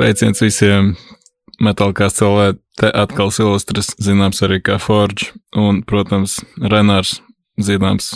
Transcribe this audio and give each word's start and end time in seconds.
Sveiciens 0.00 0.40
visiem! 0.40 0.86
Metālkās 1.60 2.14
cilvēki, 2.16 2.56
te 2.80 2.88
atkal 2.88 3.28
Silvestris, 3.36 3.90
zināms 4.00 4.38
arī 4.46 4.56
kā 4.64 4.78
Forge, 4.80 5.26
un, 5.52 5.82
protams, 5.84 6.38
Renārs, 6.56 7.18
zināms 7.60 8.06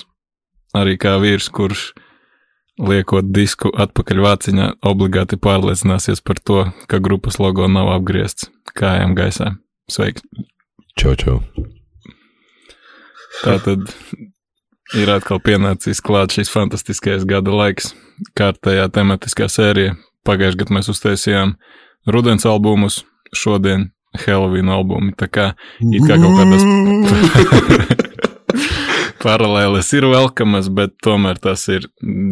arī 0.72 0.94
kā 0.96 1.18
vīrs, 1.20 1.50
kurš 1.52 1.82
liekot 2.80 3.28
disku 3.36 3.68
atpakaļ 3.84 4.22
vāciņā, 4.24 4.68
obligāti 4.80 5.36
pārliecināsies 5.36 6.24
par 6.24 6.40
to, 6.40 6.62
ka 6.88 7.02
grupas 7.04 7.36
logo 7.36 7.68
nav 7.68 7.92
apgriezts 7.98 8.48
kājām 8.72 9.12
gaisā. 9.20 9.50
Sveiks! 9.92 10.24
Čau, 10.96 11.12
čau. 11.20 11.36
Tā 13.42 13.58
tad 13.68 13.92
ir 14.96 15.12
atkal 15.18 15.44
pienācis 15.44 16.00
klāt 16.00 16.32
šis 16.32 16.48
fantastiskais 16.48 17.28
gada 17.28 17.52
laiks, 17.52 17.92
kārtējā 18.40 18.88
tematiskā 18.88 19.52
sērija. 19.52 19.98
Pagājušajā 20.24 20.60
gadā 20.62 20.72
mēs 20.78 20.88
uztaisījām 20.92 21.48
rudens 22.10 22.44
albumus, 22.48 23.02
šodien 23.36 23.90
Halloween 24.24 24.68
albumi. 24.72 25.12
Tā 25.18 25.26
kā 25.28 25.46
it 25.82 26.02
kā 26.06 26.14
kaut 26.20 26.36
kādas 26.38 26.64
paralēles 29.24 29.88
ir 29.96 30.06
velkamas, 30.10 30.68
bet 30.72 30.96
tomēr 31.04 31.40
tas 31.42 31.66
ir 31.72 31.88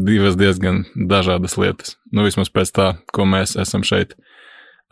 divas 0.06 0.36
diezgan 0.41 0.84
dažādas 0.94 1.56
lietas. 1.61 1.97
Nu, 2.12 2.27
vismaz 2.27 2.53
pēc 2.53 2.72
tā, 2.77 2.89
ko 3.12 3.27
mēs 3.28 3.56
esam 3.61 3.84
šeit 3.86 4.14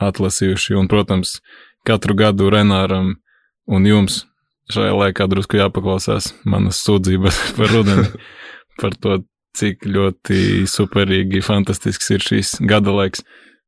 atlasījuši. 0.00 0.77
Un, 0.80 0.89
protams, 0.91 1.39
katru 1.86 2.17
gadu 2.19 2.50
Renāram 2.52 3.14
un 3.70 3.89
jums 3.89 4.24
šajā 4.70 4.94
laikā 4.96 5.27
drusku 5.30 5.61
jāpaklausās 5.61 6.33
manas 6.48 6.80
sūdzības 6.86 7.42
par 7.58 7.74
rudeni, 7.74 8.08
par 8.80 8.96
to, 8.96 9.20
cik 9.61 9.86
ļoti 9.86 10.66
superīgi, 10.70 11.44
fantastisks 11.44 12.11
ir 12.16 12.25
šīs 12.25 12.56
gada 12.69 12.94
laiks. 12.97 13.25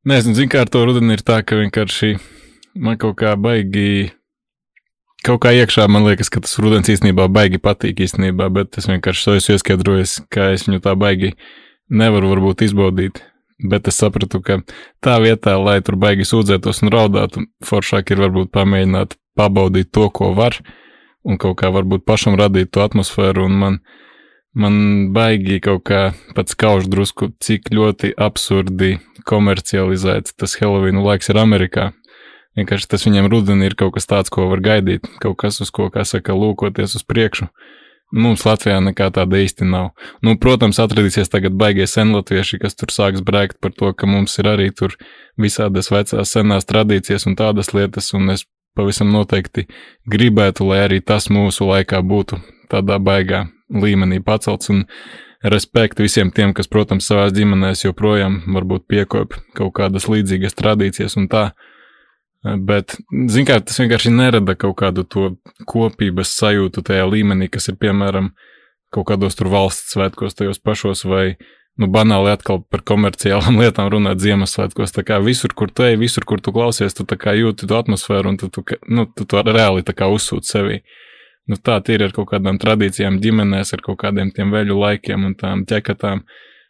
Nezinu, 0.09 0.35
zinu, 0.35 0.51
kā 0.51 0.65
ar 0.65 0.71
to 0.71 0.83
rudeni 0.83 1.15
ir 1.15 1.23
tā, 1.23 1.39
ka 1.47 1.55
vienkārši 1.59 2.17
man 2.83 2.97
kaut 2.99 3.15
kā 3.21 3.35
baigi, 3.39 4.11
kaut 5.23 5.43
kā 5.45 5.53
iekšā 5.55 5.85
man 5.91 6.07
liekas, 6.07 6.31
ka 6.33 6.41
tas 6.43 6.57
rudens 6.59 6.89
īstenībā 6.91 7.29
baigi 7.31 7.61
patīk 7.61 8.01
īstenībā, 8.03 8.49
bet 8.53 8.79
es 8.81 8.89
vienkārši 8.89 9.27
to 9.27 9.37
esmu 9.39 9.57
ieskaidrojis, 9.57 10.17
ka 10.33 10.51
es 10.55 10.67
viņu 10.67 10.83
tā 10.83 10.97
baigi 10.99 11.35
nevaru 11.93 12.33
varbūt 12.33 12.65
izbaudīt. 12.67 13.23
Bet 13.63 13.87
es 13.87 13.99
sapratu, 14.01 14.41
ka 14.43 14.59
tā 15.03 15.17
vietā, 15.23 15.53
lai 15.61 15.77
tur 15.85 15.95
baigi 16.01 16.25
sūdzētos 16.27 16.81
un 16.83 16.91
raudātu, 16.91 17.45
foršāk 17.63 18.11
ir 18.11 18.23
varbūt 18.25 18.51
pamēģināt 18.51 19.15
pabaudīt 19.39 19.91
to, 19.93 20.09
ko 20.11 20.33
var, 20.35 20.57
un 21.23 21.39
kaut 21.39 21.61
kā 21.61 21.69
varbūt 21.71 22.03
pašam 22.03 22.35
radīt 22.39 22.73
to 22.73 22.83
atmosfēru, 22.83 23.45
un 23.47 23.59
man, 23.61 23.77
man 24.53 25.09
baigi 25.13 25.59
kaut 25.63 25.83
kā 25.89 26.01
pats 26.37 26.55
kauž 26.57 26.87
drusku, 26.91 27.31
cik 27.41 27.71
ļoti 27.73 28.13
absurdi 28.17 28.97
komercializēts 29.27 30.37
tas 30.37 30.55
Halloween 30.59 31.01
laiks 31.03 31.31
ir 31.33 31.39
Amerikā. 31.41 31.91
Vienkārši 32.57 32.89
tas 32.91 33.05
viņiem 33.07 33.29
rudenī 33.33 33.71
ir 33.71 33.77
kaut 33.77 33.95
kas 33.95 34.05
tāds, 34.09 34.29
ko 34.29 34.45
var 34.51 34.61
gaidīt, 34.61 35.07
kaut 35.23 35.39
kas, 35.41 35.57
uz 35.63 35.71
ko, 35.73 35.89
kā 35.93 36.05
saka, 36.05 36.35
lūkoties 36.37 36.99
uz 36.99 37.05
priekšu. 37.07 37.49
Mums 38.13 38.43
Latvijā 38.45 38.77
nekā 38.77 39.07
tāda 39.15 39.39
īsti 39.41 39.65
nav. 39.65 39.87
Nu, 40.21 40.35
protams, 40.37 40.77
atradīsies 40.77 41.33
tagad 41.33 41.55
baigie 41.57 41.87
senlatvieši, 41.89 42.59
kas 42.61 42.77
tur 42.77 42.93
sāks 42.93 43.23
brēkt 43.25 43.57
par 43.57 43.73
to, 43.73 43.89
ka 43.97 44.05
mums 44.05 44.37
ir 44.37 44.51
arī 44.51 44.69
tur 44.69 44.93
visādas 45.41 45.89
vecās 45.89 46.35
senās 46.35 46.69
tradīcijas 46.69 47.25
un 47.25 47.39
tādas 47.39 47.73
lietas, 47.73 48.11
un 48.13 48.35
es 48.35 48.45
pavisam 48.77 49.09
noteikti 49.09 49.65
gribētu, 50.05 50.69
lai 50.69 50.83
arī 50.85 51.01
tas 51.01 51.31
mūsu 51.33 51.65
laikā 51.71 52.05
būtu 52.05 52.37
tādā 52.69 53.01
baigā 53.01 53.47
līmenī 53.73 54.21
pacelts 54.23 54.71
un 54.73 54.83
respektu 55.43 56.05
visiem 56.05 56.31
tiem, 56.31 56.53
kas, 56.55 56.69
protams, 56.71 57.07
savās 57.09 57.33
ģimenēs 57.35 57.83
joprojām 57.85 58.41
varbūt 58.55 58.87
piekop 58.87 59.35
kaut 59.57 59.73
kādas 59.79 60.07
līdzīgas 60.11 60.55
tradīcijas 60.59 61.17
un 61.19 61.27
tā. 61.31 61.49
Bet, 62.43 62.97
zin 63.31 63.47
kā, 63.47 63.61
tas 63.63 63.79
vienkārši 63.79 64.11
nerada 64.11 64.55
kaut 64.59 64.75
kādu 64.81 65.05
to 65.07 65.29
kopības 65.67 66.33
sajūtu 66.35 66.83
tajā 66.83 67.05
līmenī, 67.07 67.47
kas 67.51 67.69
ir, 67.71 67.77
piemēram, 67.79 68.33
kaut 68.93 69.07
kādos 69.11 69.39
tur 69.39 69.47
valsts 69.51 69.95
svētkos, 69.95 70.35
tajos 70.35 70.59
pašos, 70.59 71.05
vai, 71.07 71.37
nu, 71.79 71.87
banāli 71.91 72.33
atkal 72.33 72.61
par 72.69 72.83
komerciālām 72.85 73.59
lietām 73.63 73.89
runāt 73.93 74.21
Ziemassvētkos. 74.23 74.95
Tā 74.95 75.05
kā 75.07 75.19
visur, 75.23 75.55
kur 75.55 75.71
tu 75.71 75.87
ej, 75.87 75.97
visur, 76.01 76.27
kur 76.29 76.43
tu 76.43 76.53
klausies, 76.55 76.95
tu 76.97 77.07
kā 77.07 77.35
jūti 77.37 77.69
to 77.69 77.79
atmosfēru 77.79 78.33
un 78.33 78.39
tu, 78.41 78.51
tu, 78.53 78.65
nu, 78.91 79.07
tu 79.07 79.27
to 79.29 79.43
reāli 79.47 79.83
uzsūti 79.83 80.49
sevī. 80.49 80.83
Nu, 81.51 81.57
tā 81.59 81.81
ir 81.91 82.05
ar 82.05 82.13
kaut 82.15 82.29
kādām 82.31 82.57
tradīcijām 82.61 83.19
ģimenēs, 83.23 83.73
ar 83.75 83.83
kaut 83.83 83.99
kādiem 84.05 84.31
tiem 84.35 84.53
veļu 84.53 84.77
laikiem 84.79 85.25
un 85.27 85.33
tām 85.39 85.65
ķekatām. 85.67 86.23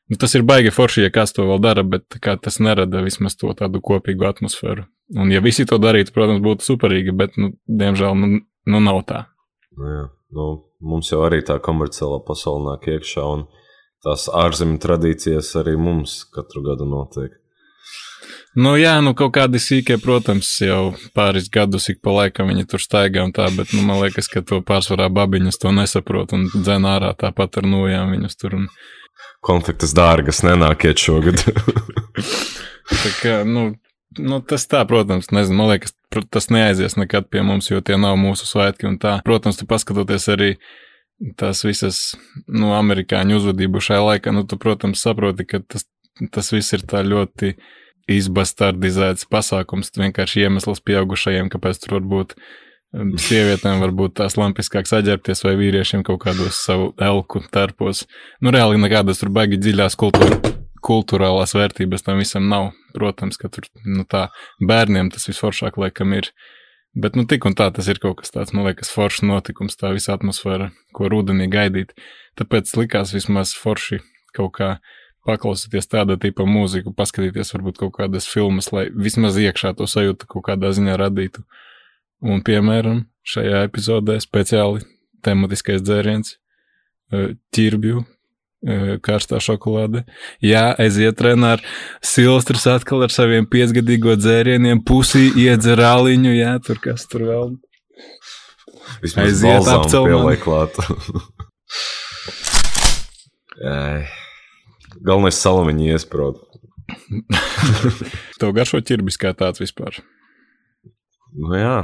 Nu, 0.09 0.17
tas 0.19 0.33
ir 0.35 0.45
baigi 0.47 0.73
forši, 0.73 1.05
ja 1.05 1.11
kāds 1.13 1.35
to 1.37 1.45
vēl 1.47 1.61
dara, 1.61 1.83
bet 1.85 2.17
kā, 2.21 2.35
tas 2.41 2.57
nerada 2.59 3.03
vismaz 3.05 3.37
to 3.39 3.53
tādu 3.57 3.81
kopīgu 3.85 4.25
atmosfēru. 4.31 4.87
Un, 5.13 5.29
ja 5.31 5.43
visi 5.45 5.67
to 5.69 5.77
darītu, 5.81 6.13
protams, 6.15 6.41
būtu 6.43 6.65
superīgi, 6.65 7.13
bet, 7.15 7.37
nu, 7.37 7.53
diemžēl, 7.69 8.17
nu, 8.17 8.41
nu 8.41 8.81
nav 8.81 9.03
tā. 9.09 9.23
Nu, 9.77 9.91
jā, 9.91 10.03
nu, 10.33 10.47
mums 10.81 11.13
jau 11.13 11.21
arī 11.27 11.43
tā 11.45 11.59
komerciālā 11.61 12.23
pasaule 12.25 12.71
nāk 12.71 12.89
iekšā, 12.95 13.27
un 13.29 13.45
tās 14.03 14.25
ārzemju 14.33 14.81
tradīcijas 14.81 15.53
arī 15.61 15.77
mums 15.79 16.23
katru 16.33 16.65
gadu 16.65 16.89
notiek. 16.89 17.37
Nu, 18.55 18.75
jā, 18.77 18.93
nu 19.01 19.15
kaut 19.17 19.33
kādi 19.37 19.61
sīkie, 19.61 19.97
protams, 20.01 20.49
jau 20.61 20.93
pāris 21.17 21.49
gadus 21.53 21.89
ik 21.89 22.03
pa 22.05 22.13
laikam 22.13 22.51
viņi 22.51 22.67
tur 22.69 22.83
staigā 22.83 23.23
un 23.25 23.33
tā, 23.35 23.47
bet, 23.55 23.73
nu, 23.73 23.81
man 23.87 24.01
liekas, 24.03 24.29
ka 24.29 24.43
to 24.45 24.61
pārsvarā 24.65 25.09
babiņas 25.13 25.61
to 25.61 25.73
nesaprot 25.73 26.35
un 26.37 26.49
dzen 26.53 26.85
ārā 26.89 27.13
tāpat 27.17 27.61
ar 27.61 27.69
nojām 27.69 28.13
viņus 28.13 28.37
tur. 28.37 28.59
Un... 28.61 28.67
Konfliktas 29.43 29.95
dārgas 29.97 30.43
nenākiet 30.45 31.01
šogad. 31.01 31.41
tā 33.03 33.15
kā, 33.21 33.41
nu, 33.47 33.73
Nu, 34.19 34.39
tas 34.45 34.65
tā, 34.69 34.83
protams, 34.85 35.31
nezinu, 35.33 35.57
man 35.57 35.71
liekas, 35.71 35.95
tas 36.29 36.49
neaizies 36.53 36.97
nekad 36.99 37.29
pie 37.33 37.41
mums, 37.45 37.69
jo 37.71 37.81
tie 37.81 37.97
nav 37.97 38.17
mūsu 38.21 38.45
svētki 38.45 38.85
un 38.89 38.99
tā. 39.01 39.15
Protams, 39.25 39.57
tu 39.57 39.65
paskatoties 39.69 40.27
arī 40.29 40.49
tās 41.39 41.63
visas, 41.65 42.01
nu, 42.47 42.73
amerikāņu 42.77 43.39
uzvedību 43.39 43.81
šajā 43.83 44.03
laikā, 44.03 44.33
nu, 44.35 44.43
tu, 44.49 44.59
protams, 44.61 45.01
saproti, 45.01 45.47
ka 45.49 45.63
tas, 45.65 45.87
tas 46.33 46.51
viss 46.53 46.75
ir 46.77 46.85
tā 46.89 47.01
ļoti 47.05 47.55
izbastardizēts 48.11 49.27
pasākums, 49.31 49.93
vienkārši 49.95 50.47
iemesls 50.47 50.83
pieaugušajiem, 50.83 51.51
kāpēc 51.53 51.83
tur 51.83 51.97
var 51.97 52.07
būt 52.15 52.35
um, 52.37 53.13
sievietēm 53.19 53.83
varbūt 53.83 54.17
tās 54.19 54.37
lampiskāk 54.39 54.89
saģērbties 54.89 55.45
vai 55.47 55.55
vīriešiem 55.59 56.03
kaut 56.07 56.23
kādos 56.25 56.59
savu 56.65 56.91
elku 57.01 57.43
tarpos. 57.53 58.05
Nu, 58.43 58.51
reāli 58.55 58.81
nekādas 58.81 59.23
tur 59.23 59.31
baigi 59.33 59.61
dziļās 59.61 59.99
kultūras 59.99 60.53
kultūrālās 60.83 61.55
vērtības 61.55 62.05
tam 62.05 62.19
visam 62.21 62.49
nav. 62.51 62.71
Protams, 62.93 63.39
ka 63.41 63.49
tur 63.49 63.65
nu, 63.87 64.05
tā 64.05 64.27
bērniem 64.61 65.09
tas 65.13 65.25
visforšāk 65.29 65.79
laikam 65.81 66.13
ir. 66.17 66.29
Bet 66.93 67.15
nu 67.17 67.25
tik 67.25 67.47
un 67.49 67.55
tā 67.57 67.71
tas 67.73 67.87
ir 67.89 67.97
kaut 68.01 68.19
kas 68.19 68.33
tāds, 68.35 68.53
man 68.53 68.67
liekas, 68.67 68.91
foršs 68.93 69.23
notikums, 69.25 69.79
tā 69.79 69.89
visa 69.95 70.13
atmosfēra, 70.13 70.69
ko 70.93 71.09
rudenī 71.09 71.47
gaidīt. 71.49 71.95
Tāpēc 72.37 72.69
likās 72.77 73.15
vismaz 73.15 73.55
forši 73.57 74.03
kaut 74.37 74.53
kā 74.59 74.69
paklausīties 75.27 75.89
tāda 75.91 76.17
tipa 76.19 76.45
mūziku, 76.47 76.93
paskatīties 76.95 77.53
varbūt 77.55 77.81
kaut 77.81 77.93
kādas 77.97 78.27
filmas, 78.29 78.71
lai 78.75 78.87
vismaz 78.91 79.39
iekšā 79.39 79.75
to 79.79 79.87
sajūtu 79.89 80.29
kaut 80.35 80.47
kādā 80.49 80.73
ziņā 80.75 80.97
radītu. 80.99 81.45
Un, 82.23 82.43
piemēram, 82.45 83.05
šajā 83.27 83.65
epizodē 83.67 84.19
speciāli 84.23 84.83
tematiskais 85.23 85.83
dzēriens 85.83 86.35
eh, 86.35 87.33
ķirbju 87.55 88.05
karstā 89.03 89.39
šokolāde. 89.43 90.03
Jā, 90.43 90.71
aiziet 90.79 91.17
trenā 91.19 91.57
ar 91.57 91.63
Silstras 92.05 92.65
atkal 92.71 93.03
ar 93.03 93.11
saviem 93.13 93.47
piecgadīgo 93.49 94.15
dzērieniem, 94.19 94.83
pusī 94.87 95.27
iedzer 95.43 95.79
rāliņu, 95.81 96.31
jā, 96.37 96.55
tur 96.63 96.79
kas 96.83 97.07
tur 97.11 97.27
vēl. 97.27 97.53
Vismaz 99.03 99.43
aiziet 99.43 99.67
apcelmāt. 99.75 100.79
Galvenais 105.01 105.39
salamiņi 105.41 105.93
iesprot. 105.95 106.41
Tev 108.39 108.53
garšo 108.55 108.81
ķirbis 108.83 109.17
kā 109.21 109.33
tāds 109.37 109.63
vispār. 109.63 110.01
Nu 111.33 111.57
jā. 111.57 111.77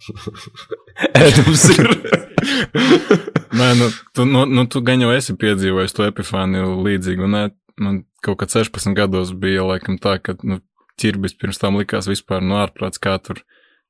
Ēdams 1.20 1.64
ir. 1.76 1.90
Nē, 3.56 3.68
nu, 3.76 3.90
tu, 4.16 4.24
nu, 4.24 4.46
nu, 4.48 4.64
tu 4.70 4.82
gan 4.84 5.02
jau 5.04 5.12
esi 5.12 5.36
piedzīvojis 5.38 5.94
to 5.96 6.06
epifāniju 6.08 6.80
līdzīgu. 6.86 7.28
Nē, 7.30 7.42
man 7.82 8.02
kaut 8.24 8.40
kad 8.42 8.52
16 8.52 8.96
gados 8.96 9.34
bija 9.36 9.66
laikam 9.68 9.98
tā, 10.00 10.16
ka 10.22 10.36
nu, 10.42 10.60
ķirbis 11.00 11.36
pirms 11.40 11.60
tam 11.60 11.78
likās 11.80 12.08
vispār 12.10 12.44
no 12.44 12.58
ārprāts, 12.60 13.00
kā 13.02 13.16
tur 13.22 13.42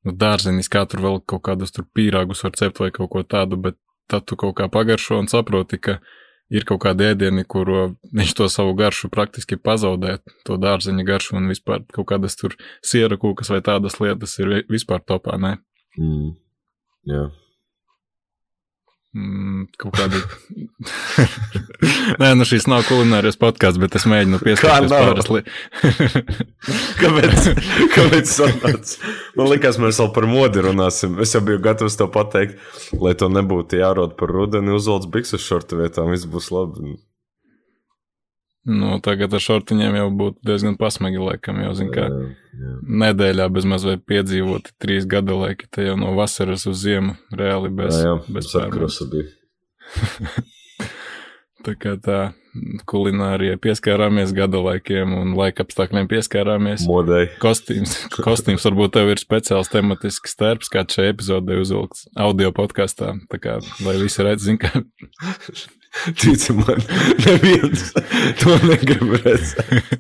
nu, 0.07 0.15
dārzenis, 0.17 0.71
kā 0.73 0.85
tur 0.91 1.05
vēl 1.05 1.21
kaut 1.29 1.45
kādus 1.49 1.75
tur 1.75 1.87
pīrāgus 1.97 2.45
var 2.47 2.57
cept 2.59 2.83
vai 2.83 2.91
kaut 2.95 3.11
ko 3.15 3.25
tādu, 3.27 3.59
bet 3.61 3.79
tad 4.11 4.27
tu 4.27 4.39
kaut 4.39 4.57
kā 4.59 4.69
pagaršo 4.73 5.21
un 5.23 5.31
saproti, 5.31 5.79
ka 5.79 5.99
ir 6.51 6.67
kaut 6.69 6.83
kādi 6.85 7.07
ēdieni, 7.11 7.45
kuru 7.49 7.95
viņš 8.17 8.35
to 8.39 8.49
savu 8.53 8.75
garšu 8.79 9.11
praktiski 9.13 9.59
pazaudē, 9.61 10.19
to 10.47 10.59
dārzeņa 10.61 11.07
garšu 11.07 11.39
un 11.39 11.51
vispār 11.53 11.85
kaut 11.95 12.11
kādas 12.13 12.39
tur 12.39 12.57
siera 12.83 13.19
kūkas 13.21 13.53
vai 13.55 13.63
tādas 13.65 14.01
lietas 14.03 14.37
ir 14.43 14.61
vispār 14.71 15.05
topā, 15.07 15.39
nē. 15.41 15.57
Mm. 15.99 16.35
Jā. 17.11 17.29
Mm, 19.11 19.65
kaut 19.75 19.97
kādi. 19.99 20.21
Nē, 22.23 22.29
nu 22.39 22.45
šis 22.47 22.69
nav 22.71 22.85
kulinārijas 22.87 23.41
podkāsts, 23.41 23.81
bet 23.83 23.97
es 23.99 24.07
mēģinu 24.07 24.39
pieskarties 24.39 24.93
pāris 24.93 25.31
lietām. 25.35 26.29
Kāpēc? 27.03 27.49
Kāpēc 27.97 28.31
sanāca? 28.31 29.11
Man 29.35 29.51
liekas, 29.51 29.81
mēs 29.83 29.99
vēl 29.99 30.13
par 30.15 30.29
modi 30.31 30.63
runāsim. 30.63 31.19
Es 31.25 31.35
jau 31.35 31.43
biju 31.43 31.59
gatavs 31.65 31.99
to 31.99 32.07
pateikt, 32.13 32.63
lai 33.03 33.17
to 33.19 33.27
nebūtu 33.35 33.83
jārod 33.83 34.15
par 34.21 34.31
rudeni, 34.31 34.77
uzvelc 34.79 35.11
bikses 35.11 35.43
šortu 35.43 35.83
vietām, 35.83 36.15
viss 36.15 36.31
būs 36.31 36.53
labi. 36.55 36.95
Nu, 38.69 38.99
tagad 39.05 39.35
ar 39.37 39.43
šortiņiem 39.45 39.99
jau 40.01 40.07
būtu 40.21 40.45
diezgan 40.47 40.77
pasmagi, 40.81 41.21
laikam, 41.23 41.61
jau 41.65 41.73
zinu, 41.79 41.93
kā 41.95 42.07
Jā, 42.11 42.31
jā. 42.61 42.77
nedēļā 43.05 43.49
bez 43.55 43.69
mazliet 43.69 44.05
piedzīvoti 44.11 44.75
trīs 44.83 45.09
gada 45.11 45.37
laiki, 45.39 45.69
te 45.73 45.89
jau 45.89 45.97
no 46.01 46.15
vasaras 46.19 46.67
uz 46.71 46.83
ziemu 46.85 47.17
reāli 47.33 47.73
bez, 47.73 48.01
Jā, 48.01 48.15
jā, 48.15 48.35
bez 48.37 48.51
sakrosa 48.53 49.09
bija. 49.13 49.29
Tā 51.61 51.75
kā 51.77 51.93
tā 52.01 52.21
kulinārijai 52.89 53.59
pieskārāmies 53.61 54.33
gada 54.37 54.63
laikiem 54.65 55.13
un 55.15 55.35
laika 55.39 55.65
apstākļiem 55.67 56.09
pieskārāmies. 56.11 56.87
Modei. 56.89 57.27
Kostīms, 57.43 57.97
kostīms 58.27 58.65
varbūt 58.67 58.97
tev 58.97 59.13
ir 59.13 59.21
speciāls 59.21 59.71
tematisks 59.73 60.39
tērps, 60.41 60.73
kā 60.73 60.87
šajā 60.89 61.13
epizodē 61.15 61.61
uzvilkts 61.61 62.09
audio 62.19 62.51
podkāstā. 62.57 63.13
Tā 63.31 63.43
kā, 63.43 63.59
lai 63.85 63.99
visi 64.01 64.25
redz, 64.27 64.49
zin, 64.49 64.61
ka 64.63 64.73
Tici 66.21 66.55
man, 66.55 66.83
neviens 67.25 67.91
to 68.41 68.57
negrib 68.65 69.17
redzēt. 69.25 69.97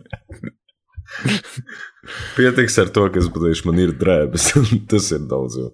Pietiks 2.37 2.79
ar 2.81 2.93
to, 2.95 3.09
ka 3.13 3.21
es 3.21 3.29
pateikšu, 3.33 3.67
man 3.69 3.83
ir 3.83 3.93
drēbes. 3.99 4.53
Tas 4.91 5.11
ir 5.17 5.27
daudz. 5.31 5.59
Jau. 5.61 5.73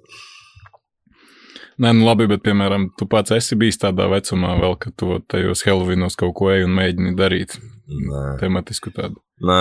Nē, 1.77 1.93
nu 1.93 2.07
labi, 2.07 2.25
bet, 2.31 2.41
piemēram, 2.45 2.89
tu 2.97 3.05
pats 3.11 3.35
esi 3.37 3.59
bijis 3.61 3.77
tādā 3.83 4.07
vecumā, 4.09 4.55
vēl, 4.63 4.79
ka 4.81 4.93
tu 4.97 5.19
tajos 5.29 5.61
Helovinos 5.67 6.17
kaut 6.17 6.33
ko 6.39 6.49
eji 6.55 6.65
un 6.65 6.73
mēģini 6.79 7.13
darīt 7.19 7.59
Nē. 7.61 8.23
tematisku 8.41 8.93
tādu. 8.97 9.21
Nē, 9.45 9.59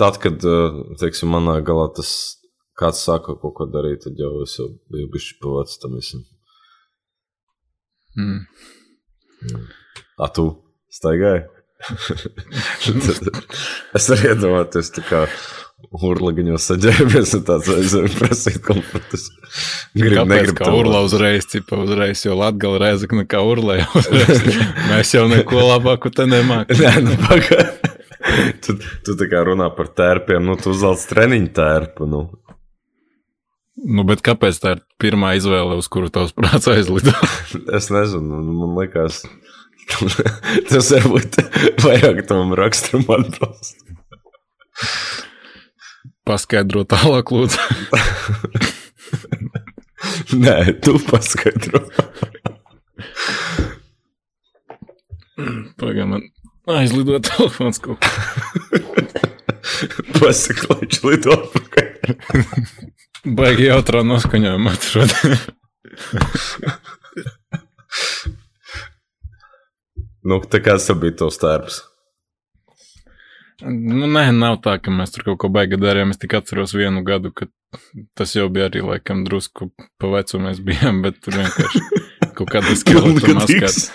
tad, 0.00 0.20
kad 0.20 0.44
eh, 0.44 0.82
teiksim, 1.00 1.32
manā 1.32 1.56
galā 1.64 1.88
tas 1.96 2.10
kāds 2.78 3.00
sāka 3.08 3.38
kaut 3.40 3.56
ko 3.56 3.68
darīt, 3.72 4.04
tad 4.04 4.20
jau 4.20 4.34
es 4.44 4.58
jau 4.60 4.68
biju 4.92 5.08
bijis 5.14 5.30
pavācis 5.40 5.80
tam 5.80 5.96
visam. 5.96 6.26
Mm. 8.18 8.44
A, 10.18 10.28
tu 10.34 10.50
staigāji? 10.92 11.46
es 13.96 14.08
arī 14.10 14.32
iedomājos, 14.32 14.90
tā 14.96 15.04
kā 15.06 15.20
urlagiņos 15.94 16.64
saģērbies 16.72 17.34
un 17.38 17.44
tāds 17.48 17.68
aizvien 17.72 18.16
prasīt 18.18 18.58
komfortus. 18.64 19.28
Gribu, 19.94 20.24
negribu. 20.28 20.58
kā 20.58 20.72
urla 20.74 21.04
uzreiz, 21.06 21.46
cipa 21.48 21.78
uzreiz, 21.80 22.24
jo 22.26 22.34
latgala 22.38 22.80
reizekna 22.82 23.24
kā 23.30 23.40
jau 23.40 23.86
uzreiz. 24.00 24.58
Mēs 24.90 25.14
jau 25.14 25.28
neko 25.30 25.62
labāku 25.62 26.12
te 26.14 26.26
nemākam. 26.28 26.82
Nē, 26.82 26.92
nu 27.06 27.14
pagaidi. 27.22 27.94
Tu, 28.64 28.74
tu 29.06 29.14
tā 29.16 29.28
kā 29.30 29.40
runā 29.46 29.70
par 29.76 29.88
tērpiem, 29.94 30.42
nu 30.44 30.58
tu 30.60 30.74
uzvelc 30.74 31.04
treniņu 31.08 31.52
tērpu, 31.56 32.08
nu. 32.10 32.26
Nu, 33.78 34.02
bet 34.08 34.22
kāpēc 34.26 34.58
tā 34.58 34.72
ir 34.74 34.80
pirmā 34.98 35.34
izvēle, 35.38 35.76
uz 35.78 35.86
kuru 35.92 36.10
tavs 36.10 36.34
prāts 36.34 36.66
aizlido? 36.70 37.12
Es 37.78 37.90
nezinu, 37.94 38.40
nu, 38.42 38.54
man 38.58 38.74
liekas, 38.78 39.22
tas 40.70 40.90
varbūt 40.94 41.38
vairāk 41.84 42.24
tam 42.28 42.54
raksturam 42.58 43.06
atbilst. 43.18 43.78
Paskaidro 46.28 46.84
tālāk, 46.88 47.30
lūdzu. 47.32 47.58
Nē, 50.42 50.58
tu 50.84 50.98
paskaidro. 51.08 51.80
Pagaidām, 55.78 56.18
man 56.18 56.80
aizlido 56.82 57.22
telefons 57.24 57.80
kaut 57.82 58.02
kā. 58.02 58.12
Pasaka, 60.18 60.66
lai 60.72 60.80
viņš 60.82 61.02
lido 61.06 61.38
atpakaļ. 61.38 62.97
Baigi 63.26 63.66
jautrā 63.66 64.04
noskaņojumā 64.06 64.74
atrod. 64.76 65.10
Nu, 70.28 70.38
tā 70.44 70.60
kā 70.62 70.76
tas 70.76 70.90
bija 71.00 71.16
tos 71.22 71.38
tērps. 71.40 71.80
Nu, 73.64 74.06
nē, 74.06 74.28
nav 74.30 74.60
tā, 74.62 74.76
ka 74.78 74.92
mēs 74.94 75.10
tur 75.14 75.24
kaut 75.26 75.38
ko 75.42 75.48
baigi 75.50 75.78
darījām. 75.80 76.12
Es 76.14 76.20
tikai 76.22 76.38
atceros 76.42 76.74
vienu 76.78 77.02
gadu, 77.06 77.32
kad 77.34 77.50
tas 78.18 78.34
jau 78.36 78.46
bija 78.54 78.68
arī 78.68 78.84
laikam 78.86 79.24
drusku 79.26 79.72
pa 79.98 80.10
vecu 80.12 80.38
mēs 80.42 80.60
bijām, 80.64 81.00
bet 81.02 81.18
tur 81.24 81.34
vienkārši 81.40 81.80
kaut 82.38 82.52
kāda 82.52 82.76
skeleta 82.82 83.34
maskās. 83.40 83.88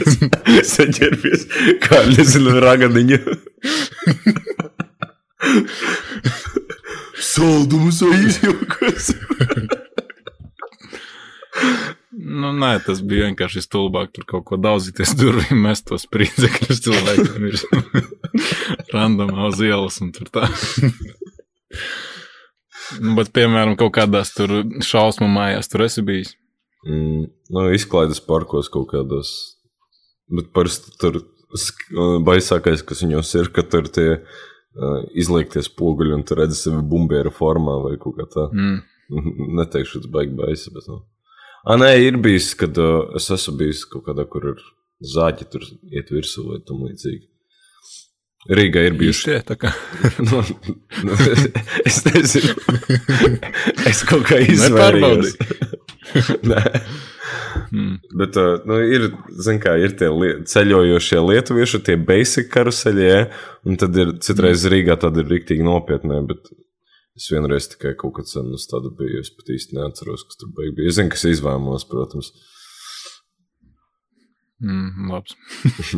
Saģērbies, 0.74 1.44
kā 1.84 1.98
nezinu, 2.14 2.56
raganiņu. 2.64 3.20
Saldums 7.32 8.02
vai 8.04 8.18
izjūkas. 8.26 9.12
Nu, 12.12 12.50
nē, 12.56 12.74
tas 12.84 13.00
bija 13.04 13.28
vienkārši 13.28 13.62
stulbāk. 13.64 14.12
Tur 14.14 14.26
kaut 14.28 14.44
ko 14.48 14.58
daudzīties 14.60 15.14
durvīm, 15.20 15.62
mest 15.64 15.86
tos 15.88 16.06
sprīdzekļus 16.06 16.82
cilvēkiem 16.84 17.48
ir 17.48 17.56
randomā 18.94 19.48
uz 19.50 19.62
ielas 19.64 19.98
un 20.04 20.12
tur 20.16 20.28
tā. 20.32 20.46
nu, 23.00 23.16
bet, 23.18 23.32
piemēram, 23.36 23.76
kaut 23.80 23.94
kādās 23.96 24.34
tur 24.36 24.60
šausmu 24.84 25.28
mājās 25.32 25.72
tur 25.72 25.86
esi 25.88 26.04
bijis. 26.06 26.36
Mm, 26.84 27.26
nu, 27.54 27.66
izklaides 27.76 28.22
parkos 28.26 28.70
kaut 28.72 28.90
kādos. 28.92 29.34
Bet 30.32 30.52
parasti 30.56 30.94
tur 31.00 31.22
baisākais, 32.24 32.84
kas 32.86 33.04
viņos 33.04 33.34
ir, 33.40 33.52
ka 33.52 33.64
tur 33.66 33.88
tie 33.92 34.08
uh, 34.76 35.00
izliekties 35.18 35.70
poguļi 35.78 36.16
un 36.16 36.26
tu 36.26 36.38
redzi 36.38 36.58
sevi 36.58 36.82
bumbiera 36.92 37.32
formā 37.34 37.78
vai 37.86 37.96
kaut 38.02 38.18
kā 38.20 38.28
tā. 38.32 38.48
Mm. 38.52 38.78
Neteikšu, 39.58 40.04
tas 40.04 40.12
baigi 40.12 40.36
baisi, 40.38 40.72
bet. 40.74 40.88
Nu. 40.90 41.02
Ah, 41.62 41.78
nē, 41.78 41.92
ir 42.02 42.18
bijis, 42.22 42.52
kad 42.58 42.78
uh, 42.82 43.12
es 43.18 43.28
esmu 43.30 43.58
bijis 43.60 43.84
kaut 43.90 44.06
kādā, 44.08 44.26
kur 44.30 44.52
ir 44.54 44.64
zāģi, 45.12 45.50
tur 45.52 45.66
iet 45.92 46.10
virsū 46.14 46.48
vai 46.48 46.62
tam 46.66 46.82
līdzīgi. 46.86 47.28
Rīgā 48.50 48.80
ir 48.88 48.96
bijuši. 48.98 49.28
Tie, 49.28 49.36
tā 49.46 49.54
kā 49.54 49.70
nu, 50.26 50.40
nu, 51.06 51.18
es 51.86 52.00
nezinu. 52.08 52.56
es 53.90 54.02
kaut 54.08 54.26
kā 54.26 54.40
izvairījos. 54.42 55.36
Mm. 57.72 57.98
Bet 58.16 58.36
uh, 58.36 58.62
nu, 58.68 58.78
ir, 58.84 59.06
kā, 59.62 59.74
ir 59.80 59.94
tie 59.98 60.08
li 60.12 60.30
ceļojošie 60.48 61.20
lietuvieši, 61.20 61.80
tie 61.86 61.96
basic 62.00 62.50
karuseļie, 62.52 63.16
un 63.68 63.78
tad 63.80 63.96
ir 63.96 64.14
citreiz 64.24 64.64
Rīgā 64.68 64.98
tādi 65.00 65.22
ir 65.22 65.30
riktīgi 65.32 65.64
nopietni, 65.66 66.20
bet 66.28 66.48
es 67.16 67.28
vienreiz 67.32 67.68
tikai 67.72 67.94
kaut 67.98 68.16
kad 68.18 68.30
sen 68.30 68.52
uz 68.56 68.64
tādu 68.70 68.92
biju, 68.96 69.20
es 69.24 69.32
pat 69.36 69.52
īsti 69.52 69.78
neatceros, 69.78 70.24
kas 70.28 70.40
tur 70.40 70.52
bija. 70.56 70.74
Es 70.88 70.98
zinu, 70.98 71.12
kas 71.12 71.26
izvēmos, 71.28 71.86
protams. 71.90 72.32
Mm, 74.62 75.10
labs. 75.10 75.34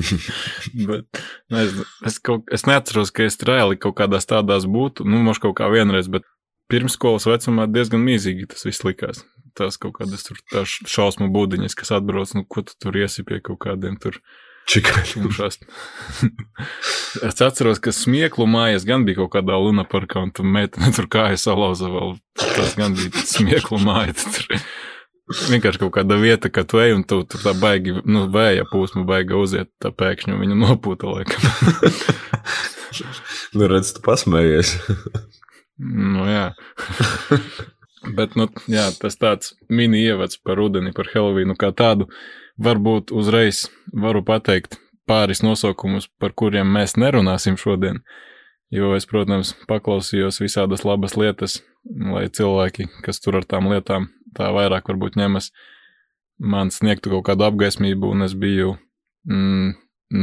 Bet 0.88 1.21
nezinu, 1.52 1.85
es, 2.09 2.16
kaut, 2.25 2.47
es 2.54 2.64
neatceros, 2.64 3.12
ka 3.12 3.26
es 3.28 3.37
reāli 3.44 3.76
kaut 3.76 3.99
kādās 3.99 4.25
tādās 4.30 4.64
būtu. 4.64 5.04
Nu, 5.04 5.21
možda 5.26 5.50
kaut 5.50 5.59
kā 5.59 5.68
vienreiz, 5.68 6.09
bet 6.09 6.25
pirmsskolas 6.73 7.28
vecumā 7.28 7.68
diezgan 7.68 8.00
mīzīgi 8.00 8.49
tas 8.54 8.64
viss 8.64 8.87
likās. 8.87 9.21
Tās 9.55 9.79
kaut 9.79 9.99
kādas 10.01 10.27
tur 10.27 10.41
šausmu 10.67 11.31
būdiņas, 11.35 11.77
kas 11.79 11.95
atbrauc, 11.95 12.33
nu, 12.35 12.43
ko 12.49 12.65
tu 12.67 12.75
tur 12.83 12.97
iesi 12.99 13.23
pie 13.27 13.39
kaut 13.45 13.61
kādiem 13.67 13.99
tur 14.03 14.19
Čikai. 14.67 15.03
tumšās. 15.13 15.61
es 17.29 17.45
atceros, 17.45 17.81
ka 17.85 17.93
smieklu 17.93 18.47
mājas 18.51 18.87
gan 18.89 19.05
bija 19.07 19.23
kaut 19.23 19.35
kādā 19.37 19.59
luna 19.61 19.85
parkā, 19.89 20.25
un 20.25 20.33
tur 20.35 20.49
meitene 20.49 20.91
tur 20.97 21.07
kāja 21.13 21.39
salauza 21.41 21.91
vēl. 21.93 22.17
Tas 22.41 22.75
gan 22.79 22.97
bija 22.97 23.27
smieklu 23.29 23.79
māja. 23.85 24.17
Tur 24.25 25.49
vienkārši 25.53 25.81
kaut 25.85 25.95
kāda 25.97 26.19
vieta, 26.21 26.51
ka 26.53 26.65
tu 26.69 26.81
ej 26.83 26.97
un 26.97 27.05
tu 27.09 27.23
tur 27.29 27.41
tā 27.45 27.55
baigi, 27.57 27.95
nu, 28.05 28.27
vēja 28.33 28.67
pūsma 28.69 29.05
baiga 29.09 29.39
uziet, 29.41 29.71
tā 29.81 29.93
pēkšņi 29.95 30.41
viņu 30.41 30.59
nopūta 30.65 31.13
laikam. 31.13 31.41
Nu, 33.55 33.67
redz, 33.67 33.89
tu 33.95 34.03
pasmējies. 34.05 34.77
nu, 35.83 36.27
jā. 36.31 36.45
Bet, 38.05 38.35
nu, 38.37 38.49
jā, 38.69 38.89
tas 39.01 39.17
tāds 39.17 39.55
mini 39.73 40.03
ievads 40.05 40.37
par 40.45 40.59
rudeni, 40.61 40.93
par 40.93 41.09
Helovīnu 41.13 41.57
kā 41.57 41.73
tādu. 41.73 42.11
Varbūt 42.61 43.15
uzreiz 43.17 43.65
varu 43.93 44.23
pateikt 44.27 44.79
pāris 45.09 45.43
nosaukumus, 45.45 46.09
par 46.21 46.35
kuriem 46.37 46.69
mēs 46.77 46.99
nerunāsim 47.01 47.57
šodien. 47.61 48.03
Jo 48.75 48.95
es, 48.97 49.07
protams, 49.07 49.55
paklausījos 49.71 50.41
visādas 50.43 50.85
labas 50.85 51.17
lietas, 51.17 51.61
lai 51.85 52.27
cilvēki, 52.33 52.89
kas 53.05 53.21
tur 53.23 53.39
ar 53.41 53.49
tām 53.49 53.69
lietām 53.73 54.09
tā 54.35 54.51
vairāk 54.55 54.89
varbūt 54.91 55.19
ņemas, 55.21 55.51
man 56.43 56.73
sniegtu 56.75 57.13
kaut 57.13 57.29
kādu 57.29 57.47
apgaismību, 57.47 58.11
un 58.17 58.27
es 58.27 58.35
biju 58.39 58.75
mm, 59.31 59.75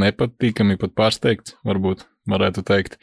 nepatīkami 0.02 0.78
pat 0.80 0.94
pārsteigts, 0.98 1.56
varbūt 1.66 2.04
varētu 2.28 2.64
teikt. 2.68 2.98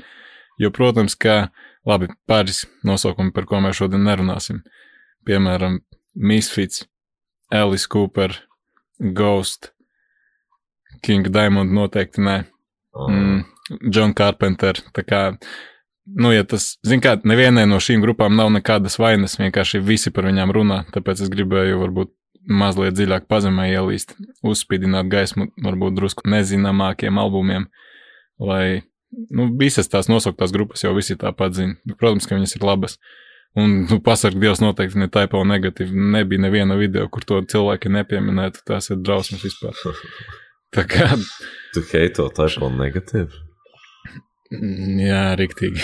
Jo, 0.60 0.72
protams, 0.76 1.16
ka 1.16 1.50
labi, 1.88 2.10
pāris 2.30 2.66
nosaukumi, 2.88 3.34
par 3.36 3.48
ko 3.50 3.62
mēs 3.64 3.80
šodien 3.80 4.04
nerunāsim. 4.08 4.64
Piemēram, 5.28 5.80
Misfits, 6.16 6.86
Alice 7.52 7.88
Cooper, 7.92 8.34
Ghost, 9.00 9.72
King 11.06 11.30
Diamond 11.32 11.72
noteikti 11.76 12.24
nē. 12.24 12.38
Mm, 13.08 13.44
John 13.94 14.14
Carpenter. 14.18 14.80
Tā 14.96 15.04
kā, 15.06 15.22
nu, 16.06 16.34
ja 16.34 16.44
tas, 16.48 16.74
zin 16.86 17.04
kā, 17.04 17.16
nevienai 17.24 17.68
no 17.70 17.80
šīm 17.84 18.04
grupām 18.04 18.36
nav 18.38 18.52
nekādas 18.56 19.00
vainas, 19.00 19.38
vienkārši 19.40 19.82
visi 19.86 20.14
par 20.16 20.28
viņām 20.30 20.54
runā, 20.56 20.82
tāpēc 20.94 21.24
es 21.26 21.32
gribēju 21.34 21.82
varbūt 21.84 22.14
mazliet 22.50 22.98
dziļāk 22.98 23.28
pazemē 23.30 23.70
ielīst, 23.70 24.16
uzspīdināt 24.46 25.10
gaismu 25.12 25.50
varbūt 25.64 25.98
drusku 26.00 26.30
nezināmākiem 26.32 27.20
albumiem, 27.22 27.68
lai, 28.42 28.82
nu, 29.12 29.50
visas 29.60 29.90
tās 29.92 30.10
nosauktās 30.12 30.54
grupas 30.56 30.84
jau 30.86 30.94
visi 30.98 31.18
tāpat 31.20 31.58
zina. 31.58 31.96
Protams, 31.98 32.28
ka 32.30 32.38
viņas 32.38 32.56
ir 32.58 32.68
labas. 32.68 33.00
Un, 33.58 33.88
nu, 33.90 33.98
pasarg 34.06 34.38
Dievs 34.42 34.62
noteikti 34.62 35.02
ne 35.02 35.10
taipo 35.12 35.42
negatīvi. 35.48 36.06
Nebija 36.16 36.46
neviena 36.46 36.78
video, 36.80 37.08
kur 37.10 37.26
to 37.26 37.42
cilvēki 37.50 37.92
nepieminētu. 37.94 38.64
Tās 38.70 38.92
ir 38.94 39.02
drausmas 39.02 39.46
vispār. 39.46 39.78
Tā 40.76 40.86
kā. 40.86 41.12
Tu 41.74 41.86
heito 41.94 42.28
taipo 42.36 42.70
negatīvi? 42.74 43.46
Mm, 44.50 45.02
Jā, 45.02 45.24
rīktīgi. 45.38 45.82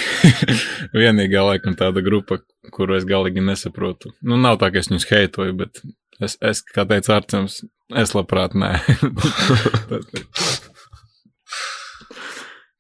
Vienīgā 0.98 1.44
laikam 1.46 1.76
tāda 1.78 2.02
grupa, 2.06 2.40
kuru 2.74 2.98
es 2.98 3.06
galīgi 3.06 3.44
nesaprotu. 3.46 4.14
Nu, 4.26 4.40
nav 4.42 4.58
tā, 4.62 4.72
ka 4.74 4.82
es 4.82 4.90
viņus 4.90 5.10
heitoju, 5.12 5.58
bet 5.60 5.82
es, 6.26 6.38
es 6.42 6.64
kā 6.66 6.86
teica 6.90 7.20
Arcēns, 7.20 7.60
es 8.02 8.16
labprāt 8.18 8.58
nē. 8.58 8.72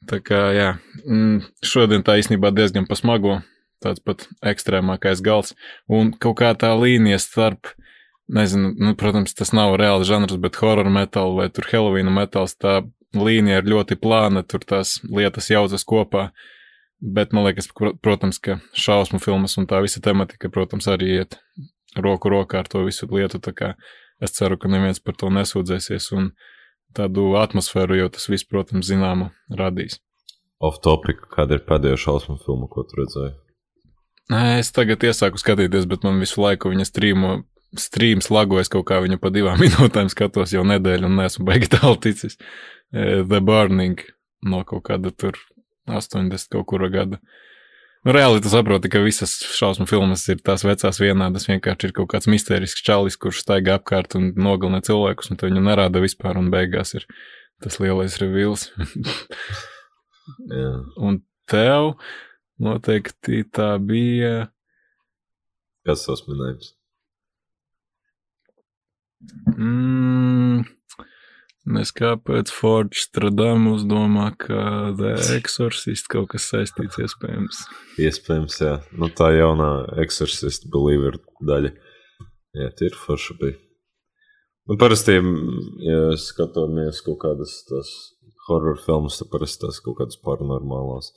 tā 0.09 0.21
kā, 0.23 0.41
jā, 0.55 0.69
mm, 1.05 1.41
šodien 1.65 2.05
tā 2.05 2.17
īstenībā 2.21 2.51
diezgan 2.55 2.87
pasmago, 2.89 3.39
tāds 3.83 4.01
pat 4.03 4.27
ekstrēmākais 4.45 5.21
gals, 5.25 5.53
un 5.91 6.13
kaut 6.13 6.39
kā 6.41 6.53
tā 6.57 6.71
līnija 6.77 7.19
starp, 7.21 7.73
nezinu, 8.31 8.73
nu, 8.81 8.95
protams, 8.97 9.35
tas 9.37 9.53
nav 9.53 9.75
reāls 9.79 10.07
žanrs, 10.09 10.37
bet 10.41 10.57
horror 10.61 10.89
metal 10.89 11.35
vai 11.37 11.49
tur 11.53 11.67
Halloween 11.69 12.09
metāls, 12.13 12.55
tā 12.57 12.81
līnija 13.15 13.61
ir 13.61 13.69
ļoti 13.71 13.97
plāna, 14.01 14.43
tur 14.43 14.65
tās 14.65 14.97
lietas 15.05 15.51
jaucas 15.51 15.85
kopā, 15.87 16.29
bet 16.99 17.35
man 17.35 17.45
liekas, 17.47 17.69
protams, 18.03 18.39
ka 18.41 18.59
šausmu 18.73 19.21
filmas 19.23 19.57
un 19.61 19.69
tā 19.69 19.81
visa 19.85 20.01
tematika, 20.03 20.49
protams, 20.49 20.89
arī 20.91 21.19
iet 21.19 21.39
roku 21.95 22.31
rokā 22.31 22.63
ar 22.63 22.71
to 22.71 22.83
visu 22.87 23.07
lietu, 23.11 23.39
es 24.23 24.31
ceru, 24.31 24.57
ka 24.57 24.71
neviens 24.71 25.01
par 25.03 25.15
to 25.19 25.29
nesūdzēsies, 25.29 26.11
un 26.15 26.31
tādu 26.95 27.33
atmosfēru 27.39 27.99
jau 27.99 28.09
tas 28.13 28.29
viss, 28.31 28.47
protams, 28.47 28.87
zināmu 28.89 29.31
radīs. 29.59 29.99
Off 30.63 30.79
topic, 30.83 31.25
kāda 31.33 31.57
ir 31.57 31.65
pēdējā 31.67 31.99
šausmu 32.05 32.37
filma, 32.43 32.69
ko 32.71 32.85
tu 32.87 33.01
redzēji? 33.01 33.35
Es 34.59 34.71
tagad 34.73 35.03
iesāku 35.05 35.37
skatīties, 35.37 35.85
bet 35.89 36.05
man 36.07 36.17
visu 36.23 36.41
laiku 36.41 36.71
viņa 36.71 36.87
strīmo, 36.87 37.33
strīms 37.77 38.31
lagojas 38.33 38.71
kaut 38.73 38.87
kā 38.89 38.97
viņa 39.03 39.19
pa 39.21 39.29
divām 39.33 39.59
minūtēm 39.63 40.09
skatos 40.13 40.55
jau 40.55 40.63
nedēļu 40.65 41.09
un 41.09 41.19
neesmu 41.21 41.45
baigi 41.47 41.69
tālu 41.75 41.99
ticis. 42.01 42.39
The 42.91 43.41
Burning 43.43 44.01
no 44.45 44.63
kaut 44.65 44.85
kāda 44.89 45.11
tur 45.11 45.37
80 45.89 46.49
kaut 46.53 46.65
kura 46.71 46.89
gada. 46.93 47.19
Nu, 48.05 48.13
reāli 48.13 48.37
tu 48.37 48.51
saproti, 48.53 48.89
ka 48.93 48.99
visas 49.01 49.31
šausmu 49.57 49.87
filmas 49.89 50.27
ir 50.29 50.37
tās 50.45 50.61
vecās 50.61 50.99
vienādas. 51.01 51.47
Vienkārši 51.49 51.87
ir 51.87 51.93
kaut 51.97 52.11
kāds 52.11 52.29
mistērisks 52.29 52.85
čalis, 52.85 53.17
kurš 53.17 53.39
staigā 53.41 53.79
apkārt 53.79 54.13
un 54.19 54.27
nogalina 54.37 54.77
cilvēkus, 54.85 55.31
un 55.33 55.41
viņu 55.41 55.63
nerāda 55.65 56.03
vispār, 56.03 56.37
un 56.37 56.51
beigās 56.53 56.93
ir 56.99 57.07
tas 57.65 57.79
lielais 57.81 58.19
revīls. 58.21 58.67
un 61.07 61.17
tev 61.49 61.95
noteikti 62.61 63.41
tā 63.49 63.71
bija. 63.81 64.51
Kas 65.89 66.05
tas 66.05 66.21
minējums? 66.29 66.75
Mm, 69.49 70.61
Nes 71.65 71.89
kāpēc 71.97 72.51
Forge 72.53 72.99
Stradamus 73.01 73.87
domā, 73.89 74.27
ka 74.37 74.93
The 74.99 75.15
Exorcist 75.33 76.05
kaut 76.13 76.29
kas 76.35 76.45
saistīts 76.51 76.99
iespējams. 77.01 77.63
Iespējams, 78.05 78.57
jā. 78.61 78.75
Nu, 78.93 79.09
tā 79.09 79.31
jaunā 79.33 79.71
Exorcist 80.03 80.69
believer 80.69 81.17
daļa. 81.41 81.73
Jā, 82.55 82.69
tie 82.77 82.91
ir 82.91 82.99
forši 82.99 83.37
bija. 83.41 83.57
Nu, 84.69 84.77
parasti, 84.81 85.17
ja 85.85 86.13
skatāmies 86.21 87.01
kaut 87.05 87.19
kādas 87.25 87.57
tās 87.69 87.89
horror 88.47 88.77
filmas, 88.85 89.17
tad 89.19 89.33
parasti 89.33 89.65
tās 89.65 89.81
kaut 89.81 89.99
kādas 89.99 90.21
paranormālās. 90.21 91.11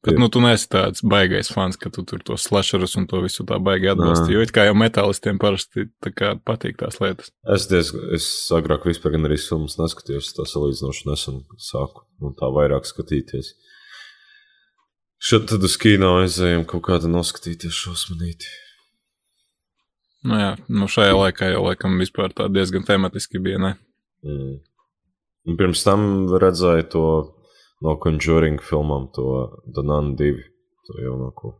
Bet, 0.00 0.16
nu, 0.16 0.30
tu 0.32 0.40
neesi 0.40 0.64
tāds 0.72 1.02
baigais 1.04 1.50
fans, 1.52 1.76
ka 1.76 1.90
tu 1.92 2.00
tur 2.08 2.22
tos 2.24 2.46
slasherus 2.48 2.96
un 2.96 3.04
to 3.08 3.18
visu 3.20 3.44
tā 3.44 3.58
baigi 3.60 3.90
atbalsti. 3.92 4.32
Jo 4.32 4.40
it 4.40 4.52
kā 4.56 4.64
jau 4.64 4.76
metālistiem 4.80 5.36
parasti 5.40 5.90
kā, 6.00 6.30
patīk 6.40 6.78
tās 6.80 6.96
lietas. 7.02 7.28
Es 7.44 7.66
diezgan, 7.68 8.06
es 8.16 8.28
agrāk 8.56 8.86
vispār 8.88 9.12
gan 9.12 9.28
arī 9.28 9.36
filmas 9.42 9.76
neskatījos, 9.76 10.30
tā 10.38 10.46
salīdzinoši 10.48 11.04
nesen 11.10 11.42
sāku 11.60 12.06
un 12.24 12.32
tā 12.38 12.48
vairāk 12.48 12.88
skatīties. 12.88 13.52
Šeit 15.20 15.50
tad 15.52 15.68
uz 15.68 15.76
kino 15.76 16.14
aizējām 16.22 16.64
kaut 16.68 16.86
kādu 16.86 17.10
noskatīties 17.12 17.76
šausmanīti. 17.76 18.48
Nu 20.24 20.40
jā, 20.40 20.54
nu 20.72 20.88
šajā 20.88 21.12
laikā 21.16 21.50
jau 21.52 21.66
laikam 21.66 22.00
vispār 22.00 22.32
tā 22.36 22.48
diezgan 22.52 22.88
tematiski 22.88 23.40
bija, 23.40 23.60
ne? 23.60 23.74
Mm. 24.24 24.56
Un 25.48 25.60
pirms 25.60 25.84
tam 25.84 26.08
redzēju 26.40 26.88
to 26.92 27.04
no 27.84 27.96
Conjuring 28.00 28.60
filmām, 28.64 29.08
to 29.14 29.26
Danan 29.76 30.14
2, 30.18 30.30
to 30.86 31.00
jaunāko. 31.04 31.56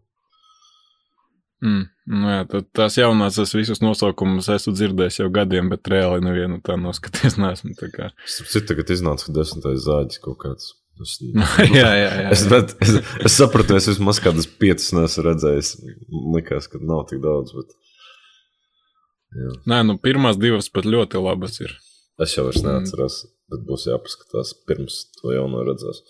Mm, 1.61 1.83
nu 2.09 2.31
jā, 2.31 2.61
tās 2.73 2.95
jaunās, 2.97 3.37
es 3.43 3.51
visus 3.53 3.83
nosaukumus 3.85 4.49
esmu 4.53 4.73
dzirdējis 4.79 5.19
jau 5.21 5.27
gadiem, 5.35 5.69
bet 5.73 5.91
reāli 5.93 6.25
nevienu 6.25 6.61
tā 6.65 6.79
noskaties 6.81 7.37
neesmu. 7.43 7.75
Tā 7.81 7.91
kā. 7.93 8.13
Citu 8.25 8.65
tagad 8.73 8.93
iznāca 8.95 9.33
desmitais 9.37 9.85
zāģis 9.85 10.23
kaut 10.25 10.41
kāds. 10.45 10.71
Es, 11.01 11.17
jā, 11.81 11.91
jā, 11.97 12.09
jā. 12.25 12.31
Es, 12.33 12.47
bet, 12.49 12.73
es, 12.85 12.97
es 13.25 13.37
sapratu, 13.37 13.77
es 13.77 13.89
vismaz 13.93 14.21
kādas 14.25 14.49
piecas 14.61 14.91
neesmu 14.97 15.27
redzējis. 15.29 15.75
Likās, 16.37 16.69
ka 16.73 16.81
nav 16.81 17.07
tik 17.13 17.23
daudz, 17.25 17.53
bet. 17.57 17.77
Jā. 19.37 19.53
Nē, 19.71 19.85
nu 19.87 20.01
pirmās 20.03 20.41
divas 20.41 20.69
pat 20.73 20.89
ļoti 20.89 21.21
labas 21.23 21.61
ir. 21.63 21.77
Es 22.21 22.35
jau 22.37 22.49
vairs 22.49 22.65
neatceros. 22.65 23.21
Mm 23.25 23.40
bet 23.51 23.65
būs 23.67 23.87
jāpaskatās 23.91 24.55
pirms 24.69 25.03
to 25.19 25.35
jau 25.35 25.47
noredzēs. 25.51 26.03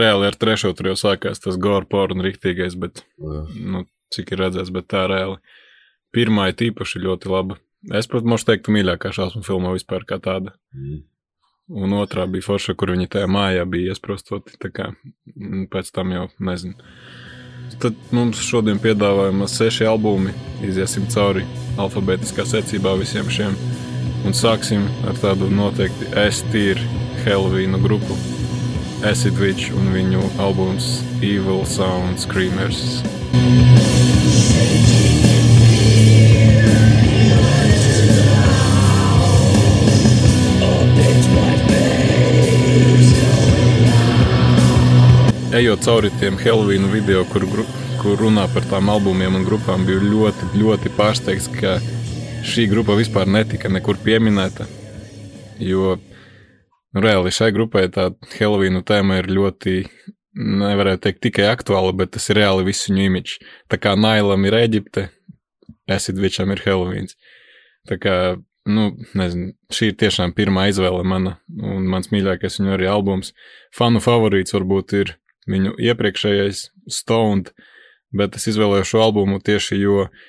Reāli 0.00 0.30
ar 0.30 0.36
trešo 0.40 0.72
tur 0.76 0.92
jau 0.92 0.96
sākās 0.96 1.42
tas 1.44 1.58
gore 1.60 1.84
porno 1.90 2.24
rīktīgais, 2.24 2.76
bet, 2.80 3.02
Jā. 3.20 3.42
nu, 3.52 3.84
cik 4.14 4.32
ir 4.32 4.46
redzēts, 4.46 4.72
bet 4.72 4.88
tā 4.88 5.04
reāli. 5.10 5.40
Pirmā 6.14 6.48
ir 6.50 6.56
tīpaši 6.60 7.02
ļoti 7.04 7.32
laba. 7.32 7.58
Es 7.92 8.08
pat 8.08 8.24
mošu 8.24 8.48
teiktu 8.48 8.72
mīļākā 8.72 9.12
šausmu 9.12 9.42
filmā 9.44 9.74
vispār 9.74 10.06
kā 10.08 10.16
tāda. 10.22 10.54
Mm. 10.72 11.02
Un 11.84 11.96
otrā 11.96 12.24
bija 12.28 12.44
forša, 12.44 12.74
kur 12.76 12.92
viņi 12.92 13.10
tajā 13.12 13.28
mājā 13.28 13.64
bija 13.68 13.92
iesprostoti, 13.92 14.56
tā 14.60 14.68
kā 14.72 14.90
mm, 14.92 15.66
pēc 15.72 15.92
tam 15.96 16.12
jau 16.12 16.26
nezinu. 16.44 16.76
Tad 17.80 17.96
mums 18.14 18.40
šodien 18.44 18.80
piedāvājumā 18.80 19.48
seši 19.50 19.88
albumi, 19.88 20.32
iziesim 20.64 21.08
cauri 21.12 21.44
alfabētiskā 21.80 22.44
secībā 22.48 22.92
visiem 23.00 23.32
šiem 23.32 23.56
Un 24.24 24.32
sāksim 24.32 24.86
ar 25.04 25.18
tādu 25.20 25.50
noteikti 25.52 26.06
S-tīru 26.16 26.80
Halloween 27.26 27.76
grupu 27.82 28.16
Acid 29.04 29.36
Witch 29.36 29.68
un 29.76 29.90
viņu 29.92 30.22
albums 30.40 31.02
Evil 31.20 31.60
Sound 31.68 32.22
Screamers. 32.22 33.02
Ejot 45.54 45.84
cauri 45.84 46.10
tiem 46.16 46.40
Halloween 46.40 46.88
video, 46.90 47.26
kur, 47.28 47.44
kur 48.00 48.24
runā 48.24 48.48
par 48.56 48.64
tām 48.72 48.88
albumiem 48.90 49.36
un 49.36 49.44
grupām, 49.44 49.84
biju 49.84 50.00
ļoti, 50.08 50.48
ļoti 50.56 50.96
pārsteigts, 50.96 51.52
ka 51.60 51.76
šī 52.44 52.66
grupa 52.68 52.94
vispār 52.98 53.28
netika 53.30 53.70
nekur 53.72 53.96
pieminēta. 54.04 54.66
Jo 55.62 55.94
nu, 55.96 57.02
reāli 57.02 57.32
šai 57.34 57.50
grupai 57.54 57.86
tā 57.92 58.10
Halloween 58.36 58.82
tēma 58.86 59.20
ir 59.22 59.30
ļoti, 59.32 59.84
nevarētu 60.36 61.06
teikt, 61.06 61.22
tikai 61.24 61.48
aktuāla, 61.52 61.94
bet 61.96 62.14
tas 62.16 62.28
ir 62.30 62.42
reāli 62.42 62.66
visu 62.68 62.92
viņu 62.92 63.06
imidžs. 63.08 63.38
Tā 63.72 63.78
kā 63.80 63.94
Nailam 63.96 64.44
ir 64.48 64.58
Eģipte, 64.60 65.08
Esidvičam 65.90 66.52
ir 66.52 66.62
Halloween. 66.66 67.08
Tā 67.88 67.98
kā, 68.00 68.16
nu, 68.68 68.90
nezinu, 69.16 69.52
šī 69.72 69.92
ir 69.92 69.98
tiešām 70.04 70.36
pirmā 70.36 70.68
izvēle 70.72 71.04
mana, 71.06 71.38
un 71.60 71.88
mans 71.90 72.12
mīļākais 72.12 72.60
viņu 72.60 72.76
arī 72.76 72.88
albums. 72.90 73.32
Fanu 73.76 74.02
favorīts 74.04 74.56
varbūt 74.56 74.96
ir 75.00 75.16
viņu 75.50 75.76
iepriekšējais 75.80 76.68
Stoned, 76.92 77.52
bet 78.16 78.36
es 78.36 78.48
izvēlēju 78.52 78.88
šo 78.88 79.04
albumu 79.04 79.40
tieši 79.44 79.80
jo 79.80 80.06
uh, 80.06 80.22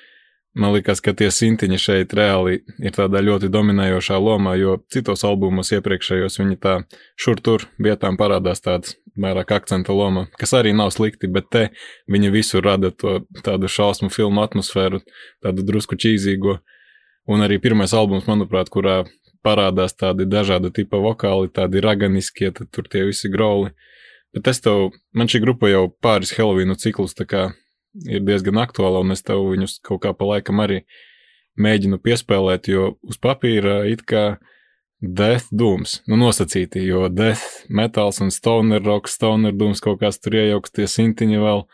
Man 0.56 0.72
liekas, 0.72 1.02
ka 1.04 1.12
tie 1.12 1.26
sintiņi 1.28 1.76
šeit 1.76 2.14
reāli 2.16 2.62
ir 2.80 2.94
tādā 2.96 3.20
ļoti 3.20 3.50
dominējošā 3.52 4.16
lomā, 4.16 4.54
jo 4.56 4.78
citos 4.92 5.20
albumos 5.28 5.68
iepriekšējos 5.76 6.40
viņi 6.40 6.56
tā 6.62 6.78
šur 7.20 7.42
tur 7.44 7.66
vietām 7.76 8.16
parādās 8.16 8.64
tāds 8.64 8.94
vairāk 9.20 9.52
akcenta 9.52 9.92
loma, 9.92 10.26
kas 10.40 10.54
arī 10.56 10.72
nav 10.76 10.94
slikti, 10.96 11.28
bet 11.28 11.50
te 11.52 11.66
viņi 12.08 12.32
visur 12.32 12.64
rada 12.64 12.88
to 12.88 13.18
tādu 13.44 13.68
šausmu 13.68 14.08
filmu 14.14 14.40
atmosfēru, 14.46 15.02
tādu 15.44 15.66
drusku 15.68 15.98
čīzīgo. 16.00 16.56
Un 17.28 17.44
arī 17.44 17.60
pirmais 17.60 17.92
albums, 17.92 18.24
manuprāt, 18.24 18.72
kurā 18.72 19.02
parādās 19.44 19.92
tādi 19.92 20.24
dažādi 20.24 20.72
tipa 20.72 21.02
vokāli, 21.04 21.52
tādi 21.52 21.84
raganiskie, 21.84 22.48
tad 22.56 22.72
tur 22.72 22.88
tie 22.88 23.04
visi 23.10 23.28
grauli. 23.28 23.74
Bet 24.32 24.48
es 24.48 24.64
tev, 24.64 24.96
man 25.12 25.28
šī 25.28 25.44
grupa 25.44 25.68
jau 25.68 25.90
pāris 26.00 26.32
Helovīnu 26.36 26.80
ciklus 26.80 27.12
tā 27.18 27.28
kā 27.28 27.46
ir 28.04 28.24
diezgan 28.26 28.60
aktuāla, 28.60 29.02
un 29.04 29.14
es 29.14 29.24
tev 29.26 29.44
viņus 29.52 29.78
kaut 29.86 30.02
kā 30.04 30.12
pa 30.16 30.28
laikam 30.34 30.60
arī 30.64 30.82
mēģinu 31.56 31.98
piespēlēt, 32.04 32.68
jo 32.68 32.96
uz 33.06 33.18
papīra 33.22 33.80
it 33.88 34.04
kā 34.08 34.36
Death 35.00 35.50
Dooms, 35.52 36.00
nu 36.08 36.16
nosacīti, 36.20 36.80
jo 36.88 37.06
Death 37.12 37.66
Metals 37.68 38.20
un 38.24 38.32
Stoner 38.32 38.82
Rock, 38.82 39.10
Stoner 39.12 39.52
Dooms 39.52 39.82
kaut 39.84 40.00
kāds 40.00 40.20
tur 40.20 40.38
iejauks 40.38 40.72
tie 40.72 40.88
sintiņi 40.88 41.40
vēl. 41.42 41.66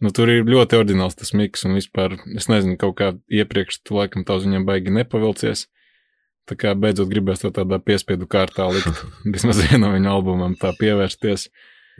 Nu, 0.00 0.12
tur 0.16 0.32
ir 0.32 0.48
ļoti 0.48 0.78
ordināls 0.78 1.18
tas 1.20 1.34
miks, 1.36 1.66
un 1.68 1.76
vispār, 1.76 2.16
es 2.32 2.48
nezinu, 2.48 2.78
kaut 2.80 2.96
kā 2.96 3.10
iepriekš 3.28 3.82
tu 3.84 3.98
laikam 3.98 4.24
tavs 4.24 4.46
viņam 4.48 4.64
baigi 4.68 4.94
nepavilcies. 4.96 5.66
Tā 6.48 6.56
kā 6.56 6.72
beidzot 6.72 7.10
gribēs 7.10 7.44
to 7.44 7.50
tādā 7.54 7.76
piespiedu 7.84 8.24
kārtā 8.30 8.70
likt, 8.72 9.04
vismaz 9.34 9.60
vienam 9.60 9.92
viņa 9.92 10.14
albumam 10.14 10.56
tā 10.58 10.72
pievērsties. 10.78 11.50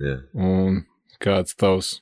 Yeah. 0.00 0.25
Un 0.32 0.87
kāds 1.20 1.52
tavs, 1.61 1.99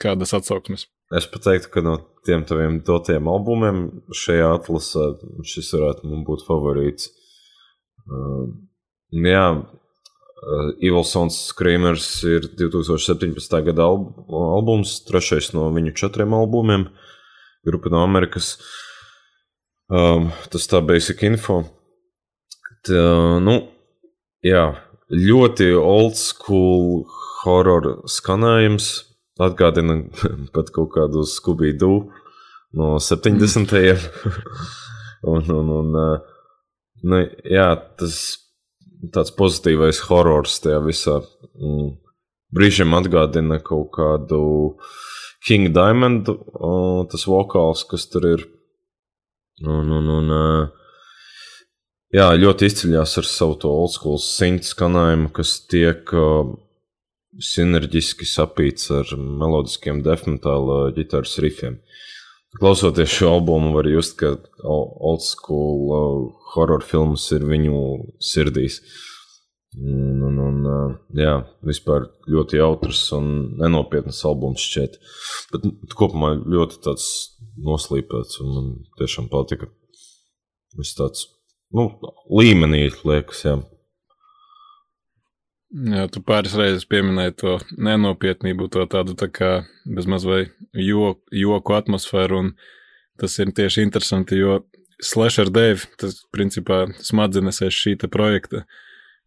kādas 0.00 0.34
atsauksmes? 0.36 0.88
Es 1.14 1.28
teiktu, 1.28 1.70
ka 1.70 1.82
no 1.84 1.98
tiem 2.26 2.44
taviem 2.48 2.80
dotiem 2.86 3.28
albumiem 3.28 3.84
šajā 4.14 4.54
atlasē 4.56 5.10
šis 5.46 5.72
varētu 5.76 6.20
būt 6.26 6.44
favorīts. 6.46 7.10
Uh, 8.04 8.48
jā, 9.12 9.44
uh, 9.60 10.70
Evil 10.80 11.04
Sons 11.08 11.36
Screamers 11.50 12.08
ir 12.28 12.48
2017. 12.56 13.60
gada 13.68 13.86
alb 13.86 14.24
albums, 14.28 14.98
trešais 15.08 15.52
no 15.56 15.68
viņu 15.74 15.94
četriem 15.96 16.34
albumiem, 16.36 16.88
grupa 17.64 17.92
no 17.92 18.02
Amerikas. 18.04 18.56
Um, 19.92 20.30
tas 20.50 20.68
tā 20.68 20.80
basic 20.80 21.22
info. 21.28 21.62
Tā, 22.84 23.04
nu, 23.44 23.58
jā, 24.44 24.70
ļoti 25.12 25.70
old 25.76 26.16
school 26.20 27.04
horror 27.44 28.04
skanējums. 28.08 29.13
Atgādina 29.42 29.98
pat 30.54 30.70
kaut 30.74 30.92
kādu 30.94 31.24
Scooby-Doo 31.26 31.98
no 32.78 32.94
70. 32.98 34.08
un, 35.32 35.50
un, 35.50 35.74
un, 35.80 35.98
nu, 37.02 37.20
jā, 37.50 37.68
tas 37.98 38.18
tāds 39.14 39.34
pozitīvais 39.36 40.00
horors 40.08 40.60
tajā 40.64 40.80
visā. 40.84 41.18
Mm. 41.58 41.92
Brīžiem 42.54 42.94
atgādina 42.94 43.58
kaut 43.62 43.90
kādu 43.96 44.40
King 45.44 45.72
Diamond, 45.74 46.28
tas 47.10 47.26
vokāls, 47.26 47.82
kas 47.90 48.06
tur 48.12 48.28
ir. 48.30 48.44
Un, 49.64 49.90
un, 49.90 50.06
un, 50.20 50.30
jā, 52.14 52.28
ļoti 52.38 52.70
izceļās 52.70 53.18
ar 53.20 53.28
savu 53.28 53.58
to 53.62 53.70
old 53.70 53.92
school 53.94 54.22
simts 54.22 54.70
skanējumu, 54.74 55.32
kas 55.34 55.56
tiek 55.70 56.14
sinerģiski 57.42 58.26
sapīts 58.28 58.90
ar 58.94 59.10
melodiskiem 59.18 60.02
defmetāla 60.04 60.92
ģitāras 60.96 61.38
rifiem. 61.42 61.80
Klausoties 62.54 63.10
šo 63.10 63.32
albumu, 63.34 63.72
var 63.74 63.88
just, 63.90 64.14
ka 64.20 64.36
old 64.62 65.24
school 65.26 66.30
horror 66.54 66.84
filmas 66.86 67.26
ir 67.34 67.42
viņu 67.48 67.80
sirdīs. 68.22 68.78
Un, 69.74 70.20
un, 70.22 70.36
un, 70.38 70.98
jā, 71.18 71.40
vispār 71.66 72.06
ļoti 72.30 72.60
jautrs 72.60 73.00
un 73.16 73.56
nenopietns 73.58 74.22
albums 74.28 74.62
šķiet. 74.62 75.00
Bet 75.50 75.96
kopumā 75.98 76.36
ļoti 76.38 76.78
tāds 76.84 77.08
noslīpēts 77.58 78.38
un 78.44 78.52
man 78.54 78.68
tiešām 79.00 79.26
patika. 79.32 79.66
Viss 80.78 80.94
tāds, 80.98 81.26
nu, 81.74 81.88
līmenī 82.30 82.86
liekas, 83.02 83.42
jā. 83.48 83.58
Jā, 85.74 86.04
tu 86.06 86.20
pāris 86.22 86.52
reizes 86.54 86.84
pieminēji 86.86 87.34
to 87.40 87.56
nenopietnību, 87.82 88.68
to 88.70 88.84
tādu 88.86 89.16
tā 89.18 89.26
kā 89.26 89.48
bezmaz 89.82 90.22
vai 90.28 90.44
joku, 90.78 91.18
joku 91.34 91.74
atmosfēru, 91.74 92.44
un 92.44 92.52
tas 93.18 93.34
ir 93.42 93.50
tieši 93.50 93.82
interesanti, 93.82 94.38
jo 94.38 94.60
Slasher 95.02 95.50
Dave, 95.50 95.82
tas 95.98 96.20
principā 96.30 96.84
smadzenes 97.02 97.58
aiz 97.66 97.74
šī 97.74 97.96
projekta, 98.06 98.62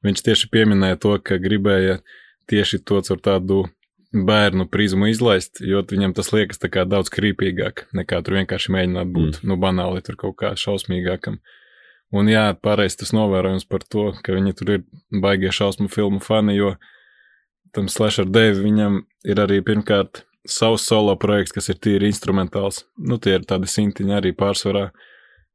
viņš 0.07 0.23
tieši 0.23 0.51
pieminēja 0.53 1.01
to, 1.03 1.17
ka 1.19 1.35
gribēja 1.35 1.99
tieši 2.47 2.79
to 2.79 3.03
ar 3.03 3.19
tādu 3.19 3.65
bērnu 4.15 4.69
prizmu 4.71 5.11
izlaist, 5.11 5.59
jo 5.59 5.83
viņam 5.83 6.15
tas 6.15 6.31
liekas 6.31 6.63
daudz 6.63 7.11
krīpīgāk, 7.11 7.89
nekā 7.91 8.23
tur 8.23 8.39
vienkārši 8.39 8.71
mēģināt 8.71 9.11
būt, 9.11 9.41
mm. 9.43 9.51
nu, 9.51 9.59
banāli 9.59 9.99
tur 10.01 10.15
kaut 10.15 10.39
kā 10.39 10.55
šausmīgākam. 10.55 11.41
Uh, 11.43 11.66
Un 12.15 12.29
jā, 12.31 12.53
pareizi 12.63 13.01
tas 13.01 13.11
novērojums 13.15 13.67
par 13.67 13.83
to, 13.83 14.11
ka 14.23 14.35
viņi 14.35 14.53
tur 14.55 14.71
ir 14.77 14.85
baigie 15.23 15.51
šausmu 15.51 15.89
filmu 15.91 16.21
fani, 16.23 16.55
jo 16.55 16.75
tam 17.75 17.89
Slasher 17.91 18.27
Dave 18.29 18.61
viņam 18.61 19.01
ir 19.27 19.41
arī 19.43 19.59
pirmkārt 19.65 20.23
savs 20.47 20.85
solo 20.87 21.17
projekts, 21.19 21.51
kas 21.57 21.67
ir 21.73 21.81
tīri 21.83 22.07
instrumentāls. 22.07 22.85
Nu, 22.95 23.19
tie 23.19 23.35
ir 23.35 23.43
tādi 23.47 23.67
sintiņi 23.67 24.15
arī 24.15 24.31
pārsvarā, 24.37 24.85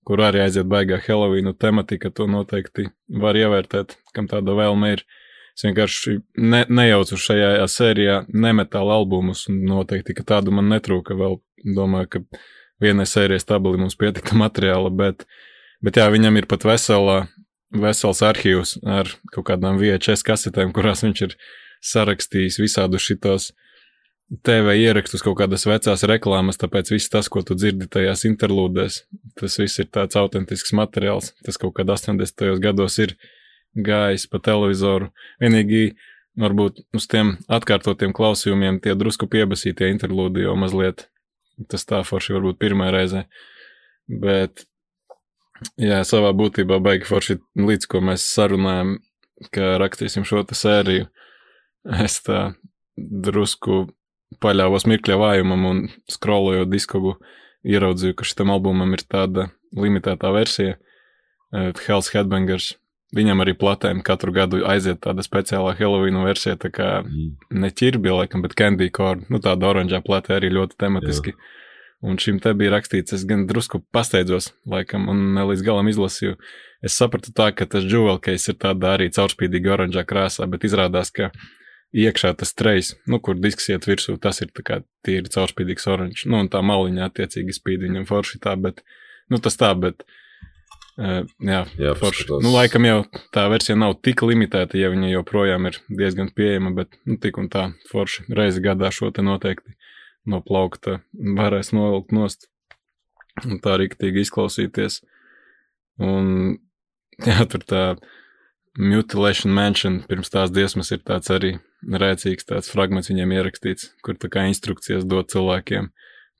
kur 0.04 0.20
arī 0.20 0.42
aiziet 0.44 0.68
baigā 0.68 0.98
Helovīnu 1.00 1.54
tematika, 1.56 2.10
to 2.12 2.26
noteikti 2.28 2.90
var 3.22 3.38
ievērtēt, 3.38 3.96
kam 4.12 4.28
tāda 4.28 4.56
vēlme 4.58 4.92
ir. 4.98 5.06
Es 5.56 5.64
vienkārši 5.66 6.18
ne, 6.40 6.62
nejaucu 6.68 7.16
šajā 7.20 7.64
sērijā 7.68 8.22
nemetāla 8.28 8.98
albumus, 9.00 9.46
un 9.52 9.58
noteikti, 9.68 10.16
ka 10.16 10.24
tādu 10.34 10.52
man 10.52 10.68
netrūka 10.72 11.16
vēl. 11.16 11.40
Domāju, 11.76 12.08
ka 12.12 12.22
vienai 12.82 13.04
sērijai 13.06 13.40
stabili 13.40 13.80
mums 13.80 13.96
pietika 13.96 14.36
materiāla, 14.44 14.92
bet 14.92 15.24
uh, 15.24 15.40
Bet 15.82 15.98
jā, 15.98 16.06
viņam 16.12 16.38
ir 16.38 16.46
pat 16.50 16.64
vesela, 16.66 17.24
vesels 17.74 18.22
arhīvs 18.22 18.76
ar 18.86 19.10
kaut 19.34 19.48
kādām 19.48 19.80
VHS 19.80 20.22
kasetēm, 20.26 20.70
kurās 20.74 21.02
viņš 21.02 21.24
ir 21.26 21.34
sarakstījis 21.82 22.60
visādu 22.62 23.00
šitos 23.02 23.50
TV 24.46 24.76
ierakstus, 24.80 25.20
kaut 25.24 25.36
kādas 25.42 25.66
vecās 25.68 26.06
reklāmas, 26.08 26.56
tāpēc 26.60 26.94
viss 26.94 27.10
tas, 27.12 27.28
ko 27.28 27.42
tu 27.44 27.56
dzirdi 27.58 27.90
tajās 27.92 28.24
interlūdēs, 28.28 29.02
tas 29.36 29.58
viss 29.60 29.82
ir 29.82 29.90
tāds 29.92 30.16
autentisks 30.16 30.72
materiāls. 30.78 31.34
Tas 31.44 31.60
kaut 31.60 31.74
kad 31.76 31.90
80. 31.90 32.46
gados 32.62 32.96
ir 33.02 33.16
gājis 33.76 34.24
pa 34.30 34.40
televizoru. 34.40 35.10
Vienīgi 35.42 35.92
varbūt 36.40 36.80
uz 36.96 37.08
tiem 37.12 37.36
atkārtotiem 37.52 38.14
klausījumiem 38.16 38.80
tie 38.80 38.94
drusku 38.96 39.28
piebasītie 39.28 39.90
interlūdi 39.92 40.46
jau 40.46 40.56
mazliet 40.56 41.10
tas 41.68 41.84
tā 41.88 42.00
forši 42.06 42.36
varbūt 42.38 42.60
pirmā 42.62 42.88
reize. 42.94 43.26
Bet 44.08 44.64
Jā, 45.80 46.02
savā 46.08 46.32
būtībā 46.36 46.78
baigi 46.82 47.08
forši 47.08 47.38
līdz 47.58 47.88
ko 47.90 48.02
mēs 48.04 48.24
sarunājam, 48.34 48.96
ka 49.54 49.76
rakstīsim 49.82 50.26
šo 50.28 50.44
te 50.46 50.56
sēriju. 50.58 51.08
Es 52.02 52.20
tā 52.26 52.52
drusku 52.96 53.86
paļāvos 54.42 54.86
mirkļa 54.88 55.18
vājumam 55.20 55.64
un 55.68 55.82
skrolojot 56.10 56.70
diskogu, 56.70 57.16
ieraudzīju, 57.66 58.16
ka 58.18 58.26
šitam 58.26 58.52
albumam 58.54 58.94
ir 58.96 59.04
tāda 59.06 59.48
limitētā 59.76 60.30
versija, 60.34 60.76
uh, 60.78 61.70
Hells 61.86 62.12
Headbangers. 62.14 62.72
Viņam 63.12 63.42
arī 63.44 63.52
platēm 63.58 64.00
katru 64.04 64.32
gadu 64.32 64.62
aiziet 64.64 65.02
tāda 65.04 65.24
speciālā 65.24 65.74
Halloween 65.76 66.16
versija, 66.24 66.56
tā 66.56 66.70
kā 66.72 67.02
mm. 67.02 67.34
ne 67.60 67.68
ķirbja, 67.68 68.14
laikam, 68.22 68.44
bet 68.44 68.56
Candy 68.56 68.88
Corn, 68.88 69.26
nu 69.28 69.40
tāda 69.42 69.68
oranžā 69.68 70.00
platē 70.04 70.38
arī 70.38 70.48
ļoti 70.54 70.78
tematiski. 70.80 71.34
Jā. 71.36 71.61
Un 72.02 72.18
šim 72.18 72.40
te 72.42 72.50
bija 72.58 72.72
rakstīts, 72.74 73.14
es 73.14 73.22
gan 73.30 73.44
drusku 73.46 73.78
pasteidzos, 73.94 74.50
laikam, 74.66 75.04
un 75.12 75.20
ne 75.36 75.44
līdz 75.46 75.62
galam 75.62 75.86
izlasīju. 75.86 76.34
Es 76.82 76.96
sapratu 76.98 77.30
tā, 77.30 77.52
ka 77.54 77.68
tas 77.70 77.84
jewel 77.86 78.18
case 78.22 78.50
ir 78.50 78.56
tādā 78.58 78.96
arī 78.96 79.06
caurspīdīgi 79.14 79.70
oranžā 79.70 80.02
krāsā, 80.08 80.48
bet 80.50 80.66
izrādās, 80.66 81.12
ka 81.14 81.30
iekšā 81.94 82.32
tas 82.40 82.50
trejs, 82.58 82.96
nu, 83.06 83.20
kur 83.22 83.38
disks 83.38 83.70
iet 83.70 83.86
virsū, 83.86 84.16
tas 84.18 84.42
ir 84.42 84.50
tā 84.50 84.64
kā 84.66 84.80
tīri 85.06 85.30
caurspīdīgs 85.30 85.86
oranžs. 85.94 86.24
Nu, 86.26 86.40
un 86.42 86.50
tā 86.50 86.64
maliņā 86.66 87.06
attiecīgi 87.06 87.54
spīd 87.54 87.86
viņam 87.86 88.08
forši 88.10 88.42
tā, 88.42 88.56
bet, 88.58 88.82
nu, 89.30 89.38
tas 89.44 89.60
tā, 89.60 89.70
bet, 89.78 90.02
uh, 90.98 91.22
jā, 91.38 91.60
jā 91.84 91.94
forši. 92.00 92.26
Nu, 92.42 92.50
laikam 92.56 92.88
jau 92.88 92.98
tā 93.36 93.46
versija 93.52 93.78
nav 93.78 94.00
tik 94.02 94.24
limitēta, 94.26 94.80
ja 94.80 94.90
viņa 94.90 95.12
joprojām 95.20 95.70
ir 95.70 95.78
diezgan 95.86 96.34
pieejama, 96.34 96.74
bet, 96.82 96.98
nu, 97.06 97.20
tik 97.22 97.38
un 97.38 97.46
tā 97.52 97.68
forši 97.94 98.26
reizi 98.34 98.64
gadā 98.66 98.90
šo 98.90 99.14
te 99.14 99.22
noteikti 99.22 99.78
no 100.28 100.40
plaukta 100.44 101.00
varēs 101.12 101.72
novilkt 101.74 102.12
nost 102.14 102.48
un 103.46 103.60
tā 103.64 103.78
rīktīgi 103.80 104.26
izklausīties. 104.26 105.00
Un, 106.02 106.58
jā, 107.26 107.46
tur 107.50 107.64
tā 107.68 107.84
Mutilation 108.78 109.52
Mansion 109.52 110.00
pirms 110.08 110.32
tās 110.32 110.52
dziesmas 110.52 110.92
ir 110.94 111.02
tāds 111.04 111.28
arī 111.32 111.56
rēcīgs 111.82 112.48
tāds 112.48 112.70
fragments 112.72 113.10
viņiem 113.10 113.34
ierakstīts, 113.36 113.90
kur 114.04 114.16
tā 114.16 114.30
kā 114.32 114.46
instrukcijas 114.48 115.04
dod 115.08 115.28
cilvēkiem 115.32 115.90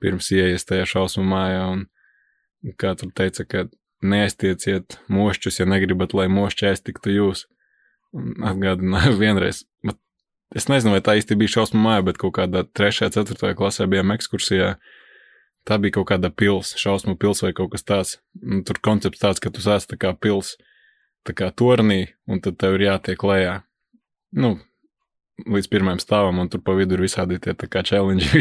pirms 0.03 0.31
ieejas 0.33 0.65
tajā 0.69 0.87
šausmu 0.95 1.25
mājā 1.29 1.67
un 1.75 1.87
kā 2.79 2.95
tur 2.99 3.13
teica, 3.15 3.45
ka 3.45 3.67
neaiztieciet 4.03 4.99
mošķus, 5.13 5.61
ja 5.61 5.67
negribat, 5.69 6.15
lai 6.17 6.29
mošķi 6.33 6.71
aiztiktu 6.73 7.15
jūs. 7.15 7.47
Un 8.13 8.35
atgādināju 8.45 9.17
vienreiz, 9.23 9.63
es 10.57 10.69
nezinu, 10.69 10.95
vai 10.97 11.03
tā 11.05 11.17
īsti 11.21 11.39
bija 11.41 11.59
šausmu 11.59 11.81
māja, 11.83 12.07
bet 12.11 12.21
kaut 12.21 12.37
kādā 12.41 12.65
3. 12.67 13.09
4. 13.15 13.55
klasē 13.59 13.89
bijām 13.91 14.15
ekskursijā, 14.17 14.75
Tā 15.63 15.79
bija 15.79 15.95
kaut 15.95 16.09
kāda 16.11 16.31
pilsēta, 16.35 16.81
šausmu 16.83 17.15
pilsēta 17.23 17.49
vai 17.49 17.55
kaut 17.55 17.71
kas 17.75 17.87
tāds. 17.87 18.17
Un 18.43 18.65
tur 18.67 18.81
koncepts 18.83 19.23
tāds, 19.23 19.43
ka 19.43 19.51
tu 19.55 19.63
esi 19.63 19.91
tā 19.93 19.99
kā 20.01 20.11
pilsēta, 20.19 20.65
tā 21.29 21.35
kā 21.39 21.51
tornī, 21.55 22.01
un 22.27 22.43
tad 22.43 22.59
tev 22.59 22.75
ir 22.79 22.89
jātiek 22.89 23.23
lejā. 23.23 23.61
Nu, 24.35 24.57
līdz 25.47 25.71
pirmajam 25.71 26.03
stāvam, 26.03 26.41
un 26.43 26.51
tur 26.51 26.65
pa 26.67 26.75
vidu 26.75 26.99
ir 26.99 27.05
visādi 27.07 27.39
tie 27.43 27.55
tā 27.55 27.71
kā 27.71 27.85
challenge. 27.87 28.27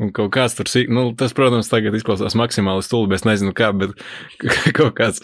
Un 0.00 0.08
kaut 0.10 0.30
kāds 0.34 0.56
tur, 0.56 0.66
sīk- 0.66 0.88
nu, 0.90 1.02
tas, 1.14 1.34
protams, 1.36 1.68
tagad 1.68 1.94
izklausās 1.94 2.32
maksimāli 2.34 2.82
stulbi, 2.82 3.12
es 3.14 3.26
nezinu 3.28 3.52
kā, 3.54 3.68
bet 3.76 3.92
kaut 4.78 4.96
kāds 4.96 5.20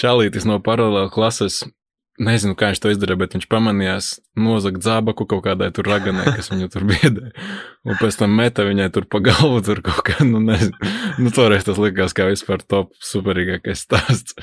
čalītis 0.00 0.46
no 0.48 0.56
paralēla 0.64 1.12
klases, 1.12 1.60
nezinu, 2.22 2.56
kā 2.58 2.70
viņš 2.70 2.80
to 2.82 2.92
izdarīja, 2.92 3.20
bet 3.20 3.36
viņš 3.36 3.48
pamanījās 3.52 4.08
nozagt 4.40 4.84
zābaku 4.84 5.26
kaut 5.28 5.44
kādai 5.46 5.68
tur 5.74 5.88
raganai, 5.90 6.24
kas 6.36 6.50
viņu 6.52 6.70
tur 6.72 6.86
biedē. 6.88 7.32
Un 7.86 7.98
pēc 8.00 8.18
tam 8.22 8.34
meta 8.38 8.66
viņai 8.66 8.88
tur 8.94 9.06
pa 9.10 9.20
galvu, 9.24 9.60
tur 9.66 9.82
kaut 9.84 10.02
kā, 10.08 10.18
nu, 10.26 10.40
nezinu. 10.44 10.76
Nu, 11.20 11.32
toreiz 11.34 11.66
tas 11.68 11.80
likās 11.82 12.16
kā 12.16 12.28
vispār 12.30 12.64
top 12.64 12.94
superīgākais 13.04 13.86
stāsts. 13.86 14.36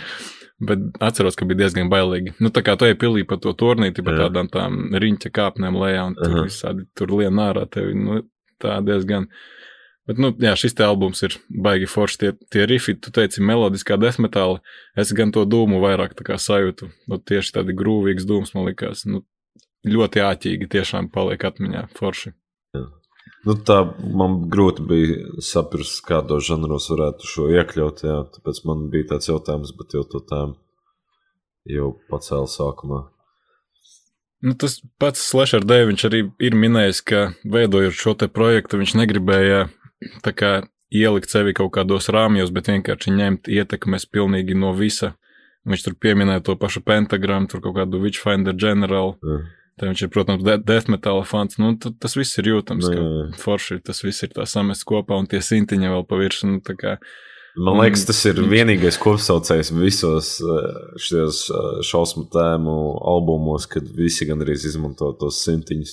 Bet 0.64 0.84
atceros, 1.04 1.36
ka 1.36 1.48
bija 1.50 1.64
diezgan 1.64 1.90
bailīgi. 1.92 2.36
Nu, 2.44 2.52
tā 2.54 2.62
kā 2.64 2.78
tu 2.80 2.88
ej 2.88 2.96
pilī 3.02 3.26
pa 3.28 3.40
to 3.42 3.52
turnīti, 3.58 4.06
pa 4.06 4.14
tādām 4.16 4.48
tām 4.54 4.94
riņķa 5.02 5.34
kāpnēm 5.34 5.80
lejā, 5.82 6.06
un 6.12 6.16
tur 6.20 6.30
Aha. 6.30 6.46
visādi 6.48 6.86
tur 6.96 7.12
lien 7.18 7.42
ārā 7.42 7.66
tevi, 7.72 7.98
nu, 7.98 8.22
tā 8.64 8.78
diezgan. 8.86 9.28
Bet, 10.10 10.20
nu, 10.20 10.34
jā, 10.44 10.52
šis 10.60 10.76
te 10.76 10.84
albums 10.84 11.24
ir 11.24 11.38
baigi 11.48 11.88
forši. 11.88 12.18
Tie, 12.20 12.32
tie 12.52 12.66
rifi, 12.68 12.98
tu 13.00 13.12
teici, 13.16 13.44
melodiskā 13.46 13.96
desmetāla. 14.00 14.60
Es 15.00 15.14
gan 15.16 15.32
to 15.32 15.46
dūmu 15.48 15.80
vairāk 15.84 16.18
sajūtu. 16.20 16.90
Nu, 17.08 17.20
tieši 17.20 17.60
tādi 17.60 17.76
grūvīgs 17.80 18.28
dūms, 18.28 18.52
man 18.58 18.68
likās. 18.68 19.06
Nu, 19.08 19.24
ļoti 19.88 20.24
āķīgi 20.24 20.68
tiešām 20.76 21.08
paliek 21.14 21.46
atmiņā 21.48 21.88
forši. 21.96 22.34
Nu, 23.44 23.56
tā 23.60 23.78
man 24.16 24.46
grūti 24.52 24.84
bija 24.88 25.44
saprast, 25.44 26.02
kādos 26.08 26.46
žanros 26.48 26.90
varētu 26.92 27.28
šo 27.28 27.48
iekļaut. 27.56 28.04
Jā, 28.08 28.20
tāpēc 28.36 28.62
man 28.68 28.86
bija 28.92 29.14
tāds 29.14 29.28
jautājums, 29.32 29.72
bet 29.76 29.96
jau 29.96 30.04
to 30.08 30.24
tēmu 30.28 30.60
jau 31.72 31.90
pacēla 32.12 32.48
sākumā. 32.52 33.02
Nu, 34.44 34.56
tas 34.60 34.82
pats 35.00 35.24
Slasher 35.24 35.64
Dave, 35.64 35.88
viņš 35.92 36.04
arī 36.10 36.26
ir 36.44 36.56
minējis, 36.60 37.00
ka 37.08 37.22
veidojot 37.48 37.96
šo 37.96 38.16
projektu, 38.28 38.82
viņš 38.82 38.96
negribēja 39.00 39.62
ielikt 40.94 41.34
sevi 41.34 41.56
kaut 41.58 41.74
kādos 41.76 42.10
rāmjos, 42.14 42.54
bet 42.54 42.70
vienkārši 42.70 43.16
ņemt 43.18 43.50
ietekmes 43.50 44.06
pilnīgi 44.10 44.58
no 44.58 44.74
visa. 44.78 45.16
Viņš 45.70 45.84
tur 45.86 45.96
pieminēja 45.96 46.44
to 46.44 46.58
pašu 46.60 46.84
pentagramu, 46.84 47.48
tur 47.50 47.64
kaut 47.64 47.78
kādu 47.78 48.02
Witchfinder 48.04 48.56
General. 48.56 49.16
Jā. 49.24 49.42
Tā 49.80 49.88
viņš 49.90 50.04
ir, 50.06 50.10
protams, 50.14 50.44
de 50.46 50.60
death 50.62 50.92
metal 50.92 51.24
fans. 51.26 51.58
Nu, 51.58 51.72
tas 51.80 52.14
viss 52.20 52.38
ir 52.38 52.52
jūtams, 52.52 52.90
Nu, 52.92 52.98
ka 53.32 53.42
forši 53.42 53.80
tas 53.82 54.04
viss 54.06 54.22
ir 54.26 54.34
tā 54.36 54.46
samests 54.46 54.86
kopā 54.86 55.18
un 55.18 55.30
tie 55.30 55.42
sintiņi 55.42 55.90
vēl 55.96 56.04
pa 56.06 56.20
virsmu. 56.20 56.60
Nu, 56.60 56.76
kā, 56.78 57.00
Man 57.54 57.78
liekas, 57.78 58.08
tas 58.10 58.20
ir 58.26 58.40
vienīgais 58.50 58.98
kopsaucējs 59.02 59.70
visos 59.78 60.36
eh, 60.42 60.70
šajos 61.06 61.42
eh, 61.54 61.68
šausmu 61.86 62.26
tēmu 62.34 62.78
albumos, 63.14 63.68
kad 63.70 63.86
visi 63.94 64.26
gandrīz 64.30 64.66
izmanto 64.70 65.12
tos 65.20 65.44
simtiņus. 65.46 65.92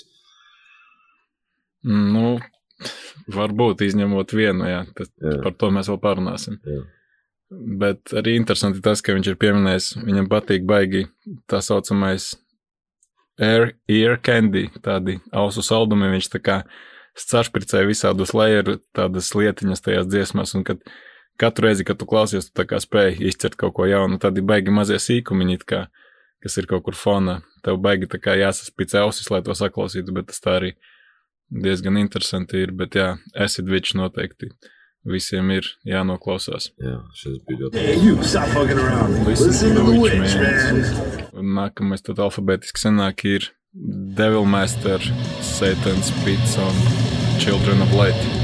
mm, 1.85 2.07
nu, 2.15 2.31
varbūt 3.31 3.85
izņemot 3.87 4.35
vienu, 4.37 4.67
jā, 4.69 4.85
tad 4.97 5.11
Jā. 5.21 5.37
par 5.45 5.57
to 5.59 5.71
mēs 5.75 5.91
vēl 5.91 6.01
parunāsim. 6.03 6.59
Jā. 6.67 6.83
Bet 7.51 8.13
arī 8.15 8.37
interesanti 8.39 8.83
tas, 8.85 9.03
ka 9.03 9.17
viņš 9.17 9.33
ir 9.33 9.41
pieminējis, 9.41 9.91
viņam 10.07 10.29
patīk 10.31 10.67
baigi 10.69 11.09
tā 11.51 11.59
saucamais 11.67 12.33
air, 13.43 13.73
ear 13.91 14.21
candy, 14.23 14.69
tādi 14.85 15.19
ausu 15.35 15.65
saldumi. 15.67 16.13
Viņš 16.15 16.29
tā 16.31 16.41
kā 16.45 16.59
scašpricēja 17.19 17.89
visādus 17.89 18.35
lajeru, 18.37 18.79
tādas 18.97 19.33
lietiņas 19.35 19.83
tajās 19.83 20.11
dziesmās, 20.11 20.55
un 20.55 20.63
kad 20.69 20.85
katru 21.41 21.67
reizi, 21.67 21.87
kad 21.89 21.99
tu 21.99 22.07
klausies, 22.07 22.51
tu 22.51 22.55
tā 22.61 22.69
kā 22.71 22.79
spēj 22.83 23.19
izcert 23.33 23.59
kaut 23.59 23.75
ko 23.79 23.89
jaunu, 23.89 24.21
tad 24.23 24.39
ir 24.39 24.47
baigi 24.47 24.71
mazie 24.75 25.01
sīkumiņi, 25.03 25.59
kā, 25.67 25.87
kas 26.45 26.59
ir 26.61 26.71
kaut 26.71 26.87
kur 26.87 26.99
fonā. 26.99 27.41
Tev 27.65 27.81
baigi 27.83 28.09
tā 28.13 28.21
kā 28.23 28.39
jāsaspicē 28.39 29.03
ausis, 29.03 29.27
lai 29.33 29.43
to 29.45 29.57
saklausītu, 29.57 30.15
bet 30.17 30.31
tas 30.31 30.45
tā 30.45 30.61
arī 30.61 30.75
diezgan 31.51 31.99
interesanti 32.01 32.63
ir, 32.65 32.75
bet 32.77 32.97
jā, 32.99 33.15
acid 33.35 33.71
witch 33.71 33.97
noteikti 33.99 34.51
visiem 35.11 35.49
ir 35.55 35.67
jānoklausās. 35.89 36.71
Jā, 36.81 36.99
šis 37.17 37.39
bija 37.49 37.65
ļoti. 37.65 37.85
Un 41.41 41.55
Nākamais 41.57 42.05
tad 42.05 42.21
alfabētiski 42.21 42.85
senāk 42.85 43.25
ir 43.29 43.49
Devilmaster, 44.19 45.03
Satan's 45.47 46.13
Pits 46.25 46.59
un 46.61 46.85
Children 47.41 47.87
of 47.87 47.97
Light. 47.97 48.40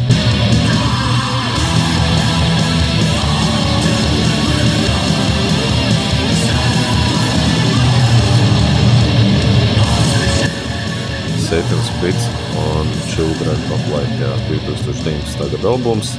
Satan's 11.57 11.89
Pits 12.03 12.25
un 12.61 12.89
Children 13.09 13.61
of 13.73 13.85
Light, 13.89 14.11
jā, 14.21 14.29
2019. 14.45 15.47
gada 15.55 15.71
albums. 15.71 16.11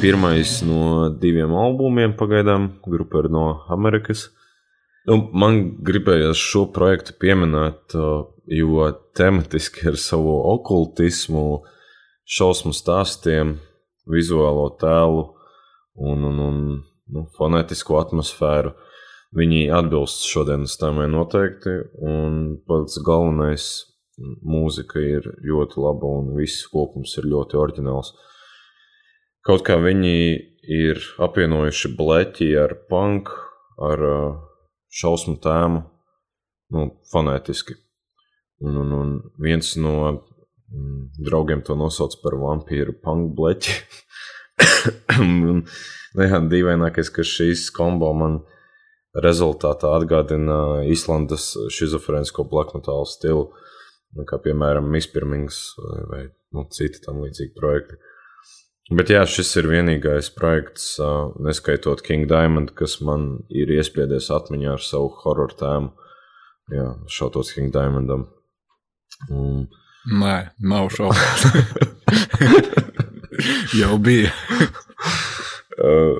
Pirmais 0.00 0.56
no 0.66 1.12
diviem 1.14 1.52
albumiem 1.54 2.16
pagaidām, 2.18 2.64
grupa 2.82 3.20
ir 3.22 3.28
no 3.30 3.44
Amerikas. 3.70 4.24
Nu, 5.06 5.20
man 5.30 5.60
gribējās 5.86 6.42
šo 6.42 6.64
projektu 6.74 7.14
pieminēt, 7.22 7.94
uh, 7.94 8.24
jo 8.50 8.88
tematiski 9.14 9.92
ar 9.92 9.98
savu 10.02 10.34
okultismu, 10.56 11.44
šausmu 12.26 12.74
stāstiem, 12.74 13.60
vizuālo 14.10 14.72
tēlu 14.80 15.22
un, 16.02 16.24
un, 16.32 16.40
un 16.48 16.58
nu, 17.14 17.28
fonētisko 17.38 18.00
atmosfēru. 18.00 18.74
Viņi 19.38 19.68
atbilst 19.78 20.26
šodienas 20.26 20.74
tēmai 20.82 21.06
noteikti, 21.14 21.76
un 22.02 22.58
pats 22.66 22.98
galvenais 23.06 23.68
mūzika 24.18 25.00
ir 25.02 25.26
ļoti 25.44 25.80
laba 25.82 26.10
un 26.20 26.32
viss 26.36 26.66
kopums 26.72 27.14
ir 27.20 27.28
ļoti 27.30 27.58
oriģināls. 27.58 28.12
Kaut 29.46 29.64
kā 29.66 29.78
viņi 29.80 30.16
ir 30.68 31.00
apvienojuši 31.24 31.92
bleķi 31.96 32.48
ar 32.60 32.74
punk, 32.90 33.30
ar 33.80 34.02
uh, 34.04 34.40
šausmu 34.92 35.38
tēmu, 35.42 35.84
nu, 36.74 36.88
fonētiski. 37.12 37.78
Un, 38.66 38.74
un, 38.82 38.92
un 38.92 39.14
viens 39.38 39.70
no 39.78 39.94
mm, 40.10 41.22
draugiem 41.24 41.62
to 41.64 41.78
nosauc 41.78 42.18
par 42.24 42.36
vampīru 42.40 42.96
punk 43.04 43.32
bleķi. 43.38 43.78
un, 45.22 45.62
nu, 45.62 46.26
jā, 46.26 46.42
dīvainākais, 46.50 47.12
ka 47.14 47.24
šīs 47.26 47.68
kombo 47.74 48.10
man 48.18 48.40
rezultātā 49.18 49.94
atgādina 49.96 50.84
Īslandes 50.90 51.54
šizofrēnisko 51.74 52.44
black 52.50 52.74
metal 52.76 53.06
stilu, 53.08 53.48
nu, 54.16 54.24
kā 54.28 54.38
piemēram 54.44 54.88
Mispirmings 54.92 55.58
vai, 55.82 55.98
vai 56.12 56.22
nu, 56.56 56.64
citi 56.72 57.02
tam 57.04 57.20
līdzīgi 57.24 57.54
projekti. 57.58 57.98
Bet 58.88 59.10
jā, 59.12 59.20
šis 59.28 59.50
ir 59.60 59.66
vienīgais 59.68 60.30
projekts, 60.32 60.94
neskaitot 61.44 62.00
King 62.06 62.24
Diamond, 62.30 62.72
kas 62.76 62.94
man 63.04 63.42
ir 63.52 63.68
iespiedies 63.74 64.30
atmiņā 64.32 64.70
ar 64.78 64.84
savu 64.84 65.10
horror 65.24 65.52
tēmu. 65.60 65.92
Jā, 66.72 66.86
šautos 67.12 67.52
King 67.52 67.68
Diamondam. 67.74 68.24
Un, 69.28 69.66
Nē, 70.08 70.36
nav 70.64 70.88
šaubu. 70.94 71.16
Jau 73.80 73.98
bija. 74.00 74.32
uh, 75.84 76.16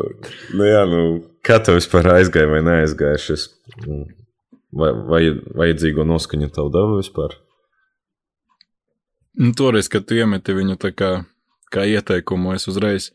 nu 0.53 0.68
jā, 0.68 0.85
nu, 0.92 1.01
kā 1.46 1.57
tev 1.64 1.81
vispār 1.81 2.05
aizgāja 2.18 2.53
vai 2.53 2.61
neaizgāja 2.66 3.18
šis? 3.31 3.48
Vai, 4.77 4.92
vai 4.92 5.22
vajadzīgo 5.57 6.05
noskaņu 6.05 6.53
tev 6.53 6.68
deva 6.74 7.01
vispār? 7.01 7.33
Nu, 9.38 9.53
toreiz, 9.55 9.88
kad 9.88 10.07
tu 10.09 10.16
iemeti 10.18 10.55
viņu 10.57 10.74
tā 10.83 10.90
kā, 10.98 11.11
kā 11.70 11.85
ieteikumu, 11.87 12.57
es 12.57 12.66
uzreiz 12.70 13.12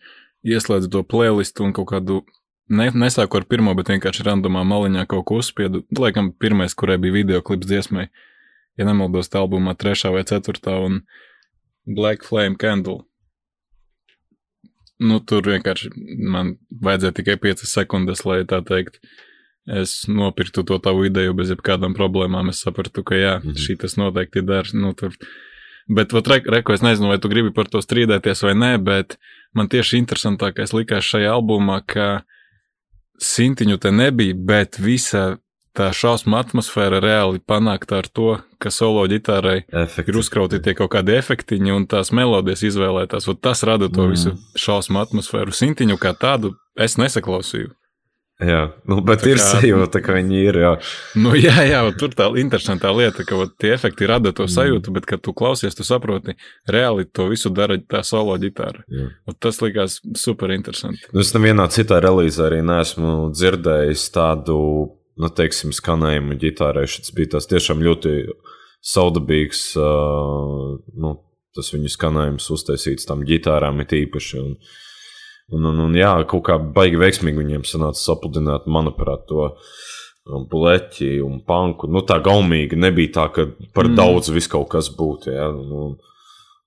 ieslēdzu 0.48 0.90
to 0.94 1.04
playlistu 1.04 1.66
un 1.68 1.74
kaut 1.76 1.90
kādu, 1.92 2.22
ne, 2.72 2.90
nesāku 2.96 3.40
ar 3.42 3.48
pirmo, 3.50 3.74
bet 3.76 3.92
vienkārši 3.92 4.26
randomā 4.30 4.64
maliņā 4.68 5.04
kaut 5.12 5.26
ko 5.28 5.42
uzspiedu. 5.44 5.84
Laikam 6.00 6.32
pirmais, 6.32 6.76
kurai 6.76 6.98
bija 7.02 7.18
video 7.18 7.42
klips 7.44 7.68
dziesmai, 7.68 8.08
ja 8.80 8.88
nemaldos, 8.88 9.28
tā 9.32 9.44
albumā 9.44 9.76
trešā 9.76 10.14
vai 10.16 10.24
ceturtā 10.24 10.78
un 10.86 11.02
Black 11.86 12.24
Flame 12.24 12.56
Candle. 12.56 13.04
Nu, 15.04 15.20
tur 15.20 15.44
vienkārši 15.44 15.90
man 16.32 16.56
vajadzēja 16.72 17.18
tikai 17.20 17.36
5 17.50 17.66
sekundes, 17.68 18.24
lai 18.24 18.44
tā 18.48 18.62
teikt, 18.64 19.02
es 19.68 20.04
nopirktu 20.08 20.64
to 20.64 20.78
tavu 20.80 21.10
ideju 21.10 21.36
bez 21.36 21.52
jebkādām 21.52 21.96
problēmām. 21.98 22.48
Es 22.54 22.64
sapratu, 22.64 23.04
ka 23.04 23.16
jā, 23.20 23.34
Mhm. 23.44 23.58
šī 23.60 23.78
tas 23.80 23.98
noteikti 24.00 24.46
der. 24.46 24.64
Nu, 24.74 24.94
tur. 24.94 25.12
Bet, 25.88 26.14
vat, 26.16 26.28
re, 26.32 26.40
reko, 26.48 26.74
es 26.74 26.82
nezinu, 26.82 27.10
vai 27.12 27.20
tu 27.20 27.28
gribi 27.28 27.52
par 27.54 27.68
to 27.68 27.82
strīdēties 27.84 28.44
vai 28.46 28.54
nē, 28.56 28.78
bet 28.84 29.18
man 29.54 29.68
tieši 29.68 30.00
interesantākais 30.00 30.72
likās 30.74 31.04
šajā 31.04 31.34
albumā, 31.36 31.82
ka 31.86 32.24
sintiņu 33.20 33.78
te 33.84 33.92
nebija, 33.92 34.36
bet 34.36 34.80
visa 34.80 35.38
tā 35.74 35.90
šausmu 35.96 36.38
atmosfēra 36.38 37.00
reāli 37.02 37.42
panākta 37.42 37.98
ar 38.04 38.08
to, 38.08 38.38
ka 38.62 38.70
solo 38.72 39.04
ģitārai 39.10 39.64
Efekti. 39.74 40.12
ir 40.14 40.20
uzkrauti 40.22 40.62
tie 40.62 40.76
kaut 40.78 40.92
kādi 40.94 41.16
efektiņi 41.18 41.74
un 41.74 41.88
tās 41.90 42.14
melodijas 42.14 42.62
izvēlētās. 42.70 43.28
Ot 43.28 43.42
tas 43.42 43.64
rada 43.66 43.90
to 43.90 44.06
Mm. 44.06 44.12
visu 44.14 44.36
šausmu 44.56 45.02
atmosfēru. 45.02 45.52
Sintiņu 45.52 45.98
kā 45.98 46.14
tādu 46.14 46.54
es 46.78 46.96
nesaklausīju. 46.98 47.74
Jā, 48.44 48.62
nu, 48.90 48.98
bet 49.06 49.22
Tā 49.24 49.30
ir 49.32 49.38
kā- 49.40 49.46
sajūta, 49.56 50.02
ka 50.04 50.16
viņi 50.18 50.40
ir. 50.50 50.58
Jā. 50.64 50.72
Nu, 51.22 51.32
jā, 51.38 51.54
jā, 51.70 51.82
tur 52.00 52.10
tā 52.18 52.26
interesantā 52.42 52.90
lieta, 52.96 53.24
ka 53.28 53.38
ot, 53.44 53.54
tie 53.62 53.72
efekti 53.76 54.08
rada 54.10 54.34
to 54.36 54.48
sajūtu, 54.50 54.94
bet, 54.96 55.06
kad 55.10 55.22
tu 55.24 55.34
klausies, 55.38 55.76
tu 55.78 55.86
saproti, 55.88 56.34
reāli 56.70 57.06
to 57.14 57.28
visu 57.32 57.52
dara 57.54 57.78
tā 57.78 58.02
solo 58.04 58.36
ģitāra. 58.42 58.84
Ot 59.30 59.40
tas 59.40 59.62
likās 59.64 60.00
super 60.20 60.52
interesanti. 60.56 61.06
Nu, 61.14 61.22
Es 61.24 61.32
nevienā 61.36 61.70
citā 61.72 62.02
relīzē 62.04 62.50
arī 62.50 62.60
neesmu 62.66 63.32
dzirdējis 63.32 64.08
tādu, 64.16 64.58
nu, 65.16 65.30
teiksim, 65.30 65.72
skanējumu 65.72 66.36
ģitārai. 66.42 66.88
Šis 66.90 67.14
bija 67.16 67.38
tas 67.38 67.48
tiešām 67.48 67.80
ļoti 67.86 68.16
saudabīgs, 68.84 69.62
uh, 69.80 70.80
nu, 71.00 71.14
tas 71.56 71.70
viņu 71.74 71.92
skanējums 71.94 72.50
uztaisīts 72.56 73.08
tam 73.08 73.22
ģitārām 73.28 73.80
ir 73.86 73.94
īpaši. 74.04 74.40
Un, 74.42 74.56
un, 75.54 75.68
un, 75.70 75.82
un 75.88 75.98
jā, 75.98 76.12
kaut 76.30 76.46
kā 76.48 76.58
baigi 76.76 77.00
veiksmīgi 77.02 77.40
viņiem 77.40 77.68
sanāca 77.68 78.00
sapludināt, 78.00 78.66
manuprāt, 78.72 79.26
to 79.30 79.50
um, 79.50 80.48
bleķi 80.50 81.18
un 81.26 81.40
panku. 81.48 81.90
Nu, 81.92 82.04
tā 82.08 82.20
gaumīgi 82.24 82.80
nebija 82.80 83.14
tā, 83.20 83.28
ka 83.34 83.48
par 83.76 83.90
Mm. 83.90 83.96
daudz 84.00 84.32
viss 84.34 84.52
kaut 84.52 84.70
kas 84.74 84.90
būtu. 84.94 85.34
Jā, 85.34 85.50
un, 85.50 85.98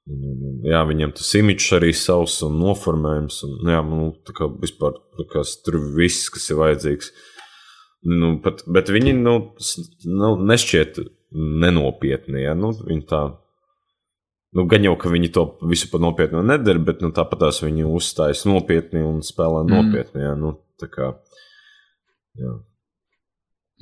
un, 0.07 0.61
jā 0.67 0.83
viņam 0.87 1.15
tas 1.17 1.33
imidžs 1.39 1.73
arī 1.79 1.93
savs 1.95 2.43
un 2.47 2.61
noformējums. 2.63 3.43
Un, 3.49 3.57
jā, 3.73 3.81
nu, 3.83 4.13
tā 4.27 4.37
kā 4.37 4.51
vispār 4.51 5.01
kā 5.33 5.43
tur 5.65 5.81
viss, 5.97 6.31
kas 6.31 6.51
ir 6.51 6.63
vajadzīgs. 6.63 7.11
Nu, 8.07 8.37
pat, 8.43 8.63
bet 8.71 8.93
viņi 8.93 9.17
nu, 9.19 9.39
nu, 10.07 10.37
nešķiet 10.47 11.01
nenopietni. 11.35 12.45
Ja? 12.45 12.55
Nu, 12.55 12.71
viņi 12.71 13.07
tā, 13.11 13.23
nu, 14.57 14.65
gan 14.71 14.85
jau, 14.87 14.95
ka 15.01 15.11
viņi 15.13 15.31
to 15.37 15.45
visu 15.69 15.91
par 15.93 16.03
nopietnu 16.05 16.43
nedara, 16.47 16.81
bet 16.83 17.03
nu, 17.05 17.13
tāpat 17.15 17.45
tās 17.45 17.61
viņi 17.65 17.85
uzstājas 17.89 18.47
nopietni 18.49 19.05
un 19.05 19.21
spēlē 19.27 19.65
Mm. 19.67 19.75
nopietni. 19.75 20.25
Ja? 20.25 20.35
Nu, 20.39 20.57
tā 20.81 20.89
kā, 20.93 21.13
jā. 22.41 22.57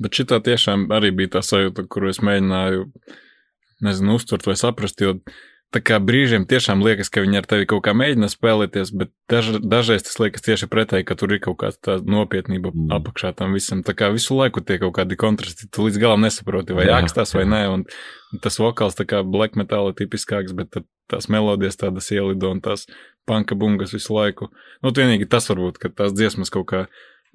Bet 0.03 0.11
šī 0.17 0.27
tiešām 0.43 0.89
arī 0.91 1.13
bija 1.15 1.37
tā 1.37 1.41
sajūta, 1.45 1.87
kuru 1.87 2.09
es 2.11 2.19
mēģināju, 2.19 2.89
nezinu, 3.85 4.15
uztvert 4.19 4.45
vai 4.45 4.55
saprast. 4.59 4.99
Jo 4.99 5.15
tā 5.75 5.81
kā 5.83 5.99
brīžiem 5.99 6.45
tiešām 6.47 6.83
liekas, 6.85 7.09
ka 7.11 7.23
viņi 7.25 7.41
ar 7.41 7.47
tevi 7.51 7.67
kaut 7.69 7.83
kā 7.85 7.93
mēģina 7.97 8.29
spēlēties, 8.31 8.93
bet 8.95 9.11
daž, 9.31 9.57
dažreiz 9.59 10.05
tas 10.07 10.19
liekas 10.21 10.45
tieši 10.45 10.69
pretēji, 10.71 11.07
ka 11.09 11.17
tur 11.19 11.33
ir 11.35 11.41
kaut 11.43 11.59
kāda 11.61 11.97
nopietnība 12.07 12.71
Mm. 12.71 12.91
apakšā 12.99 13.33
tam 13.35 13.55
visam. 13.57 13.83
Tā 13.83 13.95
kā 13.97 14.11
visu 14.13 14.37
laiku 14.37 14.63
tie 14.63 14.79
kaut 14.79 14.95
kādi 14.95 15.17
kontrasti, 15.19 15.67
tu 15.71 15.87
līdz 15.87 15.99
galam 15.99 16.23
nesaproti, 16.23 16.75
vai 16.77 16.87
Jā, 16.87 17.01
jākstās 17.01 17.35
vai 17.35 17.43
nē. 17.43 17.61
Un, 17.73 17.85
un 18.33 18.39
tas 18.39 18.59
vokāls 18.59 18.95
tā 18.95 19.05
kā 19.05 19.23
black 19.23 19.55
metal 19.55 19.91
ir 19.91 19.97
tipiskāks, 19.99 20.55
bet 20.55 20.79
tās 21.11 21.27
melodijas 21.29 21.77
tādas 21.77 22.09
ielido 22.11 22.51
un 22.51 22.61
tās 22.61 22.87
panka 23.27 23.55
bungas 23.55 23.93
visu 23.93 24.15
laiku. 24.15 24.49
Nu, 24.83 24.91
vienīgi 24.91 25.27
tas 25.29 25.49
varbūt, 25.49 25.81
ka 25.81 25.89
tās 25.89 26.15
dziesmas 26.15 26.53
kaut 26.53 26.69
kā 26.71 26.85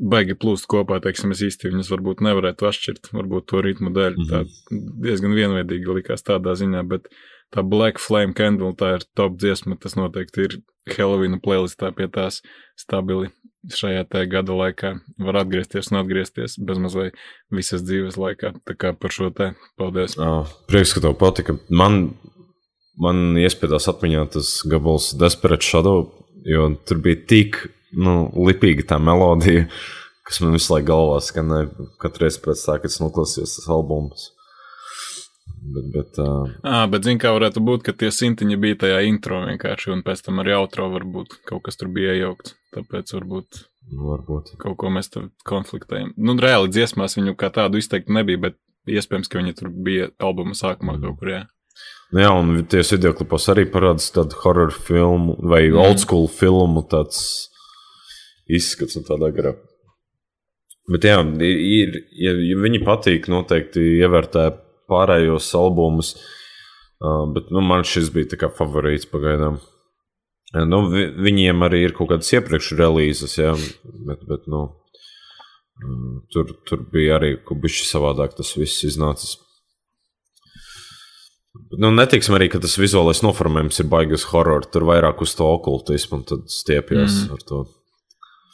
baigi 0.00 0.34
plūst 0.34 0.64
kopā, 0.70 1.00
teiksim, 1.04 1.34
es 1.34 1.42
īsti 1.44 1.68
viņas 1.68 1.90
varbūt 1.92 2.22
nevarētu 2.24 2.68
atšķirt, 2.70 3.10
varbūt 3.12 3.50
to 3.52 3.60
ritmu 3.60 3.92
dēļ. 3.92 4.16
Mm 4.16 4.24
-hmm. 4.24 4.30
Tā 4.30 4.80
diezgan 5.04 5.36
vienveidīgi 5.36 5.96
likās 6.00 6.24
tādā 6.24 6.56
ziņā, 6.56 6.86
bet 6.88 7.10
tā 7.54 7.64
Black 7.66 8.00
Flame 8.02 8.36
Candle, 8.36 8.72
tā 8.78 8.96
ir 8.98 9.06
top 9.18 9.38
dziesma, 9.40 9.78
tas 9.80 9.96
noteikti 9.98 10.46
ir 10.46 10.58
Halloween 10.90 11.38
playlistā 11.42 11.90
pie 11.94 12.08
tās 12.10 12.40
stabili 12.78 13.30
šajā 13.68 14.06
te 14.08 14.24
gada 14.30 14.56
laikā. 14.56 14.94
Var 15.20 15.38
atgriezties 15.42 15.90
un 15.92 16.00
atgriezties 16.00 16.56
bezmazliet 16.64 17.18
visas 17.52 17.84
dzīves 17.84 18.16
laikā. 18.20 18.54
Tā 18.66 18.76
kā 18.78 18.94
par 18.96 19.12
šo 19.14 19.30
te 19.36 19.52
paldies. 19.80 20.16
Oh, 20.20 20.48
prieks, 20.70 20.94
ka 20.96 21.04
tev 21.04 21.18
patika. 21.20 21.56
Man, 21.68 22.14
man 23.00 23.36
iespējams 23.40 23.90
atmiņā 23.92 24.24
tas 24.36 24.54
gabals 24.70 25.12
Desperate 25.20 25.66
Shadow, 25.66 26.08
jo 26.48 26.70
tur 26.88 27.02
bija 27.04 27.20
tik 27.28 27.62
nu, 27.92 28.30
lipīga 28.48 28.86
tā 28.94 29.00
melodija, 29.02 29.66
kas 30.26 30.40
man 30.42 30.56
visu 30.56 30.72
laiku 30.74 30.92
galvā 30.92 31.20
skanēja. 31.24 31.88
Katru 32.00 32.26
reizi 32.26 32.42
pēc 32.44 32.64
tā, 32.64 32.78
kad 32.80 32.92
es 32.92 33.00
noklausījos 33.02 33.58
tas 33.58 33.70
albums. 33.70 34.30
Bet, 35.60 35.90
bet, 35.92 36.18
uh, 36.18 36.48
À, 36.64 36.86
bet 36.88 37.04
zini, 37.04 37.20
kā 37.20 37.34
varētu 37.36 37.60
būt, 37.64 37.84
ka 37.84 37.92
tie 37.92 38.08
sintiņi 38.14 38.56
bija 38.60 38.78
tajā 38.86 39.02
intro 39.08 39.42
vienkārši, 39.44 39.90
un 39.92 40.00
pēc 40.06 40.22
tam 40.24 40.40
arī 40.40 40.54
outro 40.56 40.88
varbūt 40.92 41.36
kaut 41.48 41.66
kas 41.66 41.76
tur 41.76 41.90
bija 41.92 42.14
iejaukts. 42.16 42.56
Tāpēc 42.74 43.12
varbūt 43.18 43.60
nu, 43.92 44.06
varbūt. 44.08 44.54
kaut 44.62 44.78
ko 44.80 44.92
mēs 44.94 45.12
tur 45.12 45.28
konfliktējam. 45.46 46.14
Nu, 46.16 46.36
reāli 46.40 46.72
dziesmās 46.72 47.18
viņu 47.18 47.36
kā 47.38 47.50
tādu 47.52 47.80
izteikti 47.82 48.14
nebija, 48.16 48.40
bet 48.48 48.58
iespējams, 48.88 49.28
ka 49.28 49.42
viņi 49.42 49.56
tur 49.58 49.68
bija 49.70 50.08
albuma 50.22 50.56
sākumā 50.56 50.96
Mm. 50.96 51.02
kaut 51.04 51.18
kur. 51.20 51.32
Jā. 51.34 51.42
Nu 52.12 52.24
Jā, 52.24 52.30
un 52.34 52.64
tie 52.66 52.82
video 52.82 53.12
klipos 53.14 53.48
arī 53.52 53.66
parādās 53.70 54.10
tādu 54.10 54.34
horror 54.42 54.72
filmu 54.72 55.36
vai 55.42 55.68
mm. 55.68 55.76
old 55.76 56.00
school 56.02 56.26
filmu 56.26 56.82
tāds 56.88 57.50
izskats 58.48 58.96
un 58.96 59.04
tādā 59.04 59.30
garā. 59.34 59.54
Bet 60.90 61.04
jā, 61.06 61.20
ir, 61.44 62.00
ja, 62.18 62.32
ja 62.32 62.56
viņi 62.58 62.82
patīk, 62.82 63.28
noteikti 63.30 64.00
ievērtē 64.00 64.48
pārējos 64.90 65.48
albumus. 65.58 66.16
Uh, 67.00 67.24
bet 67.32 67.48
nu, 67.54 67.62
man 67.64 67.86
šis 67.88 68.10
bija 68.12 68.28
favorīts 68.58 69.06
pagaidām. 69.08 69.56
Uh, 69.60 69.76
Nu, 70.66 70.80
vi, 70.90 71.04
viņiem 71.14 71.60
arī 71.62 71.84
ir 71.86 71.92
kaut 71.94 72.08
kādas 72.10 72.32
iepriekš 72.34 72.72
relīzes, 72.74 73.36
jā, 73.38 73.52
bet, 74.08 74.24
bet 74.26 74.48
nu, 74.50 74.64
uh, 75.78 76.16
tur, 76.34 76.50
tur 76.66 76.82
bija 76.90 77.20
arī 77.20 77.36
kas 77.46 77.86
savādāk. 77.86 78.34
Tas 78.34 78.50
viss 78.58 78.82
iznācis. 78.88 79.36
Nu, 81.78 81.92
netiksim 81.94 82.34
arī, 82.34 82.48
ka 82.50 82.58
tas 82.62 82.74
vizuālais 82.82 83.22
noformējums 83.22 83.78
ir 83.82 83.88
baigas 83.90 84.26
horror. 84.32 84.66
Tur 84.66 84.88
vairāk 84.90 85.22
uz 85.22 85.36
to 85.38 85.46
okultismu 85.54 86.18
un 86.18 86.24
tad 86.26 86.50
stiepjas 86.50 87.14
Mhm. 87.28 87.32
ar 87.32 87.46
to. 87.46 87.60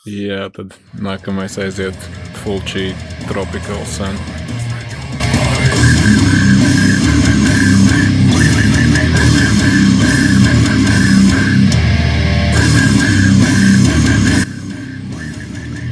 jā, 0.06 0.52
tad 0.52 0.76
nākamais 1.00 1.56
aiziet 1.58 1.96
Fulci 2.44 2.92
Tropical 3.28 3.84
Sun. 3.86 4.45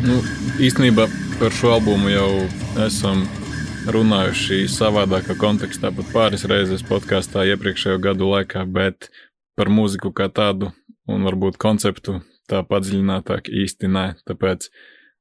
Nu, 0.05 0.19
īstenībā 0.61 1.07
par 1.41 1.55
šo 1.57 1.71
albumu 1.79 2.11
jau 2.13 2.29
esam 2.85 3.23
runājuši 3.89 4.67
savādākā 4.69 5.33
kontekstā, 5.41 5.89
pat 5.97 6.11
pāris 6.13 6.45
reizes 6.51 6.85
podkāstā 6.85 7.47
iepriekšējo 7.55 8.03
gadu 8.05 8.29
laikā, 8.29 8.67
bet 8.69 9.09
par 9.57 9.71
mūziku 9.73 10.13
kā 10.13 10.27
tādu 10.29 10.69
un 11.09 11.25
varbūt 11.25 11.57
konceptu 11.57 12.19
tā 12.53 12.61
padziļinātāk 12.69 13.49
īsti 13.49 13.89
nē. 13.97 14.05
Tāpēc 14.29 14.69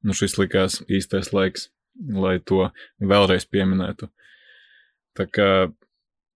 nu, 0.04 0.18
šis 0.20 0.36
likās 0.42 0.82
īstais 0.92 1.32
laiks, 1.32 1.70
lai 1.96 2.36
to 2.44 2.68
vēlreiz 3.00 3.48
pieminētu. 3.48 4.12
Tā 5.16 5.30
kā, 5.32 5.50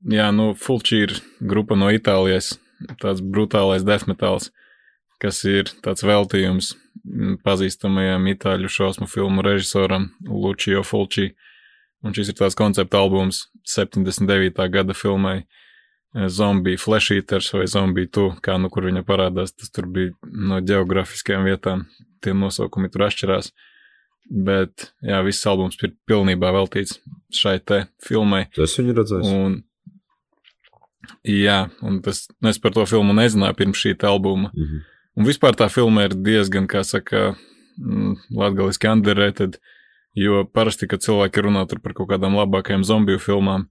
jā, 0.08 0.32
nu, 0.32 0.54
Fulci 0.56 1.04
ir 1.04 1.20
grupa 1.44 1.76
no 1.76 1.92
Itālijas, 1.92 2.56
tāds 3.04 3.20
brutālais 3.20 3.84
death 3.84 4.08
metals, 4.08 4.54
kas 5.20 5.44
ir 5.44 5.76
tāds 5.84 6.08
veltījums 6.08 6.78
pazīstamajam 7.44 8.26
itāļu 8.34 8.72
šausmu 8.72 9.08
filmu 9.10 9.44
režisoram 9.46 10.10
Lucio 10.28 10.84
Fulci. 10.86 11.32
Un 12.06 12.14
šis 12.14 12.32
ir 12.32 12.38
tāds 12.38 12.58
koncepta 12.58 13.00
albums 13.02 13.48
79. 13.68 14.60
gada 14.74 14.96
filmai 14.96 15.38
eh, 15.42 16.28
Zombie 16.30 16.78
Flash 16.78 17.16
Eaters 17.16 17.50
vai 17.56 17.66
Zombie 17.72 18.08
2, 18.08 18.38
kā 18.44 18.58
nu 18.62 18.70
kur 18.74 18.86
viņa 18.90 19.04
parādās. 19.08 19.56
Tas 19.56 19.74
tur 19.74 19.90
bija 19.90 20.14
no 20.28 20.60
geogrāfiskajām 20.62 21.48
vietām, 21.48 21.88
tie 22.22 22.36
nosaukumi 22.38 22.92
tur 22.94 23.08
atšķirās. 23.08 23.52
Bet, 24.28 24.90
jā, 25.08 25.22
viss 25.24 25.48
albums 25.48 25.80
ir 25.80 25.94
pilnībā 26.10 26.52
veltīts 26.52 27.00
šai 27.34 27.62
te 27.64 27.86
filmai. 28.04 28.44
Tas 28.56 28.76
viņu 28.76 28.96
redzēs. 28.98 29.30
Un, 29.32 29.62
jā, 31.24 31.62
un 31.80 32.02
tas, 32.04 32.26
nu, 32.42 32.52
es 32.52 32.60
par 32.60 32.76
to 32.76 32.84
filmu 32.90 33.16
nezināju 33.16 33.56
pirms 33.58 33.84
šī 33.86 33.96
albuma. 34.10 34.52
Mhm. 34.52 34.86
Un 35.18 35.26
vispār 35.26 35.58
tā 35.58 35.66
filma 35.74 36.06
ir 36.06 36.14
diezgan, 36.14 36.68
kā 36.70 36.84
saka, 36.86 37.32
mm, 37.82 38.14
latgaliski 38.38 38.90
underrated, 38.92 39.58
jo 40.18 40.44
parasti, 40.54 40.88
kad 40.90 41.02
cilvēki 41.02 41.42
runā 41.48 41.66
par 41.68 41.94
kaut 41.98 42.12
kādām 42.12 42.38
labākajām 42.38 42.86
zombiju 42.86 43.22
filmām, 43.22 43.68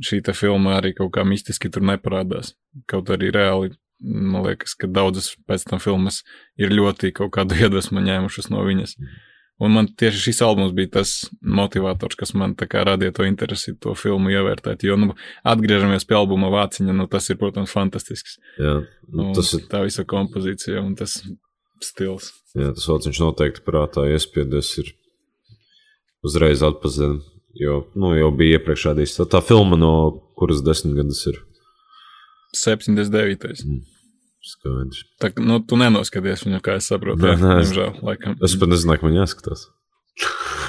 šī 0.00 0.20
filma 0.36 0.76
arī 0.78 0.92
kaut 0.96 1.12
kā 1.16 1.24
mistiski 1.24 1.70
tur 1.72 1.82
neparādās. 1.82 2.54
Kaut 2.86 3.08
arī 3.08 3.30
reāli, 3.32 3.72
man 4.00 4.44
liekas, 4.44 4.74
ka 4.74 4.86
daudzas 4.86 5.36
pēc 5.48 5.64
tam 5.68 5.80
filmas 5.80 6.22
ir 6.56 6.72
ļoti 6.72 7.12
kaut 7.12 7.32
kādu 7.32 7.56
iedvesmu 7.62 8.00
ņēmušas 8.00 8.50
no 8.52 8.64
viņas. 8.64 8.96
Un 9.60 9.74
man 9.76 9.90
tieši 10.00 10.22
šis 10.24 10.40
albums 10.46 10.72
bija 10.76 10.94
tas 11.00 11.14
motivators, 11.44 12.16
kas 12.16 12.32
man 12.38 12.54
radīja 12.56 13.12
to 13.16 13.26
interesi 13.28 13.74
to 13.76 13.92
filmu 13.98 14.32
ievērtēt. 14.32 14.86
Jo, 14.88 14.96
nu, 14.96 15.12
atgriežamies 15.44 16.08
pie 16.08 16.16
albuma 16.16 16.48
vāciņa, 16.52 16.94
nu, 16.96 17.06
tas 17.12 17.28
ir, 17.28 17.36
protams, 17.40 17.72
fantastisks. 17.76 18.38
Jā, 18.58 18.80
Nu, 19.10 19.32
tas 19.34 19.48
ir 19.56 19.64
tā 19.66 19.82
visa 19.82 20.04
kompozīcija 20.06 20.78
un 20.78 20.94
tas 20.94 21.16
stils. 21.82 22.30
Jā, 22.54 22.70
tas 22.76 22.86
vārds 22.86 23.08
viņš 23.10 23.20
noteikti 23.24 23.64
prātā 23.66 24.04
iespiedies. 24.06 24.70
Ir 24.78 24.92
uzreiz 26.22 26.62
atpazīt, 26.62 27.24
Jo, 27.54 27.84
nu, 27.98 28.12
jau 28.14 28.30
bija 28.34 28.58
iepriekš 28.58 28.90
rādījis. 28.90 29.16
Tā, 29.18 29.26
tā 29.26 29.40
filma, 29.42 29.78
no 29.78 29.92
kuras 30.38 30.62
desmit 30.62 30.94
gadus 31.00 31.24
ir 31.26 31.40
79. 32.54 33.56
Skaidrs. 34.42 35.02
Tā, 35.20 35.30
nu, 35.44 35.58
tu 35.60 35.76
nenoskaties 35.80 36.44
viņu, 36.46 36.60
kā 36.64 36.76
es 36.80 36.88
saprotu. 36.90 37.20
Nē, 37.26 37.34
nē, 37.40 37.60
es- 37.60 37.70
diemžēl, 37.72 38.00
laikam. 38.06 38.36
Es 38.44 38.56
pat 38.56 38.68
nezināju, 38.72 39.00
ka 39.02 39.06
man 39.08 39.18
jāskatās. 39.20 39.66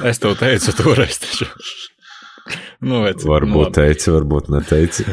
Es 0.07 0.19
tev 0.19 0.35
teicu, 0.39 0.73
toreiz 0.79 1.17
taču. 1.23 1.45
Nu, 2.81 3.03
vec, 3.05 3.21
nu, 3.23 3.31
Varbūt 3.35 3.67
labi. 3.69 3.75
teici, 3.77 4.09
varbūt 4.09 4.47
neteici. 4.49 5.05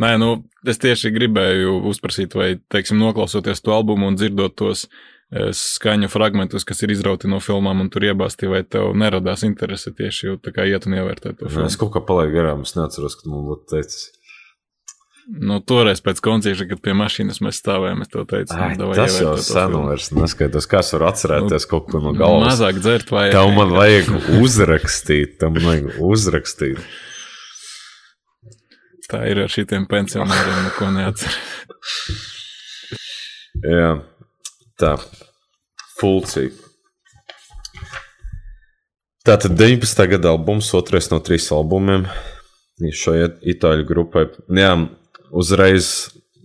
Nē, 0.00 0.14
nu, 0.18 0.28
es 0.66 0.80
tieši 0.82 1.12
gribēju 1.14 1.74
uzprasīt, 1.90 2.32
vai, 2.34 2.54
teiksim, 2.72 2.98
noklausoties 2.98 3.60
to 3.62 3.70
albumu 3.76 4.08
un 4.10 4.16
dzirdot 4.18 4.56
tos 4.58 4.86
eh, 4.88 5.52
skaņu 5.54 6.08
fragmentus, 6.10 6.64
kas 6.66 6.82
ir 6.82 6.90
izrauti 6.96 7.30
no 7.30 7.38
filmām, 7.44 7.84
un 7.84 7.90
tur 7.94 8.02
iebāzti, 8.08 8.48
vai 8.50 8.64
tev 8.66 8.90
neradās 8.98 9.44
interese 9.46 9.92
tieši 9.94 10.26
jau 10.32 10.34
tā 10.42 10.50
kā 10.56 10.66
iet 10.66 10.88
un 10.90 10.96
ievērtēt 10.98 11.38
to 11.38 11.46
Es 11.46 11.54
filmu. 11.54 11.70
kaut 11.84 11.92
kā 11.94 12.02
palaidu 12.08 12.34
garām, 12.34 12.64
es 12.66 12.74
neatceros, 12.74 13.14
ka 13.20 13.30
man 13.30 13.46
būtu 13.46 13.70
teicis. 13.76 14.08
Nu, 15.24 15.56
toreiz 15.64 16.02
pēc 16.04 16.18
koncerta, 16.20 16.66
kad 16.68 16.80
pie 16.84 16.92
mašīnas 16.98 17.38
mēs 17.40 17.56
stāvējām, 17.62 18.02
es 18.04 18.10
tev 18.12 18.26
teicu, 18.28 18.52
Ai, 18.60 18.74
nu, 18.76 18.90
tas 18.92 19.14
jau 19.16 19.30
ievērtēt 19.30 19.40
to 19.40 19.44
sen 19.46 19.70
filmu. 19.70 19.86
vairs 19.88 20.08
neskaitos. 20.12 20.66
Kā 20.68 20.82
es 20.84 20.90
varu 20.92 21.06
atcerēties 21.08 21.66
kaut 21.70 21.86
ko 21.88 22.00
no 22.02 22.12
Nu, 22.12 22.18
galvas? 22.18 22.50
Mazāk 22.50 22.80
dzert 22.84 23.12
vajag. 23.14 23.32
Tev 23.32 23.52
man 23.56 23.72
vajag 23.72 24.10
uzrakstīt, 24.42 25.38
tam 25.40 25.56
vajag 25.56 25.96
uzrakstīt. 26.04 26.82
Tā 29.08 29.22
ir 29.30 29.40
ar 29.44 29.52
šitiem 29.52 29.86
pensionāriem, 29.88 30.58
neko 30.66 30.90
neatcer. 30.92 31.38
Jā, 33.64 33.88
tā. 34.80 34.92
Fulcija. 36.00 36.50
Tātad 39.24 39.56
19. 39.56 40.04
gada 40.10 40.34
albums, 40.34 40.68
otrais 40.76 41.08
no 41.08 41.16
trīs 41.24 41.46
albumiem 41.54 42.04
šai 42.92 43.22
itāļu 43.54 43.86
grupai. 43.88 44.26
Jā, 44.52 44.74
uzreiz 45.34 45.90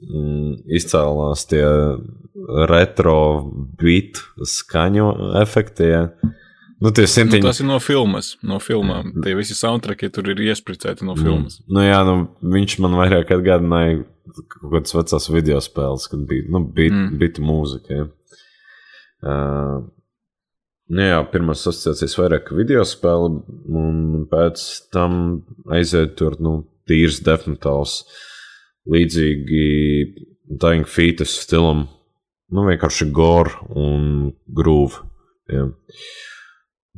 mm, 0.02 0.66
izcēlās 0.80 1.46
tie 1.50 1.64
retro 2.70 3.18
beat 3.80 4.22
skaņu 4.48 5.10
efekti. 5.42 5.90
Jā. 5.94 6.04
Nu, 6.80 6.94
tie 6.96 7.04
Nu, 7.04 7.12
simtiņi. 7.12 7.44
tas 7.44 7.60
ir 7.60 7.68
no 7.68 7.78
filmas, 7.84 8.38
no 8.46 8.58
filmām. 8.64 9.12
Tie 9.24 9.34
visi 9.36 9.56
soundtracki 9.58 10.08
tur 10.16 10.30
ir 10.32 10.40
iespricēti 10.48 11.04
no 11.08 11.16
filmas. 11.20 11.60
Nu, 11.68 11.84
jā, 11.84 12.00
nu, 12.08 12.30
viņš 12.56 12.78
man 12.86 12.96
vairāk 12.96 13.34
atgādināja 13.36 14.06
kaut 14.48 14.72
kādas 14.72 14.96
vecās 14.96 15.28
video 15.34 15.60
spēles, 15.64 16.08
kad 16.08 16.24
bija 16.30 16.48
nu, 16.48 16.64
bit, 16.64 16.94
mm. 16.94 17.10
Mm. 17.10 17.20
bitu 17.20 17.44
mūzika. 17.44 17.98
Ja. 17.98 18.08
Uh, 19.20 19.84
nu, 20.88 21.04
jā, 21.04 21.20
pirmās 21.34 21.66
asociācijas 21.68 22.16
vairāk 22.22 22.54
video 22.56 22.86
spēle, 22.88 23.42
un 23.68 24.26
pēc 24.32 24.64
tam 24.96 25.20
aiziet 25.76 26.16
tur 26.20 26.40
nu, 26.40 26.62
tīrs 26.88 27.20
definitāls, 27.26 28.06
līdzīgi 28.88 29.64
Dying 30.50 30.88
Fetus 30.90 31.36
stilam, 31.44 31.86
nu, 32.54 32.66
vienkārši 32.66 33.10
gore 33.14 33.54
un 33.78 34.32
groove. 34.56 35.04
Ja. 35.50 35.68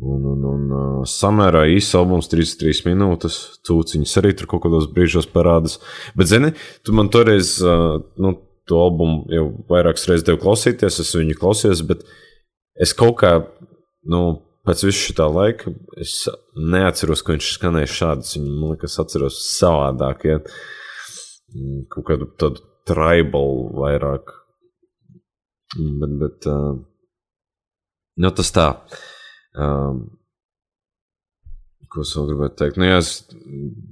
Un, 0.01 0.23
un, 0.25 0.45
un 0.47 0.61
uh, 0.71 1.01
samērā 1.05 1.65
īsts 1.75 1.97
albums, 1.99 2.29
33 2.31 2.85
minūtes. 2.87 3.37
Cūciņas 3.67 4.15
arī 4.21 4.31
tur 4.37 4.47
kaut 4.49 4.63
kādos 4.65 4.87
brīžos 4.91 5.27
parādās. 5.29 5.77
Bet, 6.17 6.31
zini, 6.31 6.53
tu 6.87 6.95
man 6.97 7.11
toreiz, 7.13 7.57
uh, 7.65 7.99
nu, 8.21 8.33
to 8.69 8.79
albumu 8.79 9.25
jau 9.33 9.49
vairākas 9.69 10.07
reizes 10.07 10.25
devu 10.25 10.39
klausīties, 10.45 11.01
es 11.03 11.11
viņu 11.17 11.35
klausījos, 11.37 11.83
bet 11.89 12.05
es 12.81 12.95
kaut 12.97 13.19
kā, 13.19 13.33
nu, 14.09 14.21
pēc 14.65 14.85
visu 14.87 15.09
šī 15.09 15.27
laika, 15.35 15.73
es 15.99 16.21
neatceros, 16.55 17.25
ka 17.25 17.35
viņš 17.35 17.55
skanēja 17.57 17.95
šāds. 17.99 18.37
Viņu, 18.37 18.53
man 18.55 18.77
liekas, 18.77 18.95
atceros 19.03 19.41
savādāk, 19.59 20.29
ja 20.31 20.39
Mm, 20.39 20.80
kaut 21.91 22.07
kādu 22.07 22.29
tādu 22.39 22.63
tribal 22.87 23.67
vairāk. 23.77 24.33
Bet, 25.75 26.15
bet 26.19 26.47
uh, 26.51 26.73
nu, 28.19 28.31
tas 28.35 28.51
tā. 28.55 28.67
Um, 29.55 30.03
ko 31.91 32.05
es 32.05 32.13
vēl 32.15 32.29
gribēju 32.31 32.55
teikt? 32.59 32.79
Nu, 32.79 32.87
jā, 32.87 33.01
es 33.01 33.11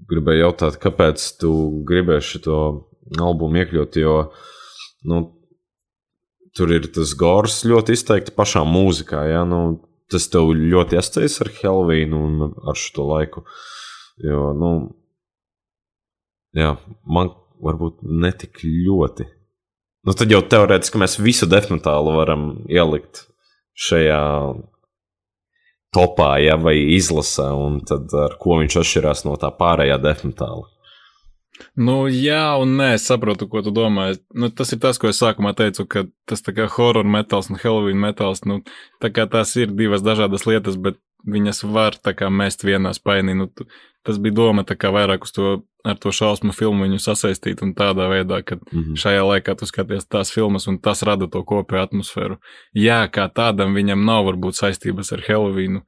gribēju 0.09 0.45
jautāt, 0.45 0.79
kāpēc 0.83 1.25
tu 1.41 1.51
gribēji 1.87 2.27
šo 2.33 2.61
albumu 3.19 3.61
iekļaut, 3.61 3.99
jo 3.99 4.15
nu, 5.09 5.21
tur 6.55 6.73
ir 6.75 6.87
tas 6.95 7.13
gors 7.17 7.61
ļoti 7.67 7.95
izteikti 7.95 8.35
pašā 8.35 8.63
mūzikā. 8.67 9.23
Ja? 9.31 9.43
Nu, 9.47 9.79
tas 10.11 10.27
tev 10.31 10.51
ļoti 10.55 10.99
asociējas 10.99 11.41
ar 11.45 11.51
Helvīnu 11.59 12.23
un 12.27 12.47
ar 12.67 12.79
šo 12.79 13.07
laiku. 13.11 13.45
Jo, 14.19 14.49
nu, 14.57 14.71
jā, 16.57 16.73
man 17.07 17.31
varbūt 17.63 18.01
netik 18.03 18.63
ļoti. 18.63 19.27
Nu, 20.07 20.15
tad 20.15 20.31
jau 20.31 20.39
teorētiski 20.41 21.01
mēs 21.01 21.17
visu 21.19 21.47
definitālu 21.49 22.15
varam 22.15 22.49
ielikt 22.71 23.25
šajā 23.79 24.21
topā, 25.95 26.33
ja, 26.43 26.55
vai 26.61 26.77
izlasē, 26.95 27.49
un 27.55 27.79
tad 27.87 28.13
ar 28.15 28.37
ko 28.41 28.59
viņš 28.61 28.79
atšķirās 28.81 29.25
no 29.27 29.35
tā 29.41 29.51
pārējā 29.55 29.99
definitāla. 30.03 30.67
Nu, 31.75 32.05
jā, 32.07 32.43
un 32.61 32.77
nē, 32.79 32.93
es 32.95 33.05
saprotu, 33.09 33.49
ko 33.51 33.61
tu 33.65 33.73
domā. 33.75 34.13
Nu, 34.31 34.47
tas 34.53 34.71
ir 34.71 34.79
tas, 34.83 34.99
ko 35.01 35.09
es 35.09 35.19
sākumā 35.19 35.51
teicu, 35.57 35.83
ka 35.91 36.05
tas 36.29 36.43
tā 36.45 36.53
kā 36.55 36.69
horror 36.71 37.07
metāls 37.07 37.49
un 37.51 37.59
Halloween 37.59 37.99
metāls, 37.99 38.45
nu, 38.47 38.61
tā 39.03 39.11
kā 39.11 39.25
tās 39.27 39.51
ir 39.59 39.73
divas 39.75 40.05
dažādas 40.05 40.45
lietas, 40.47 40.79
bet 40.79 40.99
viņas 41.27 41.63
var 41.71 41.97
tā 41.99 42.13
kā 42.15 42.29
mest 42.31 42.63
vienā 42.63 42.93
spainī. 42.95 43.35
Nu, 43.35 43.49
tas 44.03 44.17
bija 44.17 44.33
doma 44.33 44.63
tā 44.63 44.75
kā 44.79 44.91
vairāk 44.95 45.23
uz 45.27 45.31
to, 45.35 45.63
ar 45.85 45.95
to 45.95 46.09
šausmu 46.11 46.53
filmu 46.55 46.85
viņu 46.87 46.99
sasaistīt 47.03 47.61
un 47.63 47.73
tādā 47.73 48.07
veidā, 48.11 48.43
ka 48.45 48.55
Mhm. 48.71 48.95
šajā 48.95 49.23
laikā 49.23 49.57
tu 49.57 49.65
skaties 49.65 50.07
tās 50.07 50.31
filmas 50.31 50.67
un 50.67 50.77
tas 50.79 51.03
rada 51.03 51.27
to 51.27 51.43
kopēju 51.43 51.87
atmosfēru. 51.87 52.37
Jā, 52.75 53.07
kā 53.11 53.29
tādam 53.33 53.73
viņam 53.75 54.05
nav 54.05 54.25
varbūt 54.25 54.55
saistības 54.59 55.11
ar 55.13 55.21
Halloween. 55.27 55.81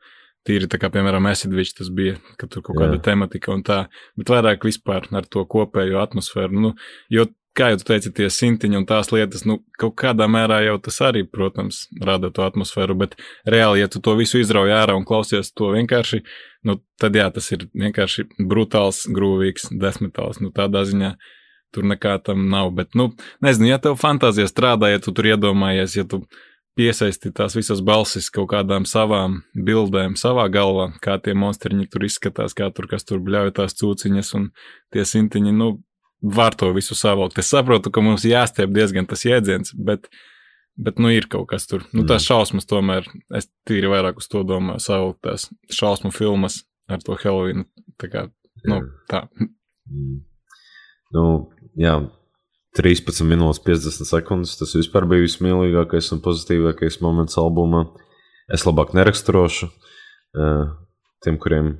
Tīri 0.48 0.66
tā 0.66 0.80
kā, 0.82 0.90
piemēram, 0.90 1.28
Esidvičs 1.30 1.76
tas 1.78 1.90
bija, 1.90 2.18
ka 2.40 2.48
tur 2.48 2.64
kaut 2.64 2.76
kāda 2.76 2.98
Jā. 2.98 3.02
tematika 3.04 3.54
un 3.54 3.62
tā, 3.62 3.88
bet 4.18 4.26
vairāk 4.26 4.62
vispār 4.66 5.06
ar 5.14 5.22
to 5.30 5.46
kopējo 5.46 6.02
atmosfēru. 6.02 6.52
Nu, 6.52 6.74
jo, 7.12 7.26
kā 7.58 7.72
tu 7.78 7.88
teici, 7.88 8.12
tie 8.16 8.30
sintiņi 8.32 8.80
un 8.80 8.86
tās 8.88 9.12
lietas, 9.12 9.44
nu, 9.48 9.60
kaut 9.80 9.96
kādā 10.00 10.28
mērā 10.32 10.62
jau 10.66 10.78
tas 10.86 11.02
arī, 11.10 11.24
protams, 11.28 11.84
rada 12.02 12.32
to 12.32 12.46
atmosfēru, 12.46 12.96
bet 13.04 13.18
reāli, 13.50 13.82
ja 13.84 13.90
tu 13.92 14.02
to 14.04 14.16
visu 14.20 14.42
izrauj 14.42 14.72
ārā 14.76 14.96
un 14.98 15.08
klausies 15.08 15.52
to 15.56 15.74
vienkārši, 15.76 16.22
nu, 16.68 16.80
tad 17.02 17.18
jā, 17.18 17.28
tas 17.34 17.52
ir 17.56 17.68
vienkārši 17.72 18.30
brutāls, 18.40 19.04
grūvīgs, 19.12 19.72
desmitāls, 19.82 20.42
nu, 20.44 20.54
tādā 20.56 20.86
ziņā. 20.88 21.16
Tur 21.72 21.86
nekā 21.88 22.18
tam 22.20 22.50
nav, 22.52 22.74
bet, 22.76 22.90
nu, 23.00 23.14
nezinu, 23.40 23.70
ja 23.70 23.78
tev 23.80 23.94
fantāzija 23.96 24.44
strādā, 24.50 24.90
ja 24.92 25.00
tu 25.00 25.14
tur 25.16 25.30
iedomājies, 25.30 25.94
ja 25.96 26.04
tu 26.04 26.26
piesaisti 26.76 27.32
tās 27.36 27.56
visas 27.56 27.80
balsis 27.84 28.28
kaut 28.34 28.50
kādām 28.52 28.84
savām 28.88 29.38
bildēm, 29.56 30.18
savā 30.20 30.50
galvā, 30.52 30.90
kā 31.04 31.16
tie 31.24 31.32
monstriņi 31.38 31.88
tur 31.92 32.04
izskatās, 32.08 32.56
kā 32.58 32.68
tur 32.76 32.90
kas 32.92 33.08
tur 33.08 33.24
bļauj 33.24 33.54
tās 33.60 33.76
cūciņas 33.80 34.34
un 34.40 34.50
tie 34.92 35.06
sintiņi, 35.08 35.56
nu, 35.56 35.70
var 36.22 36.56
to 36.58 36.72
visu 36.76 36.96
savilkt. 36.98 37.40
Es 37.42 37.50
saprotu, 37.52 37.92
ka 37.94 38.04
mums 38.06 38.26
jāstiep 38.28 38.72
diezgan 38.74 39.08
tas 39.10 39.26
jēdziens, 39.26 39.74
bet, 39.76 40.08
bet 40.78 41.02
nu, 41.02 41.12
ir 41.14 41.28
kaut 41.32 41.50
kas 41.52 41.68
tur. 41.70 41.86
Nu, 41.96 42.06
tās 42.10 42.28
šausmas 42.28 42.70
tomēr, 42.70 43.08
es 43.38 43.50
tīri 43.68 43.90
vairāk 43.92 44.22
uz 44.22 44.30
to 44.32 44.44
domāju, 44.48 44.84
savilkt 44.84 45.22
tās 45.26 45.50
šausmu 45.74 46.14
filmas 46.16 46.62
ar 46.92 47.02
to 47.06 47.18
Halloween. 47.24 47.66
Tā 48.02 48.12
kā, 48.12 48.28
nu, 48.70 48.82
tā. 49.10 49.26
Mm. 49.90 50.22
Nu, 51.12 51.26
jā, 51.80 51.98
13 52.78 53.28
minūtes 53.28 53.60
50 53.66 54.08
sekundes. 54.08 54.56
Tas 54.60 54.76
vispār 54.78 55.08
bija 55.10 55.26
vismīlīgākais 55.26 56.12
un 56.16 56.22
pozitīvākais 56.24 57.02
moments 57.04 57.40
albumā. 57.42 57.86
Es 58.52 58.66
labāk 58.68 58.94
neraksturošu 58.96 59.68
eh, 59.68 60.70
tiem, 61.24 61.40
kuriem 61.42 61.74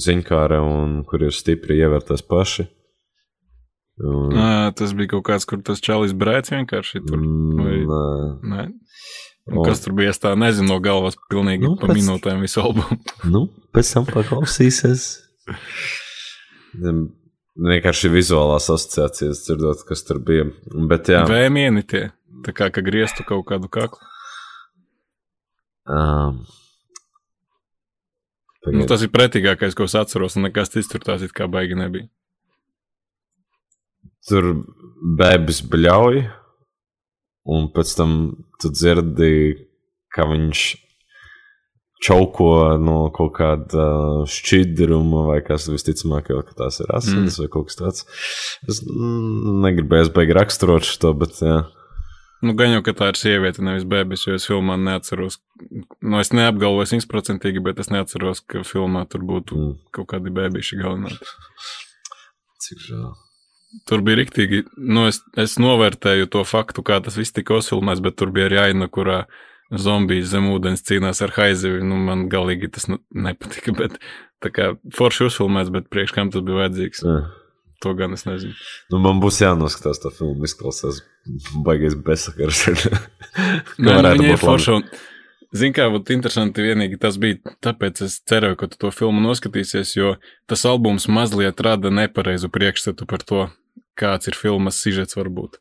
ziņkāra 0.00 0.60
un 0.64 1.02
kuri 1.08 1.30
ir 1.30 1.36
stipri 1.36 1.78
ievērtās 1.80 2.24
paši. 2.26 2.66
Un, 3.96 4.32
Nā, 4.36 4.48
tas 4.76 4.90
bija 4.92 5.14
kaut 5.14 5.24
kāds, 5.30 5.46
kur 5.48 5.62
tas 5.64 5.80
čalis 5.80 6.12
brēc 6.12 6.50
vienkārši 6.52 7.00
tur. 7.06 7.16
vai- 7.16 7.78
mm, 7.80 8.40
nē. 8.44 8.64
Nē. 8.66 8.66
Un 9.46 9.62
kas 9.64 9.80
tur 9.84 9.94
bija? 9.96 10.10
Es 10.12 10.18
tā 10.20 10.34
nezinu 10.36 10.68
no 10.74 10.80
galvas 10.84 11.16
pilnīgi 11.30 11.62
Nu, 11.64 11.76
pa 11.80 11.86
pēc- 11.86 11.96
minūtēm 12.02 12.40
visu 12.44 12.60
albumu. 12.60 12.98
Nu, 13.32 13.46
pēc 13.72 13.92
tam 13.94 14.04
paklausīsies. 14.10 15.06
Vienkārši 16.76 18.10
vizuālās 18.12 18.66
asociācijas 18.68 19.40
dzirdot, 19.46 19.84
kas 19.88 20.02
tur 20.04 20.18
bija. 20.20 20.44
Bet, 20.90 21.08
jā, 21.08 21.22
Vēmieni 21.30 21.86
tie. 21.88 22.10
Tā 22.44 22.52
kā, 22.52 22.68
ka 22.74 22.82
grieztu 22.84 23.24
kaut 23.24 23.46
kādu 23.48 23.70
kaklu. 23.72 24.02
um, 25.88 26.44
Nu, 28.66 28.82
tas 28.90 29.00
ir 29.06 29.08
pretīgākais, 29.14 29.76
ko 29.78 29.84
es 29.86 29.94
atceros, 29.94 30.34
un 30.36 30.42
nekas 30.48 30.72
cits 30.74 30.88
tur 30.90 30.98
tās 31.00 31.22
it 31.22 31.30
kā 31.32 31.46
baigi 31.48 31.76
nebija. 31.78 32.08
Tur 34.28 34.50
bēbis 35.18 35.62
bļauj, 35.70 36.24
un 37.52 37.70
pēc 37.74 37.94
tam 37.98 38.16
tu 38.62 38.72
dzirdi, 38.72 39.30
ka 40.14 40.26
viņš 40.30 40.66
čauko 42.06 42.50
no 42.80 42.98
kaut 43.14 43.32
kāda 43.38 43.86
šķidruma, 44.30 45.24
vai 45.30 45.38
kas 45.44 45.68
visticamāk, 45.72 46.30
jau, 46.32 46.42
tās 46.58 46.80
ir 46.84 46.92
asinis 46.92 47.38
mm. 47.38 47.42
vai 47.42 47.48
kaut 47.54 47.70
kas 47.70 47.80
tāds. 47.80 48.04
Es 48.68 48.82
negribēju 48.84 50.12
beigti 50.16 50.36
raksturot 50.36 50.86
šo, 50.86 51.14
bet 51.16 51.40
jā. 51.40 51.64
Nu, 52.44 52.52
gan 52.52 52.74
jau, 52.74 52.82
ka 52.84 52.92
tā 52.94 53.08
ir 53.10 53.18
sieviete, 53.18 53.64
nevis 53.64 53.86
bērns, 53.88 54.26
jo 54.26 54.36
es 54.36 54.44
filmā 54.46 54.76
neatceros. 54.78 55.38
Nu, 56.04 56.20
es 56.20 56.34
neapgalvoju 56.36 56.90
simtprocentīgi, 56.92 57.64
bet 57.64 57.80
es 57.80 57.88
neatceros, 57.90 58.44
ka 58.44 58.60
filmā 58.68 59.06
tur 59.08 59.24
būtu 59.26 59.56
mm. 59.56 59.76
kaut 59.96 60.10
kādi 60.12 60.34
bērniši 60.36 60.82
galvenāti. 60.82 61.32
Cik 62.66 62.84
žēl. 62.90 63.14
Tur 63.86 64.02
bija 64.06 64.20
rīktīgi, 64.22 64.62
nu, 64.76 65.06
es, 65.10 65.20
es 65.38 65.58
novērtēju 65.62 66.30
to 66.32 66.42
faktu, 66.48 66.84
kā 66.86 66.98
tas 67.04 67.18
viss 67.18 67.34
tika 67.36 67.58
uzfilmēts, 67.58 68.02
bet 68.04 68.16
tur 68.18 68.32
bija 68.34 68.48
arī 68.48 68.60
aina, 68.68 68.88
kurā 68.92 69.24
zombijas 69.70 70.30
zem 70.32 70.48
ūdens 70.52 70.84
cīnās 70.86 71.22
ar 71.26 71.34
haizivi. 71.36 71.82
Nu, 71.86 71.98
man 72.08 72.26
galīgi 72.32 72.70
tas 72.74 72.88
nu, 72.90 73.00
nepatika, 73.14 73.74
bet 73.76 73.98
tā 74.42 74.52
kā 74.54 74.70
forši 74.96 75.26
uzfilmēts, 75.28 75.72
bet 75.74 75.90
priekš 75.92 76.14
kam 76.16 76.30
tas 76.34 76.46
bija 76.46 76.64
vajadzīgs. 76.64 77.02
Jā. 77.06 77.18
To 77.84 77.92
gan 77.92 78.16
es 78.16 78.24
nezinu. 78.24 78.54
Nu, 78.92 79.02
man 79.04 79.20
būs 79.20 79.42
jānoskatās 79.42 80.00
tā 80.00 80.10
filma, 80.14 80.48
izklausās 80.48 81.02
baigais 81.66 81.96
besakars. 82.06 82.62
Nē, 83.84 83.98
viņa 84.00 84.32
ir 84.32 84.40
forša. 84.40 84.78
Un... 84.80 84.88
Zini, 85.56 85.74
kā 85.76 85.86
būtu 85.92 86.14
interesanti, 86.16 86.64
vienīgi 86.64 86.98
tas 87.00 87.18
bija, 87.20 87.38
tāpēc 87.64 88.00
es 88.06 88.16
cerēju, 88.28 88.56
ka 88.60 88.68
tu 88.72 88.80
to 88.80 88.90
filmu 88.94 89.22
noskatīsies, 89.24 89.92
jo 89.96 90.16
tas 90.50 90.64
albums 90.68 91.06
mazliet 91.12 91.60
rada 91.62 91.92
nepareizu 91.92 92.50
priekšstatu 92.52 93.06
par 93.08 93.22
to, 93.22 93.44
kāds 93.98 94.30
ir 94.30 94.38
filmas 94.38 94.78
sižets 94.82 95.18
varbūt. 95.18 95.58